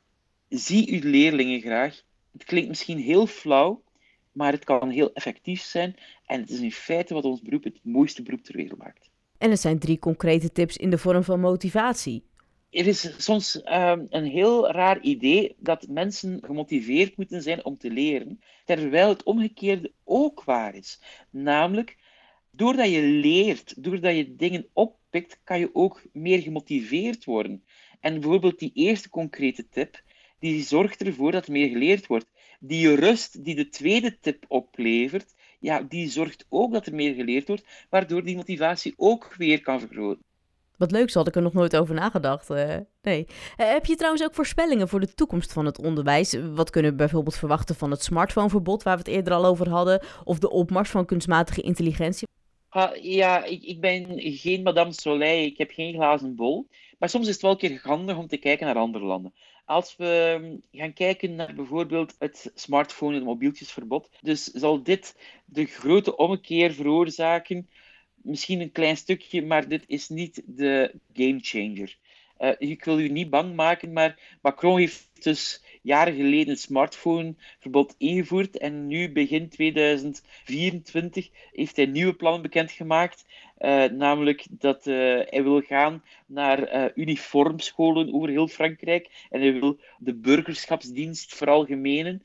zie 0.48 0.92
uw 0.92 1.11
leerlingen 1.11 1.61
graag. 1.61 2.02
Het 2.32 2.44
klinkt 2.44 2.68
misschien 2.68 2.98
heel 2.98 3.26
flauw, 3.26 3.82
maar 4.38 4.53
het 4.53 4.64
kan 4.64 4.90
heel 4.90 5.12
effectief 5.12 5.61
zijn. 5.61 5.96
En 6.27 6.40
het 6.40 6.51
is 6.51 6.61
in 6.61 6.72
feite 6.72 7.14
wat 7.14 7.24
ons 7.24 7.42
beroep 7.42 7.64
het 7.64 7.81
mooiste 7.83 8.22
beroep 8.22 8.42
ter 8.42 8.57
wereld 8.57 8.79
maakt. 8.79 9.11
En 9.38 9.51
het 9.51 9.61
zijn 9.61 9.79
drie 9.79 9.98
concrete 9.98 10.53
tips 10.53 10.77
in 10.77 10.90
de 10.90 10.98
vorm 10.98 11.22
van 11.22 11.40
motivatie 11.40 12.22
er 12.70 12.87
is 12.87 13.24
soms 13.24 13.61
um, 13.64 14.07
een 14.11 14.24
heel 14.24 14.70
raar 14.70 15.01
idee 15.01 15.57
dat 15.59 15.88
mensen 15.88 16.38
gemotiveerd 16.44 17.16
moeten 17.16 17.42
zijn 17.42 17.64
om 17.64 17.79
te 17.79 17.90
leren, 17.90 18.40
terwijl 18.64 19.09
het 19.09 19.22
omgekeerde 19.22 19.92
ook 20.05 20.44
waar 20.44 20.74
is. 20.74 21.01
Namelijk, 21.31 21.96
doordat 22.51 22.90
je 22.90 23.03
leert, 23.03 23.83
doordat 23.85 24.16
je 24.16 24.37
dingen 24.37 24.66
oppikt, 24.72 25.40
kan 25.44 25.59
je 25.59 25.74
ook 25.74 26.03
meer 26.12 26.42
gemotiveerd 26.42 27.24
worden. 27.24 27.64
En 28.01 28.20
bijvoorbeeld 28.20 28.59
die 28.59 28.72
eerste 28.74 29.09
concrete 29.09 29.68
tip, 29.68 30.03
die 30.39 30.62
zorgt 30.62 31.03
ervoor 31.03 31.32
dat 31.32 31.47
er 31.47 31.53
meer 31.53 31.68
geleerd 31.68 32.07
wordt. 32.07 32.26
Die 32.59 32.94
rust 32.94 33.44
die 33.44 33.54
de 33.54 33.68
tweede 33.68 34.18
tip 34.18 34.44
oplevert, 34.48 35.34
ja, 35.61 35.82
die 35.82 36.11
zorgt 36.11 36.46
ook 36.48 36.72
dat 36.72 36.86
er 36.86 36.94
meer 36.94 37.14
geleerd 37.14 37.48
wordt, 37.48 37.86
waardoor 37.90 38.24
die 38.24 38.36
motivatie 38.36 38.94
ook 38.96 39.34
weer 39.36 39.61
kan 39.61 39.80
vergroten. 39.80 40.26
Wat 40.76 40.90
leuk, 40.90 41.12
had 41.12 41.26
ik 41.26 41.36
er 41.36 41.42
nog 41.42 41.52
nooit 41.52 41.76
over 41.76 41.94
nagedacht. 41.94 42.50
Uh, 42.50 42.76
nee. 43.02 43.26
Uh, 43.28 43.70
heb 43.70 43.86
je 43.86 43.94
trouwens 43.94 44.24
ook 44.24 44.34
voorspellingen 44.34 44.88
voor 44.88 45.00
de 45.00 45.14
toekomst 45.14 45.52
van 45.52 45.66
het 45.66 45.78
onderwijs? 45.78 46.36
Wat 46.54 46.70
kunnen 46.70 46.90
we 46.90 46.96
bijvoorbeeld 46.96 47.36
verwachten 47.36 47.74
van 47.74 47.90
het 47.90 48.02
smartphoneverbod, 48.02 48.82
waar 48.82 48.96
we 48.96 49.02
het 49.02 49.12
eerder 49.12 49.32
al 49.32 49.44
over 49.44 49.68
hadden, 49.68 50.02
of 50.24 50.38
de 50.38 50.50
opmars 50.50 50.90
van 50.90 51.06
kunstmatige 51.06 51.61
intelligentie? 51.61 52.28
Uh, 52.76 52.90
ja, 53.00 53.44
ik, 53.44 53.62
ik, 53.62 53.80
ben 53.80 54.06
geen 54.20 54.62
Madame 54.62 54.92
Soleil, 54.92 55.44
ik 55.44 55.59
heb 55.59 55.70
geen 55.70 55.94
glazen 55.94 56.34
bol. 56.34 56.68
Maar 56.98 57.09
soms 57.09 57.26
is 57.26 57.32
het 57.32 57.42
wel 57.42 57.50
een 57.50 57.56
keer 57.56 57.80
handig 57.82 58.16
om 58.16 58.26
te 58.26 58.36
kijken 58.36 58.66
naar 58.66 58.76
andere 58.76 59.04
landen. 59.04 59.32
Als 59.68 59.96
we 59.96 60.60
gaan 60.72 60.92
kijken 60.92 61.34
naar 61.34 61.54
bijvoorbeeld 61.54 62.14
het 62.18 62.50
smartphone- 62.54 63.16
en 63.16 63.22
mobieltjesverbod, 63.22 64.08
dus 64.20 64.44
zal 64.44 64.82
dit 64.82 65.16
de 65.44 65.64
grote 65.64 66.16
ommekeer 66.16 66.72
veroorzaken. 66.72 67.68
Misschien 68.14 68.60
een 68.60 68.72
klein 68.72 68.96
stukje, 68.96 69.42
maar 69.42 69.68
dit 69.68 69.84
is 69.86 70.08
niet 70.08 70.42
de 70.46 70.94
gamechanger. 71.12 71.98
Uh, 72.38 72.50
ik 72.58 72.84
wil 72.84 73.00
u 73.00 73.08
niet 73.08 73.30
bang 73.30 73.54
maken, 73.54 73.92
maar 73.92 74.38
Macron 74.42 74.78
heeft 74.78 75.08
dus 75.22 75.64
jaren 75.82 76.14
geleden 76.14 76.48
een 76.48 76.56
smartphoneverbod 76.56 77.94
ingevoerd 77.98 78.58
en 78.58 78.86
nu, 78.86 79.12
begin 79.12 79.48
2024, 79.48 81.28
heeft 81.52 81.76
hij 81.76 81.86
nieuwe 81.86 82.14
plannen 82.14 82.42
bekendgemaakt. 82.42 83.24
Uh, 83.59 83.84
namelijk 83.84 84.46
dat 84.50 84.86
uh, 84.86 84.94
hij 85.24 85.42
wil 85.42 85.61
gaan 85.61 86.04
naar 86.26 86.74
uh, 86.74 86.84
uniformscholen 86.94 88.14
over 88.14 88.28
heel 88.28 88.48
Frankrijk 88.48 89.26
en 89.30 89.40
hij 89.40 89.52
wil 89.52 89.78
de 89.98 90.14
burgerschapsdienst 90.14 91.34
veralgemenen. 91.34 92.22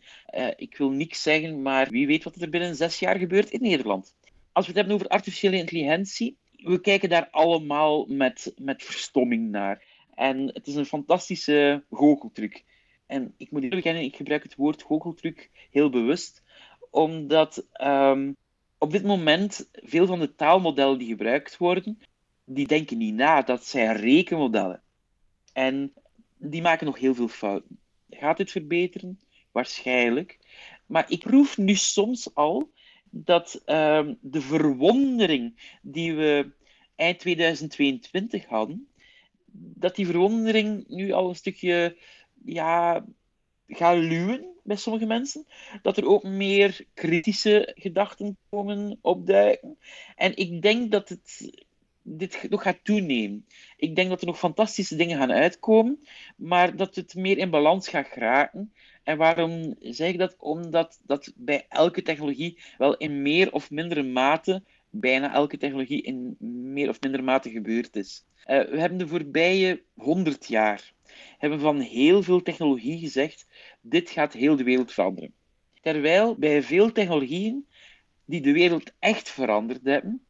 ik 0.56 0.78
wil 0.78 0.90
niks 0.90 1.22
zeggen, 1.22 1.62
maar 1.62 1.90
wie 1.90 2.08
weet 2.08 2.24
wat 2.24 2.36
er 2.36 2.50
binnen 2.50 2.76
zes 2.76 3.00
jaar 3.00 3.18
gebeurt 3.18 3.50
in 3.50 3.62
Nederland. 3.62 4.16
Als 4.52 4.66
we 4.66 4.72
het 4.72 4.80
hebben 4.80 4.96
over 4.96 5.08
artificiële 5.08 5.58
intelligentie, 5.58 6.38
we 6.52 6.82
kijken 6.82 7.10
daar 7.10 7.28
allemaal 7.32 8.06
met, 8.06 8.54
met 8.58 8.84
verstomming 8.84 9.52
naar. 9.52 9.84
En 10.16 10.48
het 10.54 10.68
is 10.68 10.76
een 10.76 10.86
fantastische 10.86 11.84
goocheltruc. 11.92 12.64
En 13.06 13.34
ik 13.38 13.52
moet 13.52 13.64
eerlijk 13.64 13.82
bekennen, 13.82 14.04
ik 14.04 14.16
gebruik 14.16 14.44
het 14.44 14.56
woord 14.56 14.82
goocheltruc 14.82 15.50
heel 15.72 15.90
bewust, 15.90 16.44
omdat 16.90 17.68
um, 17.82 18.36
op 18.84 18.92
dit 18.92 19.04
moment 19.04 19.70
veel 19.74 20.06
van 20.06 20.20
de 20.20 20.36
taalmodellen 20.36 20.98
die 20.98 21.08
gebruikt 21.08 21.58
worden, 21.58 22.00
die 22.46 22.68
denken 22.68 22.98
niet 22.98 23.14
na, 23.14 23.42
dat 23.42 23.66
zijn 23.66 23.96
rekenmodellen. 23.96 24.82
En 25.54 25.94
die 26.38 26.62
maken 26.62 26.86
nog 26.86 27.00
heel 27.00 27.16
veel 27.16 27.28
fouten. 27.28 27.80
Gaat 28.10 28.38
dit 28.38 28.52
verbeteren? 28.52 29.20
Waarschijnlijk. 29.52 30.40
Maar 30.86 31.12
ik 31.12 31.20
proef 31.20 31.58
nu 31.58 31.76
soms 31.76 32.36
al 32.36 32.72
dat 33.10 33.62
um, 33.66 34.18
de 34.22 34.42
verwondering 34.42 35.78
die 35.82 36.16
we 36.16 36.52
eind 36.96 37.20
2022 37.20 38.46
hadden, 38.46 38.88
dat 39.56 39.96
die 39.96 40.06
verwondering 40.06 40.88
nu 40.88 41.12
al 41.12 41.30
een 41.30 41.36
stukje 41.36 41.98
ja, 42.46 43.06
gaat 43.78 43.98
luwen 43.98 44.46
bij 44.64 44.76
sommige 44.76 45.06
mensen. 45.06 45.46
Dat 45.82 45.98
er 45.98 46.08
ook 46.08 46.24
meer 46.24 46.86
kritische 46.94 47.72
gedachten 47.76 48.38
komen 48.50 48.98
opduiken. 49.02 49.78
En 50.16 50.36
ik 50.36 50.62
denk 50.62 50.92
dat 50.92 51.10
het 51.10 51.52
dit 52.04 52.50
nog 52.50 52.62
gaat 52.62 52.80
toenemen. 52.84 53.46
Ik 53.78 53.96
denk 53.96 54.10
dat 54.10 54.22
er 54.22 54.28
nog 54.28 54.38
fantastische 54.40 54.96
dingen 54.96 55.18
gaan 55.18 55.32
uitkomen, 55.32 56.00
maar 56.36 56.76
dat 56.76 56.96
het 56.96 57.16
meer 57.16 57.38
in 57.38 57.50
balans 57.50 57.88
gaat 57.88 58.08
geraken. 58.08 58.74
En 59.04 59.18
waarom 59.18 59.76
zeg 59.80 60.10
ik 60.10 60.18
dat? 60.18 60.36
Omdat 60.38 61.00
dat 61.06 61.32
bij 61.36 61.66
elke 61.70 62.02
technologie 62.02 62.58
wel 62.78 62.98
in 62.98 63.22
meer 63.22 63.52
of 63.54 63.72
mindere 63.72 64.04
mate, 64.04 64.64
bijna 64.90 65.34
elke 65.34 65.58
technologie 65.58 66.02
in 66.02 66.36
meer 66.74 66.90
of 66.90 67.02
mindere 67.02 67.24
mate 67.24 67.50
gebeurd 67.50 67.96
is. 67.96 68.24
Uh, 68.48 68.70
we 68.70 68.80
hebben 68.80 68.98
de 68.98 69.08
voorbije 69.08 69.82
honderd 69.94 70.48
jaar 70.48 70.93
hebben 71.38 71.60
van 71.60 71.80
heel 71.80 72.24
veel 72.24 72.42
technologie 72.42 73.00
gezegd, 73.00 73.48
dit 73.82 74.10
gaat 74.10 74.34
heel 74.34 74.56
de 74.56 74.64
wereld 74.64 74.94
veranderen. 74.94 75.34
Terwijl 75.82 76.36
bij 76.36 76.64
veel 76.64 76.92
technologieën 76.92 77.68
die 78.26 78.42
de 78.42 78.52
wereld 78.52 78.94
echt 79.00 79.30
veranderd 79.30 79.84
hebben, 79.84 80.26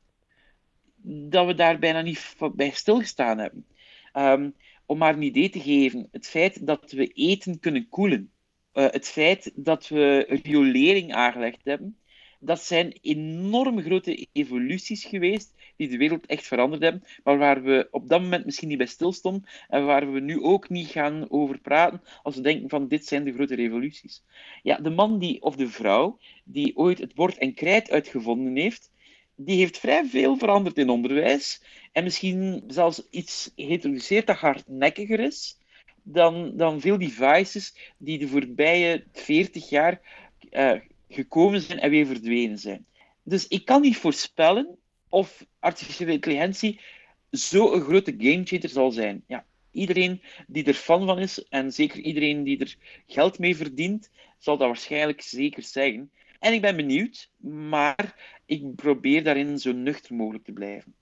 dat 1.30 1.46
we 1.46 1.54
daar 1.54 1.80
bijna 1.80 2.02
niet 2.02 2.36
bij 2.56 2.72
stilgestaan 2.72 3.38
hebben. 3.38 3.66
Um, 4.14 4.56
om 4.86 4.98
maar 4.98 5.14
een 5.14 5.22
idee 5.22 5.50
te 5.50 5.60
geven, 5.60 6.08
het 6.12 6.28
feit 6.28 6.68
dat 6.68 6.92
we 6.92 7.08
eten 7.08 7.60
kunnen 7.60 7.90
koelen, 7.90 8.32
uh, 8.74 8.90
het 8.90 9.08
feit 9.08 9.52
dat 9.56 9.88
we 9.88 10.40
riolering 10.44 11.14
aangelegd 11.14 11.60
hebben, 11.64 11.98
dat 12.40 12.64
zijn 12.64 12.98
enorm 13.02 13.82
grote 13.82 14.28
evoluties 14.32 15.06
geweest 15.06 15.54
die 15.76 15.88
de 15.88 15.98
wereld 15.98 16.26
echt 16.26 16.48
veranderd 16.48 16.82
hebben, 16.82 17.04
maar 17.24 17.38
waar 17.38 17.64
we 17.64 17.88
op 17.92 18.10
dat 18.10 18.22
moment 18.22 18.46
misschien 18.46 18.68
niet 18.68 18.78
bij 18.78 18.88
stilstonden 18.88 19.50
en 19.68 19.86
waar 19.86 20.12
we 20.12 20.20
nu 20.20 20.42
ook 20.42 20.70
niet 20.70 20.88
gaan 20.88 21.26
over 21.30 21.60
praten 21.60 22.02
als 22.24 22.36
we 22.36 22.42
denken 22.42 22.70
van 22.70 22.88
dit 22.88 23.06
zijn 23.06 23.24
de 23.24 23.34
grote 23.34 23.56
revoluties. 23.56 24.24
Ja, 24.64 24.78
de 24.78 24.90
man 24.90 25.20
die, 25.20 25.42
of 25.42 25.56
de 25.56 25.70
vrouw 25.70 26.20
die 26.44 26.78
ooit 26.78 27.00
het 27.00 27.14
bord 27.14 27.38
en 27.38 27.54
krijt 27.54 27.92
uitgevonden 27.92 28.56
heeft, 28.56 28.92
die 29.36 29.58
heeft 29.58 29.78
vrij 29.78 30.06
veel 30.06 30.38
veranderd 30.38 30.78
in 30.78 30.90
onderwijs 30.90 31.64
en 31.92 32.04
misschien 32.04 32.64
zelfs 32.68 33.08
iets 33.10 33.52
geïntroduceerd 33.56 34.28
dat 34.28 34.38
hardnekkiger 34.38 35.20
is 35.20 35.58
dan, 36.04 36.58
dan 36.58 36.82
veel 36.82 36.98
devices 36.98 37.94
die 37.98 38.18
de 38.18 38.28
voorbije 38.28 39.04
40 39.12 39.70
jaar 39.70 40.02
uh, 40.52 40.80
gekomen 41.10 41.62
zijn 41.62 41.80
en 41.80 41.90
weer 41.90 42.06
verdwenen 42.06 42.58
zijn. 42.58 42.86
Dus 43.24 43.48
ik 43.48 43.66
kan 43.66 43.82
niet 43.82 43.98
voorspellen 43.98 44.78
of 45.14 45.45
artificiële 45.59 46.11
intelligentie 46.11 46.82
zo'n 47.30 47.82
grote 47.82 48.14
gamechanger 48.18 48.70
zal 48.70 48.91
zijn. 48.91 49.24
Ja, 49.28 49.45
iedereen 49.72 50.22
die 50.47 50.64
er 50.64 50.74
fan 50.74 51.05
van 51.05 51.20
is, 51.20 51.47
en 51.49 51.72
zeker 51.72 51.99
iedereen 51.99 52.43
die 52.43 52.59
er 52.59 52.76
geld 53.07 53.39
mee 53.39 53.55
verdient, 53.55 54.09
zal 54.38 54.57
dat 54.57 54.68
waarschijnlijk 54.68 55.22
zeker 55.22 55.64
zeggen. 55.64 56.11
En 56.39 56.53
ik 56.53 56.61
ben 56.61 56.76
benieuwd, 56.76 57.30
maar 57.78 58.16
ik 58.45 58.76
probeer 58.76 59.24
daarin 59.24 59.59
zo 59.59 59.72
nuchter 59.72 60.16
mogelijk 60.16 60.43
te 60.43 60.51
blijven. 60.51 60.93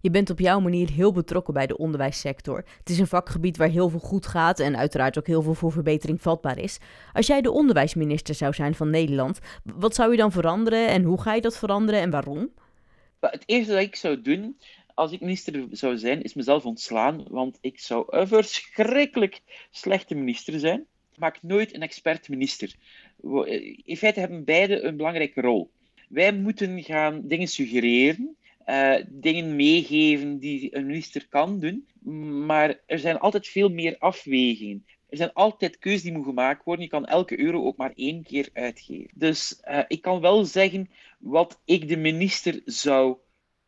Je 0.00 0.10
bent 0.10 0.30
op 0.30 0.38
jouw 0.38 0.60
manier 0.60 0.90
heel 0.90 1.12
betrokken 1.12 1.54
bij 1.54 1.66
de 1.66 1.76
onderwijssector. 1.76 2.64
Het 2.78 2.90
is 2.90 2.98
een 2.98 3.06
vakgebied 3.06 3.56
waar 3.56 3.68
heel 3.68 3.88
veel 3.88 4.00
goed 4.00 4.26
gaat 4.26 4.60
en 4.60 4.76
uiteraard 4.76 5.18
ook 5.18 5.26
heel 5.26 5.42
veel 5.42 5.54
voor 5.54 5.72
verbetering 5.72 6.22
vatbaar 6.22 6.58
is. 6.58 6.78
Als 7.12 7.26
jij 7.26 7.40
de 7.40 7.50
onderwijsminister 7.50 8.34
zou 8.34 8.52
zijn 8.52 8.74
van 8.74 8.90
Nederland, 8.90 9.38
wat 9.64 9.94
zou 9.94 10.10
je 10.10 10.16
dan 10.16 10.32
veranderen 10.32 10.88
en 10.88 11.02
hoe 11.02 11.20
ga 11.20 11.34
je 11.34 11.40
dat 11.40 11.58
veranderen 11.58 12.00
en 12.00 12.10
waarom? 12.10 12.50
Het 13.20 13.42
eerste 13.46 13.72
dat 13.72 13.82
ik 13.82 13.96
zou 13.96 14.22
doen 14.22 14.58
als 14.94 15.12
ik 15.12 15.20
minister 15.20 15.66
zou 15.70 15.98
zijn, 15.98 16.22
is 16.22 16.34
mezelf 16.34 16.64
ontslaan, 16.64 17.24
want 17.28 17.58
ik 17.60 17.80
zou 17.80 18.04
een 18.08 18.28
verschrikkelijk 18.28 19.42
slechte 19.70 20.14
minister 20.14 20.60
zijn. 20.60 20.86
Maak 21.16 21.42
nooit 21.42 21.74
een 21.74 21.82
expert-minister. 21.82 22.74
In 23.84 23.96
feite 23.96 24.20
hebben 24.20 24.44
beide 24.44 24.82
een 24.82 24.96
belangrijke 24.96 25.40
rol. 25.40 25.70
Wij 26.08 26.32
moeten 26.32 26.82
gaan 26.82 27.28
dingen 27.28 27.48
suggereren 27.48 28.36
uh, 28.66 28.96
dingen 29.08 29.56
meegeven 29.56 30.38
die 30.38 30.76
een 30.76 30.86
minister 30.86 31.26
kan 31.28 31.58
doen. 31.60 31.86
Maar 32.46 32.80
er 32.86 32.98
zijn 32.98 33.18
altijd 33.18 33.48
veel 33.48 33.68
meer 33.68 33.96
afwegingen. 33.98 34.86
Er 35.08 35.16
zijn 35.16 35.32
altijd 35.32 35.78
keuzes 35.78 36.02
die 36.02 36.12
moeten 36.12 36.30
gemaakt 36.30 36.64
worden. 36.64 36.84
Je 36.84 36.90
kan 36.90 37.06
elke 37.06 37.38
euro 37.40 37.64
ook 37.64 37.76
maar 37.76 37.92
één 37.94 38.22
keer 38.22 38.48
uitgeven. 38.52 39.10
Dus 39.14 39.60
uh, 39.64 39.80
ik 39.88 40.02
kan 40.02 40.20
wel 40.20 40.44
zeggen 40.44 40.90
wat 41.18 41.60
ik 41.64 41.88
de 41.88 41.96
minister 41.96 42.60
zou 42.64 43.16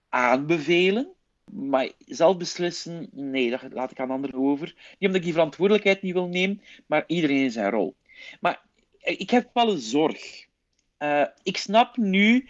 aanbevelen. 0.08 1.12
Maar 1.52 1.90
zelf 1.98 2.36
beslissen, 2.36 3.08
nee, 3.12 3.50
dat 3.50 3.72
laat 3.72 3.90
ik 3.90 4.00
aan 4.00 4.10
anderen 4.10 4.40
over. 4.40 4.66
Niet 4.66 4.96
omdat 5.00 5.16
ik 5.16 5.22
die 5.22 5.32
verantwoordelijkheid 5.32 6.02
niet 6.02 6.12
wil 6.12 6.28
nemen, 6.28 6.62
maar 6.86 7.04
iedereen 7.06 7.42
in 7.42 7.50
zijn 7.50 7.70
rol. 7.70 7.94
Maar 8.40 8.62
ik 8.98 9.30
heb 9.30 9.50
wel 9.52 9.70
een 9.70 9.78
zorg. 9.78 10.46
Uh, 10.98 11.26
ik 11.42 11.56
snap 11.56 11.96
nu 11.96 12.48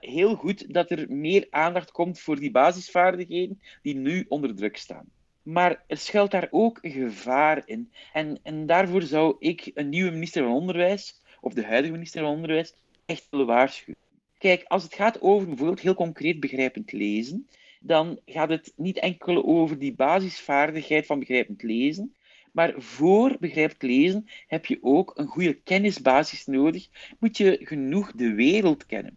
heel 0.00 0.34
goed 0.34 0.74
dat 0.74 0.90
er 0.90 1.12
meer 1.12 1.46
aandacht 1.50 1.90
komt 1.90 2.20
voor 2.20 2.40
die 2.40 2.50
basisvaardigheden 2.50 3.60
die 3.82 3.94
nu 3.94 4.24
onder 4.28 4.54
druk 4.54 4.76
staan. 4.76 5.10
Maar 5.42 5.84
er 5.86 5.96
schuilt 5.96 6.30
daar 6.30 6.48
ook 6.50 6.78
een 6.82 6.90
gevaar 6.90 7.62
in. 7.64 7.92
En, 8.12 8.38
en 8.42 8.66
daarvoor 8.66 9.02
zou 9.02 9.36
ik 9.38 9.70
een 9.74 9.88
nieuwe 9.88 10.10
minister 10.10 10.42
van 10.42 10.52
Onderwijs, 10.52 11.22
of 11.40 11.54
de 11.54 11.64
huidige 11.64 11.92
minister 11.92 12.22
van 12.22 12.30
Onderwijs, 12.30 12.74
echt 13.06 13.26
willen 13.30 13.46
waarschuwen. 13.46 14.00
Kijk, 14.38 14.64
als 14.66 14.82
het 14.82 14.94
gaat 14.94 15.20
over 15.20 15.46
bijvoorbeeld 15.48 15.80
heel 15.80 15.94
concreet 15.94 16.40
begrijpend 16.40 16.92
lezen, 16.92 17.48
dan 17.80 18.20
gaat 18.26 18.48
het 18.48 18.72
niet 18.76 18.98
enkel 18.98 19.44
over 19.44 19.78
die 19.78 19.94
basisvaardigheid 19.94 21.06
van 21.06 21.18
begrijpend 21.18 21.62
lezen, 21.62 22.14
maar 22.52 22.74
voor 22.76 23.36
begrijpelijk 23.40 23.82
lezen 23.82 24.26
heb 24.46 24.66
je 24.66 24.78
ook 24.80 25.12
een 25.14 25.26
goede 25.26 25.54
kennisbasis 25.54 26.46
nodig. 26.46 26.88
Moet 27.18 27.36
je 27.36 27.58
genoeg 27.62 28.12
de 28.12 28.34
wereld 28.34 28.86
kennen. 28.86 29.16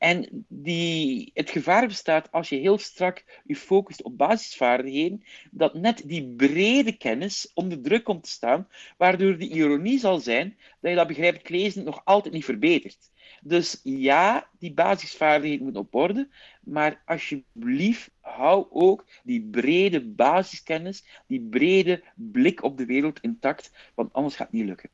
En 0.00 0.46
die, 0.48 1.30
het 1.34 1.50
gevaar 1.50 1.86
bestaat 1.86 2.32
als 2.32 2.48
je 2.48 2.56
heel 2.56 2.78
strak 2.78 3.24
je 3.44 3.56
focust 3.56 4.02
op 4.02 4.16
basisvaardigheden, 4.16 5.24
dat 5.50 5.74
net 5.74 6.02
die 6.06 6.34
brede 6.36 6.96
kennis 6.96 7.50
onder 7.54 7.82
druk 7.82 8.04
komt 8.04 8.22
te 8.22 8.30
staan, 8.30 8.68
waardoor 8.96 9.38
de 9.38 9.48
ironie 9.48 9.98
zal 9.98 10.20
zijn 10.20 10.56
dat 10.80 10.90
je 10.90 10.96
dat 10.96 11.06
begrijpelijk 11.06 11.48
lezen 11.48 11.84
nog 11.84 12.00
altijd 12.04 12.34
niet 12.34 12.44
verbetert. 12.44 13.10
Dus 13.42 13.80
ja, 13.82 14.48
die 14.58 14.72
basisvaardigheden 14.72 15.64
moeten 15.64 15.82
op 15.82 15.94
orde, 15.94 16.28
maar 16.60 17.02
alsjeblieft 17.04 18.10
hou 18.20 18.66
ook 18.70 19.06
die 19.22 19.48
brede 19.50 20.04
basiskennis, 20.04 21.04
die 21.26 21.40
brede 21.40 22.02
blik 22.14 22.62
op 22.62 22.78
de 22.78 22.86
wereld 22.86 23.20
intact, 23.20 23.72
want 23.94 24.12
anders 24.12 24.36
gaat 24.36 24.46
het 24.46 24.56
niet 24.56 24.66
lukken. 24.66 24.90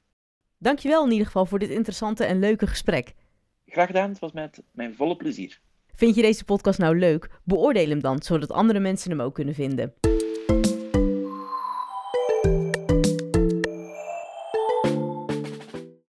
Dankjewel 0.58 1.04
in 1.04 1.10
ieder 1.10 1.26
geval 1.26 1.46
voor 1.46 1.58
dit 1.58 1.70
interessante 1.70 2.24
en 2.24 2.38
leuke 2.38 2.66
gesprek. 2.66 3.14
Graag 3.66 3.86
gedaan, 3.86 4.08
het 4.10 4.18
was 4.18 4.32
met 4.32 4.62
mijn 4.72 4.94
volle 4.94 5.16
plezier. 5.16 5.60
Vind 5.94 6.14
je 6.14 6.22
deze 6.22 6.44
podcast 6.44 6.78
nou 6.78 6.98
leuk? 6.98 7.30
Beoordeel 7.44 7.88
hem 7.88 8.00
dan, 8.00 8.22
zodat 8.22 8.50
andere 8.50 8.80
mensen 8.80 9.10
hem 9.10 9.20
ook 9.20 9.34
kunnen 9.34 9.54
vinden. 9.54 9.94